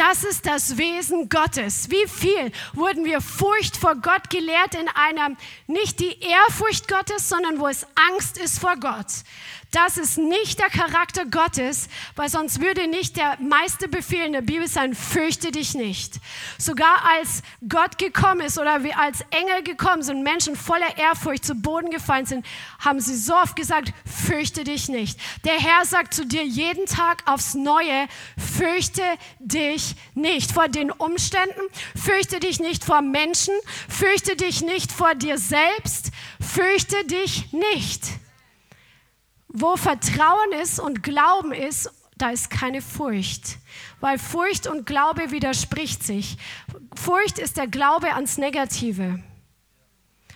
Das 0.00 0.24
ist 0.24 0.46
das 0.46 0.78
Wesen 0.78 1.28
Gottes. 1.28 1.90
Wie 1.90 2.08
viel 2.08 2.52
wurden 2.72 3.04
wir 3.04 3.20
Furcht 3.20 3.76
vor 3.76 3.96
Gott 3.96 4.30
gelehrt 4.30 4.74
in 4.74 4.88
einer, 4.88 5.36
nicht 5.66 6.00
die 6.00 6.18
Ehrfurcht 6.20 6.88
Gottes, 6.88 7.28
sondern 7.28 7.60
wo 7.60 7.68
es 7.68 7.86
Angst 8.08 8.38
ist 8.38 8.60
vor 8.60 8.76
Gott. 8.76 9.08
Das 9.70 9.98
ist 9.98 10.18
nicht 10.18 10.58
der 10.58 10.68
Charakter 10.68 11.24
Gottes, 11.26 11.88
weil 12.16 12.28
sonst 12.28 12.60
würde 12.60 12.88
nicht 12.88 13.16
der 13.16 13.38
meiste 13.40 13.86
Befehl 13.86 14.26
in 14.26 14.32
der 14.32 14.40
Bibel 14.40 14.66
sein, 14.66 14.94
fürchte 14.94 15.52
dich 15.52 15.74
nicht. 15.74 16.14
Sogar 16.58 17.08
als 17.16 17.42
Gott 17.68 17.96
gekommen 17.96 18.40
ist 18.40 18.58
oder 18.58 18.82
wie 18.82 18.92
als 18.92 19.20
Engel 19.30 19.62
gekommen 19.62 20.02
sind, 20.02 20.24
Menschen 20.24 20.56
voller 20.56 20.98
Ehrfurcht 20.98 21.44
zu 21.44 21.54
Boden 21.54 21.90
gefallen 21.90 22.26
sind, 22.26 22.44
haben 22.80 23.00
sie 23.00 23.16
so 23.16 23.34
oft 23.34 23.54
gesagt, 23.54 23.92
fürchte 24.04 24.64
dich 24.64 24.88
nicht. 24.88 25.20
Der 25.44 25.54
Herr 25.54 25.84
sagt 25.84 26.14
zu 26.14 26.26
dir 26.26 26.44
jeden 26.44 26.86
Tag 26.86 27.22
aufs 27.26 27.54
Neue, 27.54 28.08
fürchte 28.36 29.02
dich 29.38 29.94
nicht 30.14 30.50
vor 30.50 30.68
den 30.68 30.90
Umständen, 30.90 31.60
fürchte 31.94 32.40
dich 32.40 32.58
nicht 32.58 32.84
vor 32.84 33.02
Menschen, 33.02 33.54
fürchte 33.88 34.34
dich 34.34 34.62
nicht 34.62 34.90
vor 34.90 35.14
dir 35.14 35.38
selbst, 35.38 36.10
fürchte 36.40 37.04
dich 37.06 37.52
nicht. 37.52 38.02
Wo 39.52 39.76
Vertrauen 39.76 40.52
ist 40.62 40.78
und 40.78 41.02
Glauben 41.02 41.52
ist, 41.52 41.90
da 42.16 42.30
ist 42.30 42.50
keine 42.50 42.82
Furcht, 42.82 43.58
weil 44.00 44.18
Furcht 44.18 44.66
und 44.68 44.86
Glaube 44.86 45.32
widerspricht 45.32 46.04
sich. 46.04 46.36
Furcht 46.94 47.38
ist 47.38 47.56
der 47.56 47.66
Glaube 47.66 48.14
ans 48.14 48.38
Negative. 48.38 49.20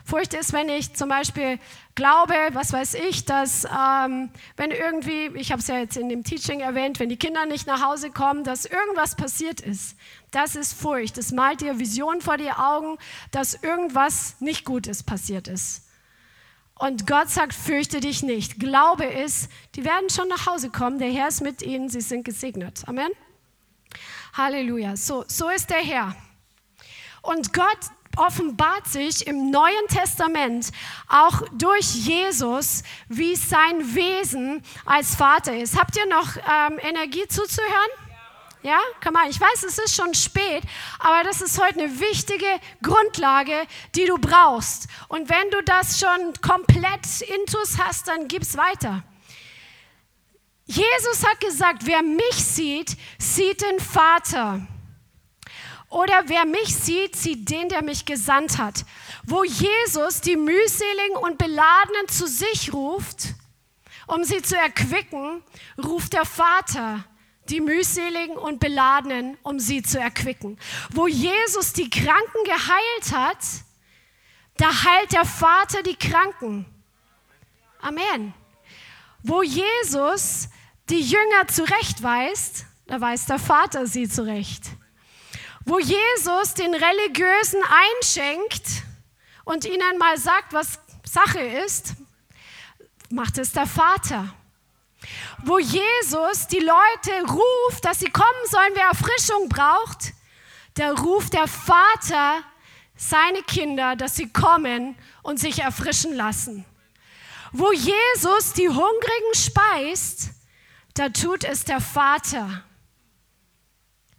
Furcht 0.04 0.34
ist, 0.34 0.52
wenn 0.52 0.68
ich 0.68 0.94
zum 0.94 1.08
Beispiel 1.08 1.58
glaube, 1.94 2.34
was 2.52 2.72
weiß 2.72 2.94
ich, 2.94 3.24
dass 3.24 3.64
ähm, 3.64 4.30
wenn 4.56 4.70
irgendwie, 4.70 5.28
ich 5.34 5.52
habe 5.52 5.60
es 5.60 5.68
ja 5.68 5.78
jetzt 5.78 5.96
in 5.96 6.08
dem 6.08 6.24
Teaching 6.24 6.60
erwähnt, 6.60 6.98
wenn 6.98 7.08
die 7.08 7.16
Kinder 7.16 7.46
nicht 7.46 7.66
nach 7.66 7.82
Hause 7.82 8.10
kommen, 8.10 8.44
dass 8.44 8.66
irgendwas 8.66 9.14
passiert 9.14 9.60
ist. 9.60 9.96
Das 10.30 10.56
ist 10.56 10.74
Furcht. 10.74 11.16
Das 11.16 11.32
malt 11.32 11.60
dir 11.60 11.78
Visionen 11.78 12.20
vor 12.20 12.36
die 12.36 12.50
Augen, 12.50 12.98
dass 13.30 13.54
irgendwas 13.54 14.36
nicht 14.40 14.64
Gutes 14.64 15.02
passiert 15.02 15.48
ist. 15.48 15.83
Und 16.76 17.06
Gott 17.06 17.28
sagt, 17.28 17.54
fürchte 17.54 18.00
dich 18.00 18.22
nicht. 18.22 18.58
Glaube 18.58 19.04
ist, 19.04 19.48
die 19.76 19.84
werden 19.84 20.10
schon 20.10 20.28
nach 20.28 20.46
Hause 20.46 20.70
kommen. 20.70 20.98
Der 20.98 21.10
Herr 21.10 21.28
ist 21.28 21.40
mit 21.40 21.62
ihnen. 21.62 21.88
Sie 21.88 22.00
sind 22.00 22.24
gesegnet. 22.24 22.82
Amen. 22.86 23.10
Halleluja. 24.32 24.96
So, 24.96 25.24
so 25.28 25.48
ist 25.48 25.70
der 25.70 25.78
Herr. 25.78 26.16
Und 27.22 27.52
Gott 27.52 27.78
offenbart 28.16 28.86
sich 28.86 29.26
im 29.26 29.50
Neuen 29.50 29.86
Testament 29.88 30.70
auch 31.08 31.42
durch 31.52 31.94
Jesus, 31.94 32.82
wie 33.08 33.34
sein 33.36 33.94
Wesen 33.94 34.62
als 34.84 35.14
Vater 35.14 35.56
ist. 35.56 35.78
Habt 35.78 35.96
ihr 35.96 36.06
noch 36.06 36.36
ähm, 36.36 36.78
Energie 36.80 37.26
zuzuhören? 37.28 38.03
Ja, 38.64 38.80
komm 39.02 39.12
mal, 39.12 39.28
ich 39.28 39.38
weiß, 39.38 39.62
es 39.64 39.76
ist 39.76 39.94
schon 39.94 40.14
spät, 40.14 40.62
aber 40.98 41.22
das 41.22 41.42
ist 41.42 41.60
heute 41.62 41.80
eine 41.80 42.00
wichtige 42.00 42.46
Grundlage, 42.82 43.66
die 43.94 44.06
du 44.06 44.16
brauchst. 44.16 44.88
Und 45.08 45.28
wenn 45.28 45.50
du 45.50 45.62
das 45.62 46.00
schon 46.00 46.32
komplett 46.40 47.20
intus 47.20 47.76
hast, 47.78 48.08
dann 48.08 48.26
gib's 48.26 48.56
weiter. 48.56 49.04
Jesus 50.64 51.26
hat 51.26 51.40
gesagt, 51.40 51.82
wer 51.84 52.02
mich 52.02 52.36
sieht, 52.36 52.96
sieht 53.18 53.60
den 53.60 53.80
Vater. 53.80 54.66
Oder 55.90 56.22
wer 56.28 56.46
mich 56.46 56.74
sieht, 56.74 57.16
sieht 57.16 57.50
den, 57.50 57.68
der 57.68 57.82
mich 57.82 58.06
gesandt 58.06 58.56
hat. 58.56 58.86
Wo 59.24 59.44
Jesus 59.44 60.22
die 60.22 60.36
mühseligen 60.36 61.18
und 61.20 61.36
beladenen 61.36 62.08
zu 62.08 62.26
sich 62.26 62.72
ruft, 62.72 63.34
um 64.06 64.24
sie 64.24 64.40
zu 64.40 64.56
erquicken, 64.56 65.42
ruft 65.76 66.14
der 66.14 66.24
Vater 66.24 67.04
die 67.48 67.60
mühseligen 67.60 68.36
und 68.36 68.60
beladenen, 68.60 69.36
um 69.42 69.60
sie 69.60 69.82
zu 69.82 69.98
erquicken. 69.98 70.58
Wo 70.90 71.06
Jesus 71.06 71.72
die 71.72 71.90
Kranken 71.90 72.44
geheilt 72.44 73.12
hat, 73.12 73.38
da 74.56 74.84
heilt 74.84 75.12
der 75.12 75.24
Vater 75.24 75.82
die 75.82 75.96
Kranken. 75.96 76.64
Amen. 77.80 78.32
Wo 79.22 79.42
Jesus 79.42 80.48
die 80.88 81.00
Jünger 81.00 81.48
zurechtweist, 81.48 82.66
da 82.86 83.00
weist 83.00 83.28
der 83.28 83.38
Vater 83.38 83.86
sie 83.86 84.08
zurecht. 84.08 84.64
Wo 85.64 85.78
Jesus 85.78 86.54
den 86.54 86.74
Religiösen 86.74 87.60
einschenkt 87.96 88.84
und 89.44 89.64
ihnen 89.64 89.98
mal 89.98 90.18
sagt, 90.18 90.52
was 90.52 90.78
Sache 91.04 91.40
ist, 91.40 91.94
macht 93.10 93.38
es 93.38 93.52
der 93.52 93.66
Vater 93.66 94.34
wo 95.46 95.58
Jesus 95.58 96.46
die 96.48 96.60
Leute 96.60 97.32
ruft, 97.32 97.84
dass 97.84 98.00
sie 98.00 98.10
kommen 98.10 98.28
sollen, 98.50 98.72
wer 98.74 98.86
Erfrischung 98.86 99.48
braucht, 99.48 100.12
da 100.74 100.92
ruft 100.92 101.32
der 101.34 101.46
Vater 101.46 102.42
seine 102.96 103.42
Kinder, 103.42 103.96
dass 103.96 104.16
sie 104.16 104.32
kommen 104.32 104.96
und 105.22 105.38
sich 105.38 105.60
erfrischen 105.60 106.14
lassen. 106.14 106.64
Wo 107.52 107.72
Jesus 107.72 108.52
die 108.54 108.68
Hungrigen 108.68 109.34
speist, 109.34 110.30
da 110.94 111.08
tut 111.08 111.44
es 111.44 111.64
der 111.64 111.80
Vater. 111.80 112.64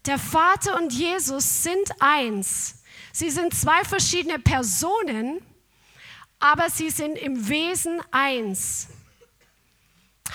Der 0.06 0.20
Vater 0.20 0.78
und 0.78 0.94
Jesus 0.94 1.64
sind 1.64 1.92
eins. 2.00 2.84
Sie 3.12 3.30
sind 3.30 3.54
zwei 3.54 3.84
verschiedene 3.84 4.40
Personen, 4.40 5.42
aber 6.40 6.70
sie 6.70 6.90
sind 6.90 7.18
im 7.18 7.48
Wesen 7.50 8.02
eins. 8.12 8.88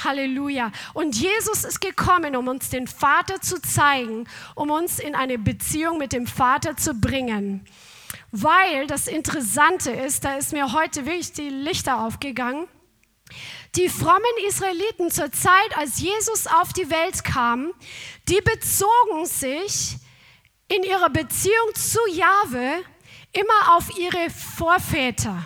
Halleluja. 0.05 0.73
Und 0.95 1.17
Jesus 1.17 1.65
ist 1.65 1.81
gekommen, 1.81 2.37
um 2.37 2.49
uns 2.49 2.71
den 2.71 2.87
Vater 2.87 3.41
zu 3.41 3.61
zeigen, 3.61 4.27
um 4.55 4.71
uns 4.71 4.99
in 4.99 5.15
eine 5.15 5.39
Beziehung 5.39 5.99
mit 5.99 6.13
dem 6.13 6.27
Vater 6.27 6.77
zu 6.77 6.95
bringen. 6.95 7.67
Weil 8.33 8.87
das 8.87 9.09
Interessante 9.09 9.91
ist, 9.91 10.25
da 10.25 10.37
ist 10.37 10.53
mir 10.53 10.73
heute 10.73 11.05
wirklich 11.05 11.33
die 11.33 11.51
Lichter 11.51 12.05
aufgegangen. 12.05 12.69
Die 13.77 13.89
frommen 13.89 14.21
Israeliten 14.49 15.11
zur 15.11 15.31
Zeit, 15.31 15.77
als 15.77 16.01
Jesus 16.01 16.47
auf 16.47 16.73
die 16.73 16.91
Welt 16.91 17.23
kam, 17.23 17.73
die 18.29 18.41
bezogen 18.41 19.27
sich 19.27 19.97
in 20.69 20.83
ihrer 20.83 21.11
Beziehung 21.11 21.75
zu 21.75 22.01
Jahwe 22.13 22.83
immer 23.33 23.77
auf 23.77 23.97
ihre 23.97 24.31
Vorväter. 24.31 25.45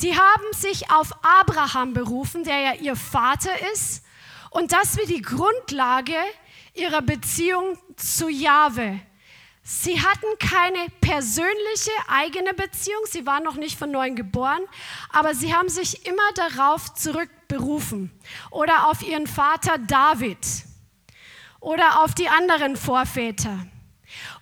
Die 0.00 0.16
haben 0.16 0.52
sich 0.52 0.90
auf 0.90 1.12
Abraham 1.22 1.92
berufen, 1.94 2.44
der 2.44 2.58
ja 2.58 2.72
ihr 2.74 2.96
Vater 2.96 3.50
ist. 3.72 4.04
Und 4.50 4.72
das 4.72 4.96
wird 4.96 5.08
die 5.08 5.22
Grundlage 5.22 6.16
ihrer 6.74 7.02
Beziehung 7.02 7.78
zu 7.96 8.28
Jahwe. 8.28 9.00
Sie 9.66 9.98
hatten 9.98 10.26
keine 10.38 10.90
persönliche 11.00 11.90
eigene 12.06 12.52
Beziehung, 12.52 13.00
sie 13.06 13.24
waren 13.24 13.44
noch 13.44 13.54
nicht 13.54 13.78
von 13.78 13.90
neuem 13.90 14.14
geboren, 14.14 14.60
aber 15.08 15.34
sie 15.34 15.54
haben 15.54 15.70
sich 15.70 16.06
immer 16.06 16.32
darauf 16.34 16.92
zurückberufen 16.94 18.12
oder 18.50 18.90
auf 18.90 19.02
ihren 19.02 19.26
Vater 19.26 19.78
David 19.78 20.46
oder 21.60 22.04
auf 22.04 22.14
die 22.14 22.28
anderen 22.28 22.76
Vorväter. 22.76 23.66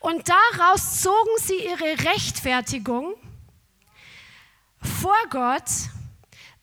Und 0.00 0.28
daraus 0.28 1.00
zogen 1.02 1.36
sie 1.38 1.66
ihre 1.66 2.04
Rechtfertigung 2.04 3.14
vor 4.82 5.16
Gott, 5.30 5.64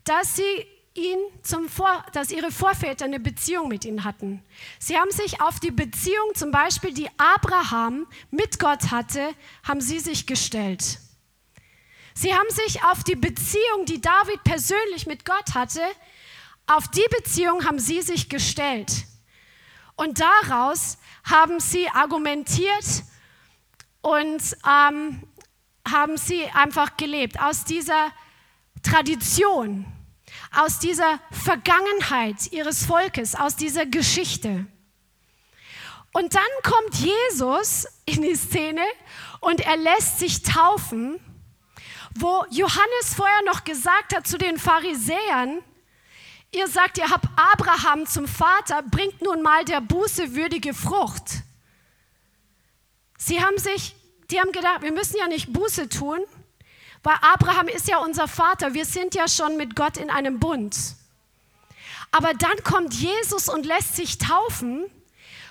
dass 0.03 0.35
sie 0.35 0.65
ihn 0.95 1.19
zum 1.43 1.69
Vor 1.69 2.05
dass 2.13 2.31
ihre 2.31 2.51
Vorväter 2.51 3.05
eine 3.05 3.19
Beziehung 3.19 3.67
mit 3.67 3.85
ihm 3.85 4.03
hatten. 4.03 4.43
Sie 4.79 4.97
haben 4.97 5.11
sich 5.11 5.41
auf 5.41 5.59
die 5.59 5.71
Beziehung 5.71 6.35
zum 6.35 6.51
Beispiel, 6.51 6.93
die 6.93 7.09
Abraham 7.17 8.07
mit 8.31 8.59
Gott 8.59 8.91
hatte, 8.91 9.33
haben 9.63 9.81
sie 9.81 9.99
sich 9.99 10.25
gestellt. 10.25 10.99
Sie 12.13 12.33
haben 12.33 12.49
sich 12.49 12.83
auf 12.83 13.03
die 13.03 13.15
Beziehung, 13.15 13.85
die 13.85 14.01
David 14.01 14.43
persönlich 14.43 15.07
mit 15.07 15.23
Gott 15.25 15.53
hatte, 15.53 15.81
Auf 16.69 16.87
die 16.87 17.07
Beziehung 17.09 17.65
haben 17.65 17.79
sie 17.79 18.03
sich 18.03 18.29
gestellt. 18.29 19.05
Und 19.95 20.19
daraus 20.19 20.99
haben 21.23 21.59
sie 21.59 21.89
argumentiert 21.89 23.03
und 24.01 24.55
ähm, 24.67 25.23
haben 25.91 26.17
sie 26.17 26.45
einfach 26.53 26.97
gelebt. 26.97 27.39
Aus 27.39 27.65
dieser 27.65 28.11
Tradition, 28.83 29.85
aus 30.55 30.79
dieser 30.79 31.19
Vergangenheit 31.31 32.51
ihres 32.51 32.85
Volkes, 32.85 33.35
aus 33.35 33.55
dieser 33.55 33.85
Geschichte. 33.85 34.65
Und 36.13 36.33
dann 36.33 36.43
kommt 36.63 36.95
Jesus 36.95 37.85
in 38.05 38.21
die 38.21 38.35
Szene 38.35 38.81
und 39.41 39.61
er 39.61 39.77
lässt 39.77 40.19
sich 40.19 40.41
taufen, 40.41 41.19
wo 42.15 42.45
Johannes 42.49 43.13
vorher 43.15 43.43
noch 43.45 43.63
gesagt 43.63 44.15
hat 44.15 44.27
zu 44.27 44.37
den 44.37 44.57
Pharisäern, 44.57 45.61
ihr 46.51 46.67
sagt, 46.67 46.97
ihr 46.97 47.09
habt 47.09 47.27
Abraham 47.35 48.07
zum 48.07 48.27
Vater, 48.27 48.81
bringt 48.81 49.21
nun 49.21 49.43
mal 49.43 49.63
der 49.65 49.81
Buße 49.81 50.35
würdige 50.35 50.73
Frucht. 50.73 51.43
Sie 53.17 53.43
haben 53.43 53.57
sich, 53.57 53.95
die 54.31 54.39
haben 54.39 54.51
gedacht, 54.51 54.81
wir 54.81 54.91
müssen 54.91 55.17
ja 55.17 55.27
nicht 55.27 55.51
Buße 55.51 55.89
tun, 55.89 56.19
weil 57.03 57.15
Abraham 57.21 57.67
ist 57.67 57.87
ja 57.87 57.99
unser 57.99 58.27
Vater, 58.27 58.73
wir 58.73 58.85
sind 58.85 59.15
ja 59.15 59.27
schon 59.27 59.57
mit 59.57 59.75
Gott 59.75 59.97
in 59.97 60.09
einem 60.09 60.39
Bund. 60.39 60.75
Aber 62.11 62.33
dann 62.33 62.63
kommt 62.63 62.93
Jesus 62.93 63.49
und 63.49 63.65
lässt 63.65 63.95
sich 63.95 64.17
taufen 64.17 64.85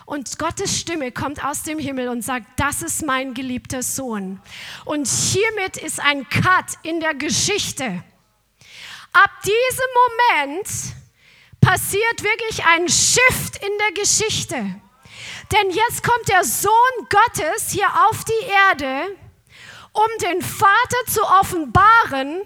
und 0.07 0.39
Gottes 0.39 0.79
Stimme 0.79 1.13
kommt 1.13 1.45
aus 1.45 1.63
dem 1.63 1.79
Himmel 1.79 2.09
und 2.09 2.23
sagt, 2.23 2.47
das 2.59 2.83
ist 2.83 3.05
mein 3.05 3.35
geliebter 3.35 3.83
Sohn. 3.83 4.41
Und 4.85 5.07
hiermit 5.07 5.77
ist 5.77 6.01
ein 6.01 6.29
Cut 6.29 6.79
in 6.83 7.01
der 7.01 7.15
Geschichte. 7.15 8.03
Ab 9.13 9.31
diesem 9.43 10.45
Moment 10.47 10.69
passiert 11.61 12.23
wirklich 12.23 12.65
ein 12.65 12.89
Shift 12.89 13.63
in 13.63 13.71
der 13.79 14.03
Geschichte. 14.03 14.81
Denn 15.53 15.71
jetzt 15.71 16.03
kommt 16.03 16.29
der 16.29 16.45
Sohn 16.45 16.73
Gottes 17.09 17.71
hier 17.71 17.89
auf 18.09 18.23
die 18.25 18.47
Erde, 18.69 19.17
um 19.93 20.09
den 20.21 20.43
Vater 20.43 21.07
zu 21.07 21.23
offenbaren 21.23 22.43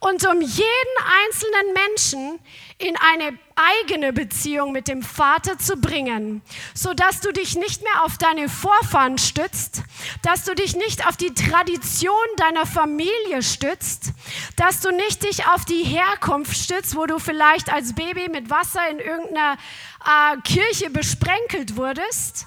und 0.00 0.26
um 0.26 0.40
jeden 0.40 0.96
einzelnen 1.24 1.72
Menschen 1.74 2.40
in 2.78 2.96
eine 2.96 3.38
eigene 3.54 4.12
Beziehung 4.12 4.72
mit 4.72 4.88
dem 4.88 5.02
Vater 5.02 5.58
zu 5.58 5.76
bringen, 5.76 6.42
so 6.74 6.92
dass 6.92 7.20
du 7.20 7.32
dich 7.32 7.56
nicht 7.56 7.82
mehr 7.82 8.04
auf 8.04 8.18
deine 8.18 8.48
Vorfahren 8.48 9.16
stützt, 9.16 9.82
dass 10.22 10.44
du 10.44 10.54
dich 10.54 10.74
nicht 10.74 11.06
auf 11.06 11.16
die 11.16 11.32
Tradition 11.32 12.14
deiner 12.36 12.66
Familie 12.66 13.42
stützt, 13.42 14.12
dass 14.56 14.80
du 14.80 14.90
nicht 14.90 15.22
dich 15.22 15.46
auf 15.46 15.64
die 15.64 15.84
Herkunft 15.84 16.56
stützt, 16.56 16.96
wo 16.96 17.06
du 17.06 17.20
vielleicht 17.20 17.72
als 17.72 17.94
Baby 17.94 18.28
mit 18.28 18.50
Wasser 18.50 18.88
in 18.90 18.98
irgendeiner 18.98 19.56
äh, 20.04 20.36
Kirche 20.42 20.90
besprenkelt 20.90 21.76
wurdest, 21.76 22.46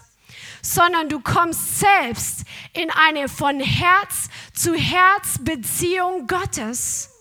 sondern 0.61 1.07
du 1.07 1.21
kommst 1.21 1.79
selbst 1.79 2.41
in 2.73 2.91
eine 2.91 3.29
von 3.29 3.61
Herz 3.61 4.29
zu 4.53 4.73
Herz 4.73 5.39
Beziehung 5.39 6.27
Gottes 6.27 7.16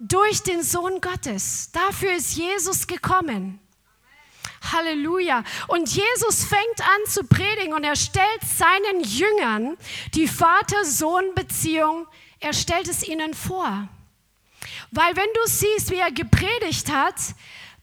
durch 0.00 0.42
den 0.42 0.62
Sohn 0.62 1.00
Gottes. 1.00 1.70
Dafür 1.72 2.14
ist 2.14 2.36
Jesus 2.36 2.86
gekommen. 2.86 3.60
Halleluja. 4.72 5.44
Und 5.68 5.88
Jesus 5.88 6.44
fängt 6.44 6.80
an 6.80 7.06
zu 7.06 7.24
predigen 7.24 7.74
und 7.74 7.84
er 7.84 7.96
stellt 7.96 8.40
seinen 8.42 9.02
Jüngern 9.04 9.76
die 10.14 10.28
Vater-Sohn-Beziehung, 10.28 12.06
er 12.40 12.52
stellt 12.52 12.88
es 12.88 13.06
ihnen 13.06 13.34
vor. 13.34 13.88
Weil 14.90 15.16
wenn 15.16 15.28
du 15.34 15.40
siehst, 15.46 15.90
wie 15.90 15.96
er 15.96 16.10
gepredigt 16.10 16.90
hat, 16.90 17.14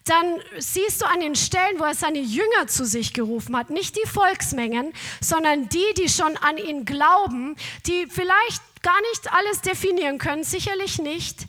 dann 0.05 0.39
siehst 0.57 1.01
du 1.01 1.05
an 1.05 1.19
den 1.19 1.35
Stellen, 1.35 1.79
wo 1.79 1.83
er 1.83 1.93
seine 1.93 2.19
Jünger 2.19 2.67
zu 2.67 2.85
sich 2.85 3.13
gerufen 3.13 3.57
hat, 3.57 3.69
nicht 3.69 3.95
die 3.95 4.07
Volksmengen, 4.07 4.93
sondern 5.19 5.67
die, 5.69 5.93
die 5.97 6.09
schon 6.09 6.37
an 6.37 6.57
ihn 6.57 6.85
glauben, 6.85 7.55
die 7.85 8.07
vielleicht 8.07 8.61
gar 8.81 8.99
nicht 9.11 9.33
alles 9.33 9.61
definieren 9.61 10.17
können, 10.17 10.43
sicherlich 10.43 10.99
nicht, 10.99 11.47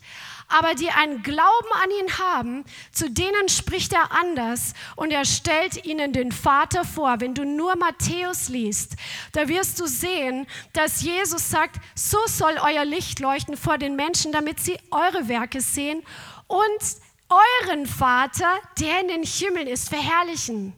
aber 0.48 0.74
die 0.74 0.90
einen 0.90 1.22
Glauben 1.22 1.72
an 1.82 1.90
ihn 2.00 2.18
haben, 2.18 2.64
zu 2.90 3.10
denen 3.10 3.48
spricht 3.48 3.92
er 3.92 4.12
anders 4.12 4.72
und 4.96 5.10
er 5.10 5.26
stellt 5.26 5.84
ihnen 5.84 6.12
den 6.12 6.32
Vater 6.32 6.84
vor. 6.84 7.20
Wenn 7.20 7.34
du 7.34 7.44
nur 7.44 7.76
Matthäus 7.76 8.48
liest, 8.48 8.96
da 9.32 9.48
wirst 9.48 9.78
du 9.78 9.86
sehen, 9.86 10.46
dass 10.72 11.02
Jesus 11.02 11.50
sagt, 11.50 11.76
so 11.94 12.18
soll 12.26 12.58
euer 12.62 12.86
Licht 12.86 13.20
leuchten 13.20 13.56
vor 13.56 13.76
den 13.76 13.94
Menschen, 13.94 14.32
damit 14.32 14.58
sie 14.60 14.78
eure 14.90 15.28
Werke 15.28 15.60
sehen 15.60 16.02
und 16.46 16.80
euren 17.28 17.86
Vater, 17.86 18.50
der 18.80 19.02
in 19.02 19.08
den 19.08 19.22
Himmeln 19.22 19.66
ist, 19.66 19.90
verherrlichen. 19.90 20.72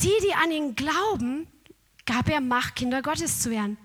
Die, 0.00 0.12
die 0.24 0.34
an 0.34 0.50
ihn 0.50 0.74
glauben, 0.74 1.46
gab 2.06 2.28
er 2.28 2.40
Macht, 2.40 2.74
Kinder 2.74 3.02
Gottes 3.02 3.40
zu 3.40 3.50
werden. 3.50 3.78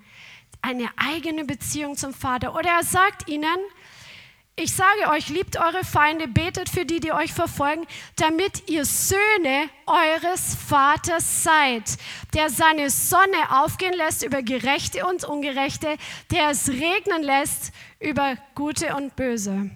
Eine 0.61 0.89
eigene 0.95 1.45
Beziehung 1.45 1.95
zum 1.95 2.13
Vater. 2.13 2.55
Oder 2.55 2.71
er 2.71 2.83
sagt 2.83 3.29
ihnen, 3.29 3.59
ich 4.57 4.73
sage 4.73 5.09
euch, 5.11 5.27
liebt 5.27 5.57
eure 5.57 5.83
Feinde, 5.83 6.29
betet 6.29 6.69
für 6.69 6.85
die, 6.85 7.01
die 7.01 7.11
euch 7.11 7.33
verfolgen, 7.33 7.85
damit 8.15 8.69
ihr 8.69 8.85
Söhne 8.85 9.69
eures 9.85 10.55
Vaters 10.55 11.43
seid, 11.43 11.83
der 12.33 12.49
seine 12.49 12.89
Sonne 12.89 13.61
aufgehen 13.63 13.93
lässt 13.93 14.23
über 14.23 14.41
Gerechte 14.41 15.05
und 15.05 15.25
Ungerechte, 15.25 15.97
der 16.31 16.51
es 16.51 16.69
regnen 16.69 17.21
lässt 17.21 17.73
über 17.99 18.37
Gute 18.55 18.95
und 18.95 19.17
Böse. 19.17 19.71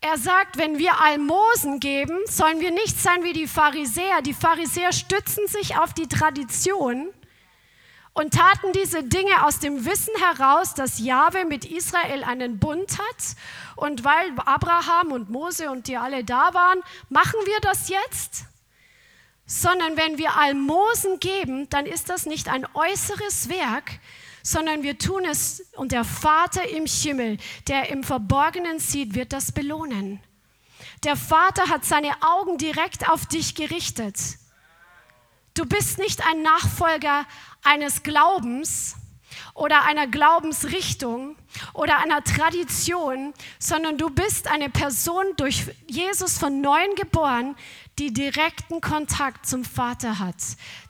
Er 0.00 0.16
sagt, 0.16 0.58
wenn 0.58 0.78
wir 0.78 1.00
Almosen 1.00 1.80
geben, 1.80 2.18
sollen 2.26 2.60
wir 2.60 2.70
nicht 2.72 3.00
sein 3.00 3.22
wie 3.22 3.32
die 3.32 3.48
Pharisäer. 3.48 4.22
Die 4.22 4.34
Pharisäer 4.34 4.92
stützen 4.92 5.46
sich 5.48 5.76
auf 5.76 5.92
die 5.92 6.06
Tradition 6.06 7.08
und 8.12 8.34
taten 8.34 8.72
diese 8.72 9.04
Dinge 9.04 9.44
aus 9.44 9.60
dem 9.60 9.84
Wissen 9.84 10.14
heraus, 10.16 10.74
dass 10.74 10.98
Jahwe 10.98 11.44
mit 11.44 11.64
Israel 11.64 12.24
einen 12.24 12.58
Bund 12.58 12.98
hat. 12.98 13.36
Und 13.76 14.04
weil 14.04 14.32
Abraham 14.44 15.12
und 15.12 15.30
Mose 15.30 15.70
und 15.70 15.86
die 15.86 15.96
alle 15.96 16.24
da 16.24 16.52
waren, 16.52 16.80
machen 17.08 17.38
wir 17.44 17.60
das 17.60 17.88
jetzt? 17.88 18.44
Sondern 19.46 19.96
wenn 19.96 20.18
wir 20.18 20.36
Almosen 20.36 21.20
geben, 21.20 21.68
dann 21.70 21.86
ist 21.86 22.08
das 22.08 22.26
nicht 22.26 22.48
ein 22.48 22.66
äußeres 22.74 23.48
Werk, 23.48 24.00
sondern 24.42 24.82
wir 24.82 24.98
tun 24.98 25.24
es 25.24 25.62
und 25.76 25.92
der 25.92 26.04
Vater 26.04 26.68
im 26.68 26.86
Himmel, 26.86 27.38
der 27.68 27.90
im 27.90 28.02
Verborgenen 28.02 28.78
sieht, 28.78 29.14
wird 29.14 29.32
das 29.32 29.52
belohnen. 29.52 30.20
Der 31.04 31.16
Vater 31.16 31.68
hat 31.68 31.84
seine 31.84 32.22
Augen 32.22 32.58
direkt 32.58 33.08
auf 33.08 33.26
dich 33.26 33.54
gerichtet. 33.54 34.16
Du 35.54 35.64
bist 35.66 35.98
nicht 35.98 36.26
ein 36.26 36.42
Nachfolger 36.42 37.26
eines 37.68 38.02
Glaubens 38.02 38.96
oder 39.54 39.84
einer 39.84 40.06
Glaubensrichtung 40.06 41.36
oder 41.74 41.98
einer 41.98 42.24
Tradition, 42.24 43.34
sondern 43.58 43.98
du 43.98 44.08
bist 44.08 44.48
eine 44.48 44.70
Person 44.70 45.24
durch 45.36 45.66
Jesus 45.86 46.38
von 46.38 46.60
neuem 46.60 46.94
geboren, 46.94 47.56
die 47.98 48.12
direkten 48.12 48.80
Kontakt 48.80 49.46
zum 49.46 49.64
Vater 49.64 50.18
hat, 50.18 50.36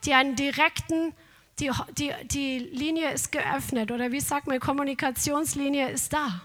die 0.05 0.15
einen 0.15 0.37
direkten, 0.37 1.15
die, 1.59 1.71
die, 1.97 2.13
die 2.25 2.59
Linie 2.59 3.13
ist 3.13 3.33
geöffnet 3.33 3.91
oder 3.91 4.13
wie 4.13 4.21
sagt 4.21 4.47
man, 4.47 4.61
Kommunikationslinie 4.61 5.91
ist 5.91 6.13
da. 6.13 6.43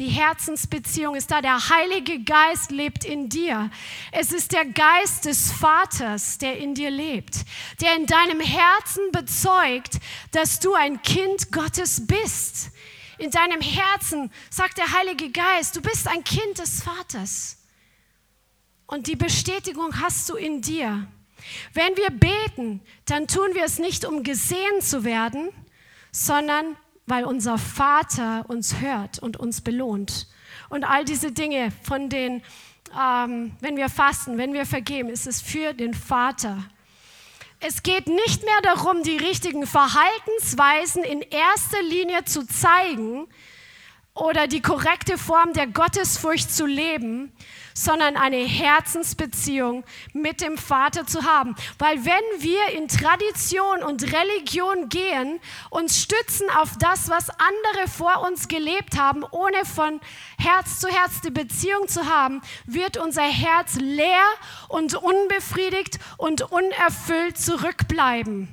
Die 0.00 0.08
Herzensbeziehung 0.08 1.14
ist 1.14 1.30
da. 1.30 1.42
Der 1.42 1.68
Heilige 1.68 2.24
Geist 2.24 2.70
lebt 2.70 3.04
in 3.04 3.28
dir. 3.28 3.70
Es 4.12 4.32
ist 4.32 4.50
der 4.52 4.64
Geist 4.64 5.26
des 5.26 5.52
Vaters, 5.52 6.38
der 6.38 6.56
in 6.56 6.74
dir 6.74 6.90
lebt, 6.90 7.44
der 7.82 7.96
in 7.96 8.06
deinem 8.06 8.40
Herzen 8.40 9.12
bezeugt, 9.12 9.98
dass 10.32 10.58
du 10.58 10.72
ein 10.72 11.02
Kind 11.02 11.52
Gottes 11.52 12.06
bist. 12.06 12.70
In 13.18 13.30
deinem 13.30 13.60
Herzen 13.60 14.32
sagt 14.48 14.78
der 14.78 14.90
Heilige 14.90 15.30
Geist, 15.32 15.76
du 15.76 15.82
bist 15.82 16.08
ein 16.08 16.24
Kind 16.24 16.58
des 16.58 16.82
Vaters. 16.82 17.58
Und 18.86 19.06
die 19.06 19.16
Bestätigung 19.16 20.00
hast 20.00 20.30
du 20.30 20.36
in 20.36 20.62
dir. 20.62 21.06
Wenn 21.74 21.94
wir 21.98 22.08
beten, 22.08 22.80
dann 23.04 23.28
tun 23.28 23.50
wir 23.52 23.64
es 23.64 23.78
nicht, 23.78 24.06
um 24.06 24.22
gesehen 24.22 24.80
zu 24.80 25.04
werden, 25.04 25.50
sondern 26.10 26.74
weil 27.10 27.24
unser 27.24 27.58
Vater 27.58 28.44
uns 28.48 28.80
hört 28.80 29.18
und 29.18 29.36
uns 29.36 29.60
belohnt. 29.60 30.28
Und 30.68 30.84
all 30.84 31.04
diese 31.04 31.32
Dinge, 31.32 31.72
von 31.82 32.08
denen, 32.08 32.42
ähm, 32.98 33.52
wenn 33.60 33.76
wir 33.76 33.88
fasten, 33.88 34.38
wenn 34.38 34.52
wir 34.52 34.64
vergeben, 34.64 35.08
ist 35.08 35.26
es 35.26 35.42
für 35.42 35.74
den 35.74 35.92
Vater. 35.92 36.64
Es 37.58 37.82
geht 37.82 38.06
nicht 38.06 38.42
mehr 38.44 38.60
darum, 38.62 39.02
die 39.02 39.16
richtigen 39.16 39.66
Verhaltensweisen 39.66 41.04
in 41.04 41.20
erster 41.20 41.82
Linie 41.82 42.24
zu 42.24 42.46
zeigen 42.46 43.26
oder 44.14 44.46
die 44.46 44.62
korrekte 44.62 45.18
Form 45.18 45.52
der 45.52 45.66
Gottesfurcht 45.66 46.50
zu 46.50 46.64
leben, 46.64 47.32
sondern 47.74 48.16
eine 48.16 48.38
Herzensbeziehung 48.38 49.84
mit 50.12 50.40
dem 50.40 50.58
Vater 50.58 51.06
zu 51.06 51.24
haben. 51.24 51.54
Weil 51.78 52.04
wenn 52.04 52.42
wir 52.42 52.78
in 52.78 52.88
Tradition 52.88 53.82
und 53.82 54.02
Religion 54.12 54.88
gehen, 54.88 55.40
uns 55.70 56.00
stützen 56.02 56.48
auf 56.50 56.76
das, 56.78 57.08
was 57.08 57.30
andere 57.30 57.88
vor 57.88 58.26
uns 58.26 58.48
gelebt 58.48 58.98
haben, 58.98 59.24
ohne 59.30 59.64
von 59.64 60.00
Herz 60.38 60.80
zu 60.80 60.88
Herz 60.88 61.20
die 61.20 61.30
Beziehung 61.30 61.88
zu 61.88 62.06
haben, 62.06 62.42
wird 62.66 62.96
unser 62.96 63.22
Herz 63.22 63.76
leer 63.76 64.24
und 64.68 64.94
unbefriedigt 64.94 65.98
und 66.16 66.42
unerfüllt 66.50 67.38
zurückbleiben. 67.38 68.48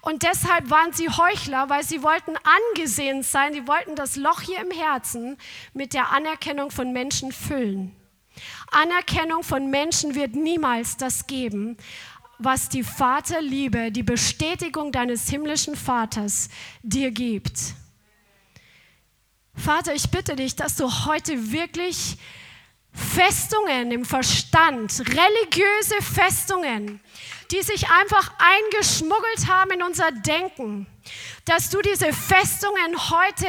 Und 0.00 0.22
deshalb 0.22 0.70
waren 0.70 0.92
sie 0.92 1.08
Heuchler, 1.08 1.68
weil 1.68 1.84
sie 1.84 2.02
wollten 2.02 2.34
angesehen 2.72 3.22
sein, 3.22 3.52
sie 3.52 3.66
wollten 3.66 3.94
das 3.94 4.16
Loch 4.16 4.40
hier 4.40 4.60
im 4.60 4.70
Herzen 4.70 5.38
mit 5.74 5.94
der 5.94 6.10
Anerkennung 6.10 6.70
von 6.70 6.92
Menschen 6.92 7.32
füllen. 7.32 7.94
Anerkennung 8.70 9.42
von 9.42 9.70
Menschen 9.70 10.14
wird 10.14 10.34
niemals 10.34 10.96
das 10.96 11.26
geben, 11.26 11.76
was 12.38 12.68
die 12.68 12.82
Vaterliebe, 12.82 13.92
die 13.92 14.02
Bestätigung 14.02 14.92
deines 14.92 15.28
himmlischen 15.28 15.76
Vaters 15.76 16.48
dir 16.82 17.10
gibt. 17.10 17.58
Vater, 19.54 19.94
ich 19.94 20.10
bitte 20.10 20.34
dich, 20.34 20.56
dass 20.56 20.76
du 20.76 20.90
heute 21.06 21.52
wirklich 21.52 22.16
Festungen 22.92 23.90
im 23.90 24.04
Verstand, 24.04 25.00
religiöse 25.00 26.02
Festungen, 26.02 27.00
die 27.50 27.62
sich 27.62 27.88
einfach 27.88 28.32
eingeschmuggelt 28.38 29.48
haben 29.48 29.72
in 29.72 29.82
unser 29.82 30.10
Denken, 30.10 30.86
dass 31.44 31.70
du 31.70 31.80
diese 31.80 32.12
Festungen 32.12 33.10
heute 33.10 33.46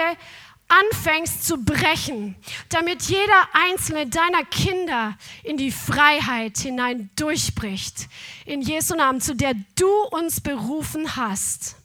anfängst 0.67 1.45
zu 1.45 1.63
brechen, 1.63 2.35
damit 2.69 3.03
jeder 3.03 3.47
einzelne 3.53 4.07
deiner 4.07 4.43
Kinder 4.45 5.17
in 5.43 5.57
die 5.57 5.71
Freiheit 5.71 6.57
hinein 6.57 7.09
durchbricht. 7.15 8.07
In 8.45 8.61
Jesu 8.61 8.95
Namen, 8.95 9.21
zu 9.21 9.35
der 9.35 9.53
du 9.75 9.91
uns 10.11 10.41
berufen 10.41 11.15
hast. 11.15 11.75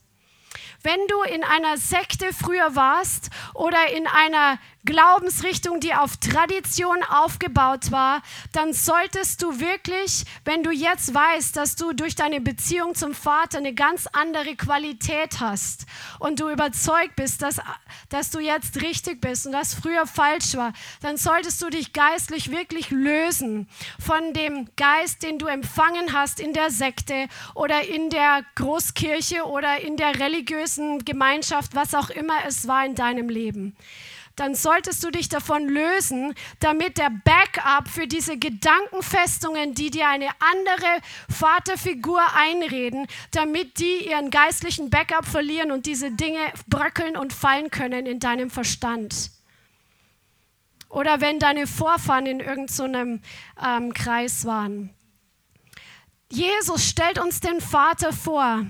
Wenn 0.82 1.00
du 1.08 1.22
in 1.22 1.42
einer 1.42 1.76
Sekte 1.76 2.32
früher 2.32 2.76
warst 2.76 3.30
oder 3.54 3.90
in 3.92 4.06
einer 4.06 4.58
Glaubensrichtung, 4.84 5.80
die 5.80 5.92
auf 5.92 6.16
Tradition 6.18 7.02
aufgebaut 7.02 7.90
war, 7.90 8.22
dann 8.52 8.72
solltest 8.72 9.42
du 9.42 9.58
wirklich, 9.58 10.24
wenn 10.44 10.62
du 10.62 10.70
jetzt 10.70 11.12
weißt, 11.12 11.56
dass 11.56 11.74
du 11.74 11.92
durch 11.92 12.14
deine 12.14 12.40
Beziehung 12.40 12.94
zum 12.94 13.12
Vater 13.12 13.58
eine 13.58 13.74
ganz 13.74 14.06
andere 14.12 14.54
Qualität 14.54 15.40
hast 15.40 15.86
und 16.20 16.38
du 16.38 16.48
überzeugt 16.48 17.16
bist, 17.16 17.42
dass, 17.42 17.60
dass 18.08 18.30
du 18.30 18.38
jetzt 18.38 18.80
richtig 18.80 19.20
bist 19.20 19.46
und 19.46 19.52
das 19.52 19.74
früher 19.74 20.06
falsch 20.06 20.54
war, 20.54 20.72
dann 21.00 21.16
solltest 21.16 21.60
du 21.60 21.70
dich 21.70 21.92
geistlich 21.92 22.52
wirklich 22.52 22.90
lösen 22.90 23.68
von 23.98 24.32
dem 24.32 24.68
Geist, 24.76 25.24
den 25.24 25.38
du 25.38 25.46
empfangen 25.46 26.12
hast 26.12 26.38
in 26.38 26.52
der 26.52 26.70
Sekte 26.70 27.26
oder 27.54 27.82
in 27.82 28.10
der 28.10 28.44
Großkirche 28.54 29.44
oder 29.44 29.80
in 29.80 29.96
der 29.96 30.20
religiösen 30.20 31.04
Gemeinschaft, 31.04 31.74
was 31.74 31.94
auch 31.94 32.10
immer 32.10 32.44
es 32.46 32.68
war 32.68 32.86
in 32.86 32.94
deinem 32.94 33.28
Leben 33.28 33.76
dann 34.38 34.54
solltest 34.54 35.02
du 35.02 35.10
dich 35.10 35.28
davon 35.28 35.68
lösen, 35.68 36.34
damit 36.60 36.98
der 36.98 37.10
Backup 37.24 37.88
für 37.88 38.06
diese 38.06 38.38
Gedankenfestungen, 38.38 39.74
die 39.74 39.90
dir 39.90 40.08
eine 40.08 40.28
andere 40.38 41.00
Vaterfigur 41.28 42.20
einreden, 42.34 43.06
damit 43.32 43.78
die 43.78 44.08
ihren 44.08 44.30
geistlichen 44.30 44.90
Backup 44.90 45.26
verlieren 45.26 45.72
und 45.72 45.86
diese 45.86 46.12
Dinge 46.12 46.40
bröckeln 46.68 47.16
und 47.16 47.32
fallen 47.32 47.70
können 47.70 48.06
in 48.06 48.20
deinem 48.20 48.50
Verstand. 48.50 49.30
Oder 50.88 51.20
wenn 51.20 51.38
deine 51.38 51.66
Vorfahren 51.66 52.26
in 52.26 52.40
irgendeinem 52.40 53.20
so 53.56 53.66
ähm, 53.66 53.92
Kreis 53.92 54.44
waren. 54.44 54.90
Jesus 56.30 56.86
stellt 56.86 57.18
uns 57.18 57.40
den 57.40 57.60
Vater 57.60 58.12
vor 58.12 58.66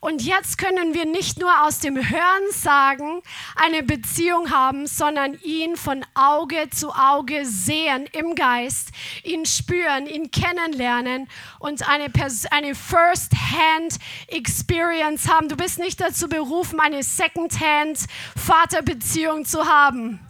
und 0.00 0.22
jetzt 0.22 0.56
können 0.58 0.94
wir 0.94 1.04
nicht 1.04 1.38
nur 1.38 1.64
aus 1.64 1.78
dem 1.80 1.96
Hören 1.96 2.52
sagen, 2.52 3.20
eine 3.56 3.82
Beziehung 3.82 4.50
haben, 4.50 4.86
sondern 4.86 5.34
ihn 5.42 5.76
von 5.76 6.06
Auge 6.14 6.70
zu 6.70 6.92
Auge 6.92 7.44
sehen 7.44 8.06
im 8.12 8.34
Geist, 8.34 8.88
ihn 9.24 9.44
spüren, 9.46 10.06
ihn 10.06 10.30
kennenlernen 10.30 11.28
und 11.58 11.88
eine, 11.88 12.06
eine 12.50 12.74
First-Hand-Experience 12.74 15.28
haben. 15.28 15.48
Du 15.48 15.56
bist 15.56 15.78
nicht 15.78 16.00
dazu 16.00 16.28
berufen, 16.28 16.80
eine 16.80 17.02
Second-Hand-Vaterbeziehung 17.02 19.44
zu 19.44 19.66
haben, 19.66 20.20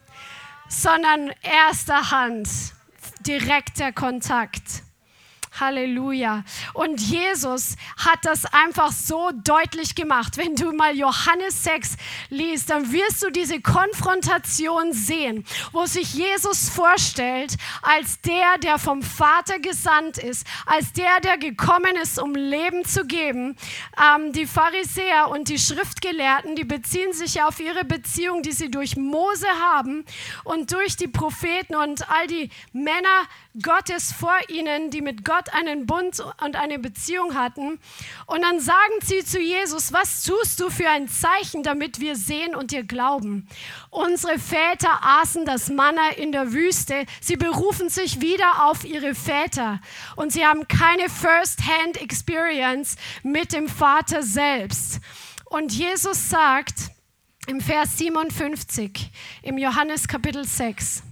sondern 0.68 1.32
erster 1.42 2.10
Hand, 2.10 2.48
direkter 3.20 3.92
Kontakt. 3.92 4.87
Halleluja. 5.60 6.44
Und 6.74 7.00
Jesus 7.00 7.76
hat 7.96 8.20
das 8.22 8.44
einfach 8.46 8.92
so 8.92 9.30
deutlich 9.32 9.94
gemacht. 9.94 10.36
Wenn 10.36 10.54
du 10.56 10.72
mal 10.72 10.96
Johannes 10.96 11.64
6 11.64 11.96
liest, 12.30 12.70
dann 12.70 12.92
wirst 12.92 13.22
du 13.22 13.30
diese 13.30 13.60
Konfrontation 13.60 14.92
sehen, 14.92 15.44
wo 15.72 15.86
sich 15.86 16.14
Jesus 16.14 16.68
vorstellt 16.68 17.56
als 17.82 18.20
der, 18.20 18.58
der 18.58 18.78
vom 18.78 19.02
Vater 19.02 19.58
gesandt 19.58 20.18
ist, 20.18 20.46
als 20.66 20.92
der, 20.92 21.20
der 21.20 21.38
gekommen 21.38 21.96
ist, 22.02 22.18
um 22.18 22.34
Leben 22.34 22.84
zu 22.84 23.04
geben. 23.04 23.56
Ähm, 23.98 24.32
die 24.32 24.46
Pharisäer 24.46 25.28
und 25.30 25.48
die 25.48 25.58
Schriftgelehrten, 25.58 26.56
die 26.56 26.64
beziehen 26.64 27.12
sich 27.12 27.42
auf 27.42 27.60
ihre 27.60 27.84
Beziehung, 27.84 28.42
die 28.42 28.52
sie 28.52 28.70
durch 28.70 28.96
Mose 28.96 29.48
haben 29.72 30.04
und 30.44 30.72
durch 30.72 30.96
die 30.96 31.08
Propheten 31.08 31.74
und 31.74 32.08
all 32.10 32.26
die 32.26 32.50
Männer 32.72 33.26
Gottes 33.62 34.12
vor 34.12 34.36
ihnen, 34.48 34.90
die 34.90 35.00
mit 35.00 35.24
Gott 35.24 35.52
einen 35.52 35.86
Bund 35.86 36.22
und 36.44 36.56
eine 36.56 36.78
Beziehung 36.78 37.34
hatten. 37.34 37.78
Und 38.26 38.42
dann 38.42 38.60
sagen 38.60 38.94
sie 39.02 39.24
zu 39.24 39.40
Jesus, 39.40 39.92
was 39.92 40.22
tust 40.22 40.60
du 40.60 40.70
für 40.70 40.88
ein 40.88 41.08
Zeichen, 41.08 41.62
damit 41.62 42.00
wir 42.00 42.16
sehen 42.16 42.54
und 42.54 42.70
dir 42.70 42.84
glauben? 42.84 43.48
Unsere 43.90 44.38
Väter 44.38 45.00
aßen 45.02 45.44
das 45.44 45.68
Manna 45.68 46.10
in 46.16 46.32
der 46.32 46.52
Wüste. 46.52 47.06
Sie 47.20 47.36
berufen 47.36 47.88
sich 47.88 48.20
wieder 48.20 48.66
auf 48.66 48.84
ihre 48.84 49.14
Väter 49.14 49.80
und 50.16 50.32
sie 50.32 50.44
haben 50.44 50.68
keine 50.68 51.08
First-Hand-Experience 51.08 52.96
mit 53.22 53.52
dem 53.52 53.68
Vater 53.68 54.22
selbst. 54.22 55.00
Und 55.44 55.72
Jesus 55.72 56.28
sagt 56.28 56.90
im 57.46 57.60
Vers 57.62 57.96
57 57.96 59.10
im 59.42 59.56
Johannes 59.56 60.06
Kapitel 60.06 60.44
6, 60.44 61.02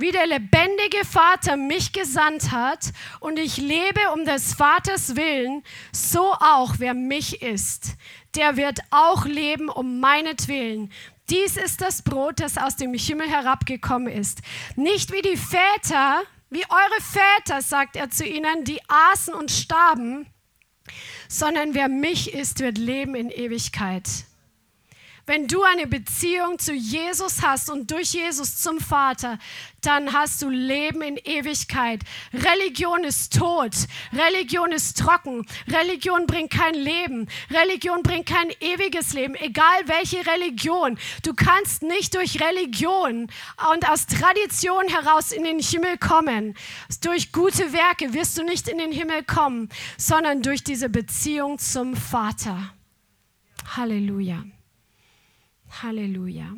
wie 0.00 0.12
der 0.12 0.26
lebendige 0.26 1.04
Vater 1.04 1.56
mich 1.56 1.92
gesandt 1.92 2.50
hat 2.50 2.92
und 3.20 3.38
ich 3.38 3.56
lebe 3.56 4.00
um 4.14 4.24
des 4.24 4.54
Vaters 4.54 5.16
willen, 5.16 5.62
so 5.92 6.32
auch 6.32 6.74
wer 6.78 6.94
mich 6.94 7.42
ist, 7.42 7.96
der 8.34 8.56
wird 8.56 8.80
auch 8.90 9.26
leben 9.26 9.68
um 9.68 10.00
meinetwillen. 10.00 10.92
Dies 11.28 11.56
ist 11.56 11.80
das 11.80 12.02
Brot, 12.02 12.40
das 12.40 12.58
aus 12.58 12.76
dem 12.76 12.94
Himmel 12.94 13.28
herabgekommen 13.28 14.12
ist. 14.12 14.40
Nicht 14.76 15.12
wie 15.12 15.22
die 15.22 15.36
Väter, 15.36 16.22
wie 16.50 16.64
eure 16.68 17.00
Väter, 17.00 17.62
sagt 17.62 17.94
er 17.94 18.10
zu 18.10 18.26
ihnen, 18.26 18.64
die 18.64 18.80
aßen 18.88 19.34
und 19.34 19.50
starben, 19.50 20.26
sondern 21.28 21.74
wer 21.74 21.88
mich 21.88 22.34
ist, 22.34 22.58
wird 22.58 22.78
leben 22.78 23.14
in 23.14 23.30
Ewigkeit. 23.30 24.08
Wenn 25.30 25.46
du 25.46 25.62
eine 25.62 25.86
Beziehung 25.86 26.58
zu 26.58 26.72
Jesus 26.72 27.40
hast 27.40 27.70
und 27.70 27.88
durch 27.92 28.14
Jesus 28.14 28.56
zum 28.56 28.80
Vater, 28.80 29.38
dann 29.80 30.12
hast 30.12 30.42
du 30.42 30.48
Leben 30.48 31.02
in 31.02 31.18
Ewigkeit. 31.18 32.00
Religion 32.34 33.04
ist 33.04 33.38
tot. 33.38 33.70
Religion 34.12 34.72
ist 34.72 34.98
trocken. 34.98 35.46
Religion 35.68 36.26
bringt 36.26 36.50
kein 36.50 36.74
Leben. 36.74 37.28
Religion 37.48 38.02
bringt 38.02 38.26
kein 38.26 38.50
ewiges 38.58 39.12
Leben. 39.12 39.36
Egal 39.36 39.86
welche 39.86 40.26
Religion. 40.26 40.98
Du 41.22 41.32
kannst 41.32 41.84
nicht 41.84 42.16
durch 42.16 42.40
Religion 42.40 43.30
und 43.72 43.88
aus 43.88 44.06
Tradition 44.06 44.88
heraus 44.88 45.30
in 45.30 45.44
den 45.44 45.60
Himmel 45.60 45.96
kommen. 45.98 46.56
Durch 47.02 47.30
gute 47.30 47.72
Werke 47.72 48.14
wirst 48.14 48.36
du 48.36 48.42
nicht 48.42 48.66
in 48.66 48.78
den 48.78 48.90
Himmel 48.90 49.22
kommen, 49.22 49.68
sondern 49.96 50.42
durch 50.42 50.64
diese 50.64 50.88
Beziehung 50.88 51.60
zum 51.60 51.94
Vater. 51.94 52.74
Halleluja. 53.76 54.42
Halleluja. 55.82 56.54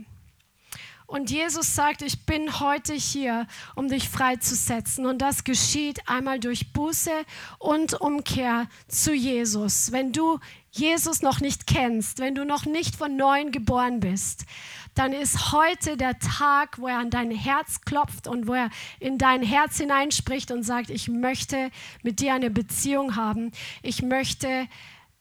Und 1.12 1.30
Jesus 1.30 1.74
sagt, 1.74 2.00
ich 2.00 2.24
bin 2.24 2.58
heute 2.58 2.94
hier, 2.94 3.46
um 3.74 3.88
dich 3.88 4.08
freizusetzen. 4.08 5.04
Und 5.04 5.20
das 5.20 5.44
geschieht 5.44 6.08
einmal 6.08 6.40
durch 6.40 6.72
Buße 6.72 7.10
und 7.58 8.00
Umkehr 8.00 8.66
zu 8.88 9.12
Jesus. 9.12 9.92
Wenn 9.92 10.12
du 10.12 10.38
Jesus 10.70 11.20
noch 11.20 11.40
nicht 11.40 11.66
kennst, 11.66 12.18
wenn 12.18 12.34
du 12.34 12.46
noch 12.46 12.64
nicht 12.64 12.96
von 12.96 13.14
neuem 13.14 13.52
geboren 13.52 14.00
bist, 14.00 14.46
dann 14.94 15.12
ist 15.12 15.52
heute 15.52 15.98
der 15.98 16.18
Tag, 16.18 16.78
wo 16.78 16.88
er 16.88 16.98
an 16.98 17.10
dein 17.10 17.30
Herz 17.30 17.82
klopft 17.82 18.26
und 18.26 18.46
wo 18.46 18.54
er 18.54 18.70
in 18.98 19.18
dein 19.18 19.42
Herz 19.42 19.76
hineinspricht 19.76 20.50
und 20.50 20.62
sagt, 20.62 20.88
ich 20.88 21.08
möchte 21.08 21.70
mit 22.02 22.20
dir 22.20 22.32
eine 22.32 22.48
Beziehung 22.48 23.16
haben. 23.16 23.52
Ich 23.82 24.00
möchte 24.00 24.66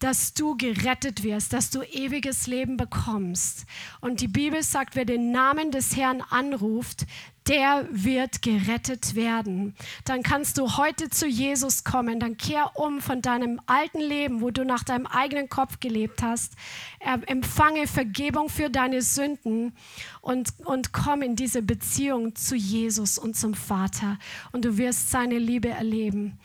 dass 0.01 0.33
du 0.33 0.57
gerettet 0.57 1.23
wirst, 1.23 1.53
dass 1.53 1.69
du 1.69 1.83
ewiges 1.83 2.47
Leben 2.47 2.75
bekommst. 2.75 3.65
Und 4.01 4.19
die 4.19 4.27
Bibel 4.27 4.63
sagt, 4.63 4.95
wer 4.95 5.05
den 5.05 5.31
Namen 5.31 5.69
des 5.69 5.95
Herrn 5.95 6.21
anruft, 6.21 7.05
der 7.47 7.87
wird 7.91 8.41
gerettet 8.41 9.15
werden. 9.15 9.75
Dann 10.05 10.23
kannst 10.23 10.57
du 10.57 10.77
heute 10.77 11.09
zu 11.09 11.27
Jesus 11.27 11.83
kommen, 11.83 12.19
dann 12.19 12.37
kehr 12.37 12.71
um 12.75 13.01
von 13.01 13.21
deinem 13.21 13.59
alten 13.65 13.99
Leben, 13.99 14.41
wo 14.41 14.51
du 14.51 14.63
nach 14.63 14.83
deinem 14.83 15.07
eigenen 15.07 15.49
Kopf 15.49 15.79
gelebt 15.79 16.21
hast, 16.21 16.53
empfange 16.99 17.87
Vergebung 17.87 18.49
für 18.49 18.69
deine 18.69 19.01
Sünden 19.01 19.73
und, 20.21 20.53
und 20.65 20.93
komm 20.93 21.23
in 21.23 21.35
diese 21.35 21.61
Beziehung 21.61 22.35
zu 22.35 22.55
Jesus 22.55 23.17
und 23.17 23.35
zum 23.35 23.53
Vater 23.53 24.17
und 24.51 24.65
du 24.65 24.77
wirst 24.77 25.09
seine 25.09 25.39
Liebe 25.39 25.69
erleben. 25.69 26.39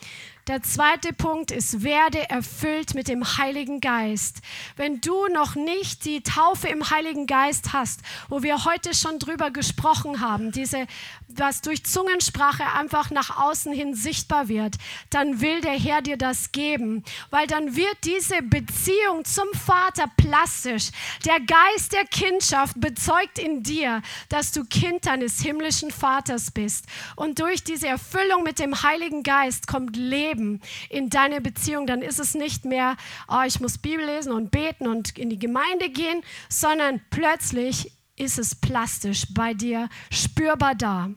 Der 0.48 0.62
zweite 0.62 1.12
Punkt 1.12 1.50
ist, 1.50 1.82
werde 1.82 2.30
erfüllt 2.30 2.94
mit 2.94 3.08
dem 3.08 3.36
Heiligen 3.36 3.80
Geist. 3.80 4.42
Wenn 4.76 5.00
du 5.00 5.26
noch 5.26 5.56
nicht 5.56 6.04
die 6.04 6.22
Taufe 6.22 6.68
im 6.68 6.88
Heiligen 6.88 7.26
Geist 7.26 7.72
hast, 7.72 7.98
wo 8.28 8.44
wir 8.44 8.64
heute 8.64 8.94
schon 8.94 9.18
drüber 9.18 9.50
gesprochen 9.50 10.20
haben, 10.20 10.52
diese, 10.52 10.86
was 11.26 11.62
durch 11.62 11.84
Zungensprache 11.84 12.62
einfach 12.62 13.10
nach 13.10 13.42
außen 13.42 13.72
hin 13.72 13.96
sichtbar 13.96 14.46
wird, 14.46 14.76
dann 15.10 15.40
will 15.40 15.62
der 15.62 15.76
Herr 15.76 16.00
dir 16.00 16.16
das 16.16 16.52
geben, 16.52 17.02
weil 17.30 17.48
dann 17.48 17.74
wird 17.74 17.96
diese 18.04 18.40
Beziehung 18.40 19.24
zum 19.24 19.48
Vater 19.52 20.08
plastisch. 20.16 20.90
Der 21.24 21.40
Geist 21.40 21.92
der 21.92 22.04
Kindschaft 22.04 22.80
bezeugt 22.80 23.40
in 23.40 23.64
dir, 23.64 24.00
dass 24.28 24.52
du 24.52 24.64
Kind 24.64 25.06
deines 25.06 25.40
himmlischen 25.40 25.90
Vaters 25.90 26.52
bist. 26.52 26.84
Und 27.16 27.40
durch 27.40 27.64
diese 27.64 27.88
Erfüllung 27.88 28.44
mit 28.44 28.60
dem 28.60 28.84
Heiligen 28.84 29.24
Geist 29.24 29.66
kommt 29.66 29.96
Leben 29.96 30.35
Leben, 30.36 30.60
in 30.90 31.10
deine 31.10 31.40
Beziehung, 31.40 31.86
dann 31.86 32.02
ist 32.02 32.20
es 32.20 32.34
nicht 32.34 32.64
mehr, 32.64 32.96
oh, 33.28 33.42
ich 33.46 33.60
muss 33.60 33.78
Bibel 33.78 34.04
lesen 34.04 34.32
und 34.32 34.50
beten 34.50 34.86
und 34.86 35.18
in 35.18 35.30
die 35.30 35.38
Gemeinde 35.38 35.90
gehen, 35.90 36.22
sondern 36.48 37.00
plötzlich 37.10 37.92
ist 38.16 38.38
es 38.38 38.54
plastisch 38.54 39.26
bei 39.34 39.54
dir 39.54 39.88
spürbar 40.10 40.74
da. 40.74 41.10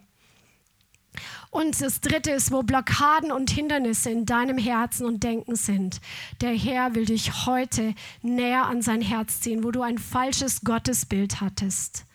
Und 1.51 1.81
das 1.81 1.99
Dritte 1.99 2.31
ist, 2.31 2.51
wo 2.51 2.61
Blockaden 2.61 3.31
und 3.31 3.49
Hindernisse 3.49 4.11
in 4.11 4.25
deinem 4.25 4.59
Herzen 4.59 5.05
und 5.05 5.23
Denken 5.23 5.55
sind. 5.55 5.99
Der 6.41 6.51
Herr 6.51 6.93
will 6.93 7.05
dich 7.05 7.47
heute 7.47 7.95
näher 8.21 8.65
an 8.65 8.83
sein 8.83 9.01
Herz 9.01 9.41
ziehen, 9.41 9.63
wo 9.63 9.71
du 9.71 9.81
ein 9.81 9.97
falsches 9.97 10.61
Gottesbild 10.61 11.41
hattest. 11.41 12.05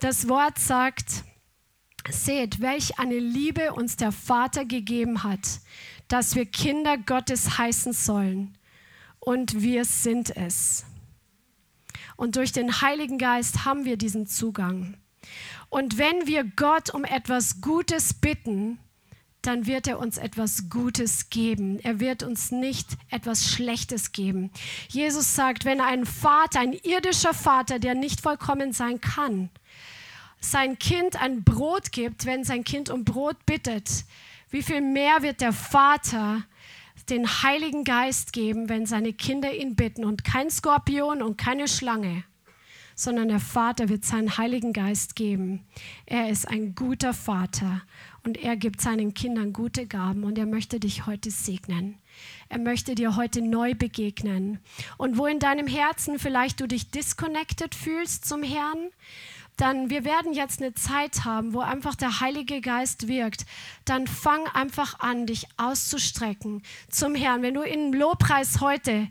Das 0.00 0.28
Wort 0.28 0.58
sagt, 0.58 1.24
Seht, 2.10 2.60
welch 2.60 2.98
eine 2.98 3.18
Liebe 3.18 3.72
uns 3.72 3.96
der 3.96 4.12
Vater 4.12 4.64
gegeben 4.64 5.22
hat, 5.22 5.60
dass 6.08 6.34
wir 6.34 6.46
Kinder 6.46 6.98
Gottes 6.98 7.58
heißen 7.58 7.92
sollen. 7.92 8.58
Und 9.18 9.62
wir 9.62 9.84
sind 9.84 10.36
es. 10.36 10.84
Und 12.16 12.36
durch 12.36 12.52
den 12.52 12.80
Heiligen 12.80 13.18
Geist 13.18 13.64
haben 13.64 13.84
wir 13.84 13.96
diesen 13.96 14.26
Zugang. 14.26 14.96
Und 15.70 15.96
wenn 15.96 16.26
wir 16.26 16.44
Gott 16.44 16.90
um 16.90 17.04
etwas 17.04 17.60
Gutes 17.60 18.14
bitten, 18.14 18.78
dann 19.42 19.66
wird 19.66 19.88
er 19.88 19.98
uns 19.98 20.18
etwas 20.18 20.70
Gutes 20.70 21.28
geben. 21.28 21.80
Er 21.80 21.98
wird 21.98 22.22
uns 22.22 22.52
nicht 22.52 22.88
etwas 23.10 23.48
Schlechtes 23.48 24.12
geben. 24.12 24.52
Jesus 24.88 25.34
sagt, 25.34 25.64
wenn 25.64 25.80
ein 25.80 26.06
Vater, 26.06 26.60
ein 26.60 26.72
irdischer 26.72 27.34
Vater, 27.34 27.80
der 27.80 27.94
nicht 27.94 28.20
vollkommen 28.20 28.72
sein 28.72 29.00
kann, 29.00 29.50
sein 30.44 30.78
Kind 30.78 31.20
ein 31.20 31.44
Brot 31.44 31.92
gibt, 31.92 32.26
wenn 32.26 32.44
sein 32.44 32.64
Kind 32.64 32.90
um 32.90 33.04
Brot 33.04 33.46
bittet, 33.46 34.04
wie 34.50 34.62
viel 34.62 34.80
mehr 34.80 35.22
wird 35.22 35.40
der 35.40 35.52
Vater 35.52 36.44
den 37.08 37.26
Heiligen 37.26 37.84
Geist 37.84 38.32
geben, 38.32 38.68
wenn 38.68 38.86
seine 38.86 39.12
Kinder 39.12 39.54
ihn 39.54 39.76
bitten 39.76 40.04
und 40.04 40.24
kein 40.24 40.50
Skorpion 40.50 41.22
und 41.22 41.38
keine 41.38 41.68
Schlange, 41.68 42.24
sondern 42.94 43.28
der 43.28 43.40
Vater 43.40 43.88
wird 43.88 44.04
seinen 44.04 44.36
Heiligen 44.36 44.72
Geist 44.72 45.16
geben. 45.16 45.64
Er 46.06 46.28
ist 46.28 46.46
ein 46.46 46.74
guter 46.74 47.14
Vater 47.14 47.82
und 48.24 48.36
er 48.36 48.56
gibt 48.56 48.80
seinen 48.80 49.14
Kindern 49.14 49.52
gute 49.52 49.86
Gaben 49.86 50.24
und 50.24 50.38
er 50.38 50.46
möchte 50.46 50.78
dich 50.78 51.06
heute 51.06 51.30
segnen. 51.30 51.98
Er 52.48 52.58
möchte 52.58 52.94
dir 52.94 53.16
heute 53.16 53.42
neu 53.42 53.74
begegnen. 53.74 54.58
Und 54.98 55.16
wo 55.16 55.26
in 55.26 55.38
deinem 55.38 55.66
Herzen 55.66 56.18
vielleicht 56.18 56.60
du 56.60 56.68
dich 56.68 56.90
disconnected 56.90 57.74
fühlst 57.74 58.26
zum 58.26 58.42
Herrn, 58.42 58.90
dann 59.56 59.90
wir 59.90 60.04
werden 60.04 60.32
jetzt 60.32 60.60
eine 60.60 60.74
Zeit 60.74 61.24
haben, 61.24 61.52
wo 61.52 61.60
einfach 61.60 61.94
der 61.94 62.20
Heilige 62.20 62.60
Geist 62.60 63.08
wirkt, 63.08 63.44
dann 63.84 64.06
fang 64.06 64.46
einfach 64.48 65.00
an, 65.00 65.26
dich 65.26 65.46
auszustrecken 65.56 66.62
zum 66.88 67.14
Herrn. 67.14 67.42
Wenn 67.42 67.54
du 67.54 67.62
in 67.62 67.92
Lobpreis 67.92 68.60
heute 68.60 69.08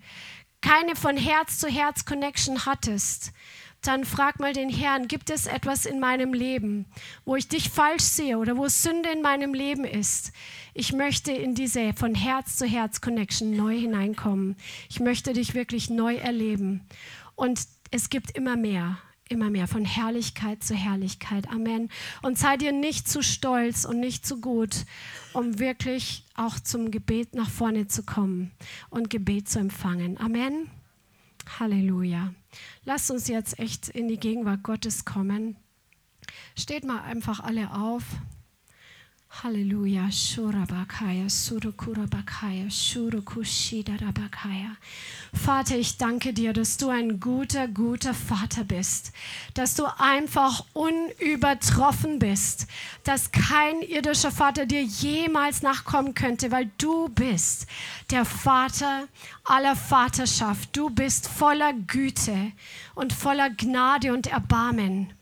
keine 0.62 0.96
von 0.96 1.18
Herz 1.18 1.60
zu 1.60 1.68
Herz 1.68 2.06
Connection 2.06 2.66
hattest, 2.66 3.34
dann 3.82 4.06
frag 4.06 4.40
mal 4.40 4.54
den 4.54 4.70
Herrn, 4.70 5.08
gibt 5.08 5.32
es 5.32 5.48
etwas 5.48 5.86
in 5.88 6.00
meinem 6.00 6.34
Leben, 6.34 6.86
wo 7.26 7.36
ich 7.36 7.48
dich 7.48 7.70
falsch 7.70 8.04
sehe 8.04 8.38
oder 8.38 8.56
wo 8.56 8.68
Sünde 8.68 9.10
in 9.10 9.24
meinem 9.24 9.56
Leben 9.56 9.86
ist? 9.86 10.34
Ich 10.76 10.94
möchte 10.94 11.32
in 11.32 11.56
diese 11.56 11.94
von 11.94 12.14
Herz 12.14 12.58
zu 12.58 12.68
Herz 12.68 13.02
Connection 13.02 13.56
neu 13.56 13.78
hineinkommen. 13.80 14.56
Ich 14.88 15.00
möchte 15.00 15.34
dich 15.34 15.56
wirklich 15.56 15.90
neu 15.90 16.16
erleben. 16.16 16.86
Und 17.36 17.62
es 17.90 18.10
gibt 18.10 18.32
immer 18.32 18.56
mehr 18.56 18.98
immer 19.32 19.50
mehr 19.50 19.68
von 19.68 19.86
Herrlichkeit 19.86 20.64
zu 20.64 20.76
Herrlichkeit. 20.76 21.50
Amen. 21.50 21.90
Und 22.22 22.38
sei 22.38 22.58
dir 22.58 22.72
nicht 22.72 23.08
zu 23.08 23.24
stolz 23.24 23.86
und 23.86 24.00
nicht 24.00 24.26
zu 24.26 24.42
gut, 24.42 24.86
um 25.34 25.58
wirklich 25.58 26.26
auch 26.36 26.60
zum 26.60 26.92
Gebet 26.92 27.34
nach 27.34 27.50
vorne 27.50 27.88
zu 27.88 28.04
kommen 28.04 28.52
und 28.90 29.10
Gebet 29.10 29.50
zu 29.50 29.60
empfangen. 29.60 30.20
Amen. 30.20 30.70
Halleluja. 31.60 32.34
Lass 32.84 33.10
uns 33.10 33.28
jetzt 33.28 33.58
echt 33.58 33.90
in 33.90 34.08
die 34.08 34.18
Gegenwart 34.18 34.64
Gottes 34.64 35.06
kommen. 35.06 35.56
Steht 36.56 36.86
mal 36.86 37.02
einfach 37.02 37.40
alle 37.40 37.74
auf. 37.74 38.04
Halleluja. 39.32 40.12
Shurabakaya, 40.12 41.30
Surukurabakaya, 41.30 42.70
Shurukushidarabakaya. 42.70 44.76
Vater, 45.34 45.78
ich 45.78 45.98
danke 45.98 46.34
dir, 46.34 46.52
dass 46.52 46.76
du 46.76 46.90
ein 46.90 47.22
guter, 47.22 47.70
guter 47.70 48.14
Vater 48.14 48.66
bist, 48.66 49.14
dass 49.54 49.76
du 49.76 49.86
einfach 49.98 50.66
unübertroffen 50.74 52.20
bist, 52.20 52.68
dass 53.06 53.32
kein 53.32 53.82
irdischer 53.82 54.32
Vater 54.32 54.66
dir 54.66 54.84
jemals 54.84 55.62
nachkommen 55.62 56.14
könnte, 56.14 56.52
weil 56.52 56.70
du 56.78 57.08
bist 57.08 57.68
der 58.12 58.26
Vater 58.26 59.08
aller 59.46 59.78
Vaterschaft. 59.78 60.76
Du 60.76 60.90
bist 60.90 61.30
voller 61.30 61.72
Güte 61.74 62.52
und 62.96 63.14
voller 63.14 63.50
Gnade 63.50 64.12
und 64.12 64.28
Erbarmen. 64.28 65.14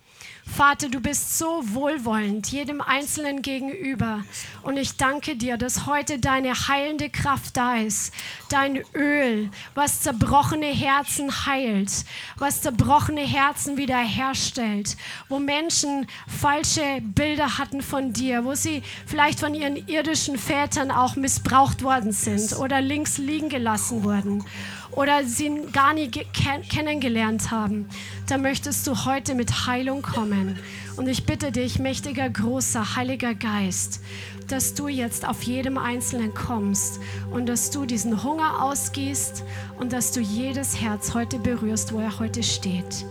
Vater, 0.55 0.89
du 0.89 0.99
bist 0.99 1.37
so 1.37 1.61
wohlwollend 1.73 2.51
jedem 2.51 2.81
Einzelnen 2.81 3.41
gegenüber. 3.41 4.23
Und 4.61 4.77
ich 4.77 4.97
danke 4.97 5.35
dir, 5.35 5.57
dass 5.57 5.85
heute 5.85 6.19
deine 6.19 6.53
heilende 6.67 7.09
Kraft 7.09 7.55
da 7.55 7.77
ist. 7.77 8.13
Dein 8.49 8.83
Öl, 8.93 9.49
was 9.75 10.01
zerbrochene 10.01 10.65
Herzen 10.65 11.45
heilt, 11.45 11.91
was 12.37 12.61
zerbrochene 12.61 13.21
Herzen 13.21 13.77
wiederherstellt, 13.77 14.97
wo 15.29 15.39
Menschen 15.39 16.07
falsche 16.27 16.99
Bilder 17.01 17.57
hatten 17.57 17.81
von 17.81 18.11
dir, 18.11 18.43
wo 18.43 18.53
sie 18.53 18.83
vielleicht 19.05 19.39
von 19.39 19.53
ihren 19.53 19.87
irdischen 19.87 20.37
Vätern 20.37 20.91
auch 20.91 21.15
missbraucht 21.15 21.83
worden 21.83 22.11
sind 22.11 22.57
oder 22.57 22.81
links 22.81 23.17
liegen 23.17 23.49
gelassen 23.49 24.03
wurden 24.03 24.43
oder 24.91 25.23
sie 25.23 25.51
gar 25.71 25.93
nie 25.93 26.09
kennengelernt 26.09 27.51
haben, 27.51 27.87
dann 28.27 28.41
möchtest 28.41 28.85
du 28.87 29.05
heute 29.05 29.35
mit 29.35 29.67
Heilung 29.67 30.01
kommen. 30.01 30.59
Und 30.97 31.07
ich 31.07 31.25
bitte 31.25 31.51
dich, 31.51 31.79
mächtiger, 31.79 32.29
großer, 32.29 32.95
heiliger 32.95 33.33
Geist, 33.33 34.01
dass 34.47 34.73
du 34.73 34.87
jetzt 34.87 35.27
auf 35.27 35.43
jedem 35.43 35.77
Einzelnen 35.77 36.33
kommst 36.33 36.99
und 37.31 37.47
dass 37.47 37.71
du 37.71 37.85
diesen 37.85 38.23
Hunger 38.23 38.63
ausgießt 38.63 39.43
und 39.79 39.93
dass 39.93 40.11
du 40.11 40.19
jedes 40.19 40.81
Herz 40.81 41.13
heute 41.13 41.39
berührst, 41.39 41.93
wo 41.93 41.99
er 41.99 42.19
heute 42.19 42.43
steht. 42.43 43.05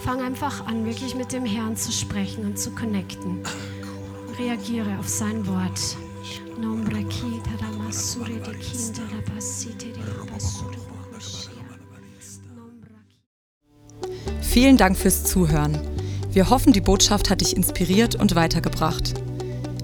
Fang 0.00 0.20
einfach 0.22 0.66
an, 0.66 0.86
wirklich 0.86 1.14
mit 1.14 1.32
dem 1.32 1.44
Herrn 1.44 1.76
zu 1.76 1.92
sprechen 1.92 2.44
und 2.44 2.58
zu 2.58 2.70
connecten 2.70 3.42
reagiere 4.38 4.98
auf 4.98 5.08
sein 5.08 5.46
Wort. 5.46 5.96
Vielen 14.40 14.76
Dank 14.76 14.96
fürs 14.96 15.24
Zuhören. 15.24 15.78
Wir 16.32 16.50
hoffen, 16.50 16.72
die 16.72 16.80
Botschaft 16.80 17.30
hat 17.30 17.40
dich 17.40 17.56
inspiriert 17.56 18.14
und 18.14 18.34
weitergebracht. 18.34 19.14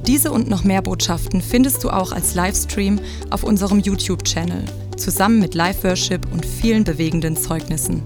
Diese 0.06 0.30
und 0.30 0.48
noch 0.48 0.64
mehr 0.64 0.82
Botschaften 0.82 1.40
findest 1.40 1.82
du 1.82 1.90
auch 1.90 2.12
als 2.12 2.34
Livestream 2.34 3.00
auf 3.30 3.42
unserem 3.42 3.80
YouTube-Channel, 3.80 4.64
zusammen 4.96 5.40
mit 5.40 5.54
Live-Worship 5.54 6.30
und 6.32 6.44
vielen 6.44 6.84
bewegenden 6.84 7.36
Zeugnissen. 7.36 8.02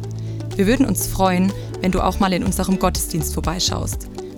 Wir 0.57 0.67
würden 0.67 0.87
uns 0.87 1.07
freuen, 1.09 1.53
wenn 1.81 1.93
du 1.93 2.01
auch 2.01 2.21
mal 2.21 2.33
in 2.33 2.45
unserem 2.45 2.79
Gottesdienst 2.79 3.35
vorbeischaust. 3.35 4.09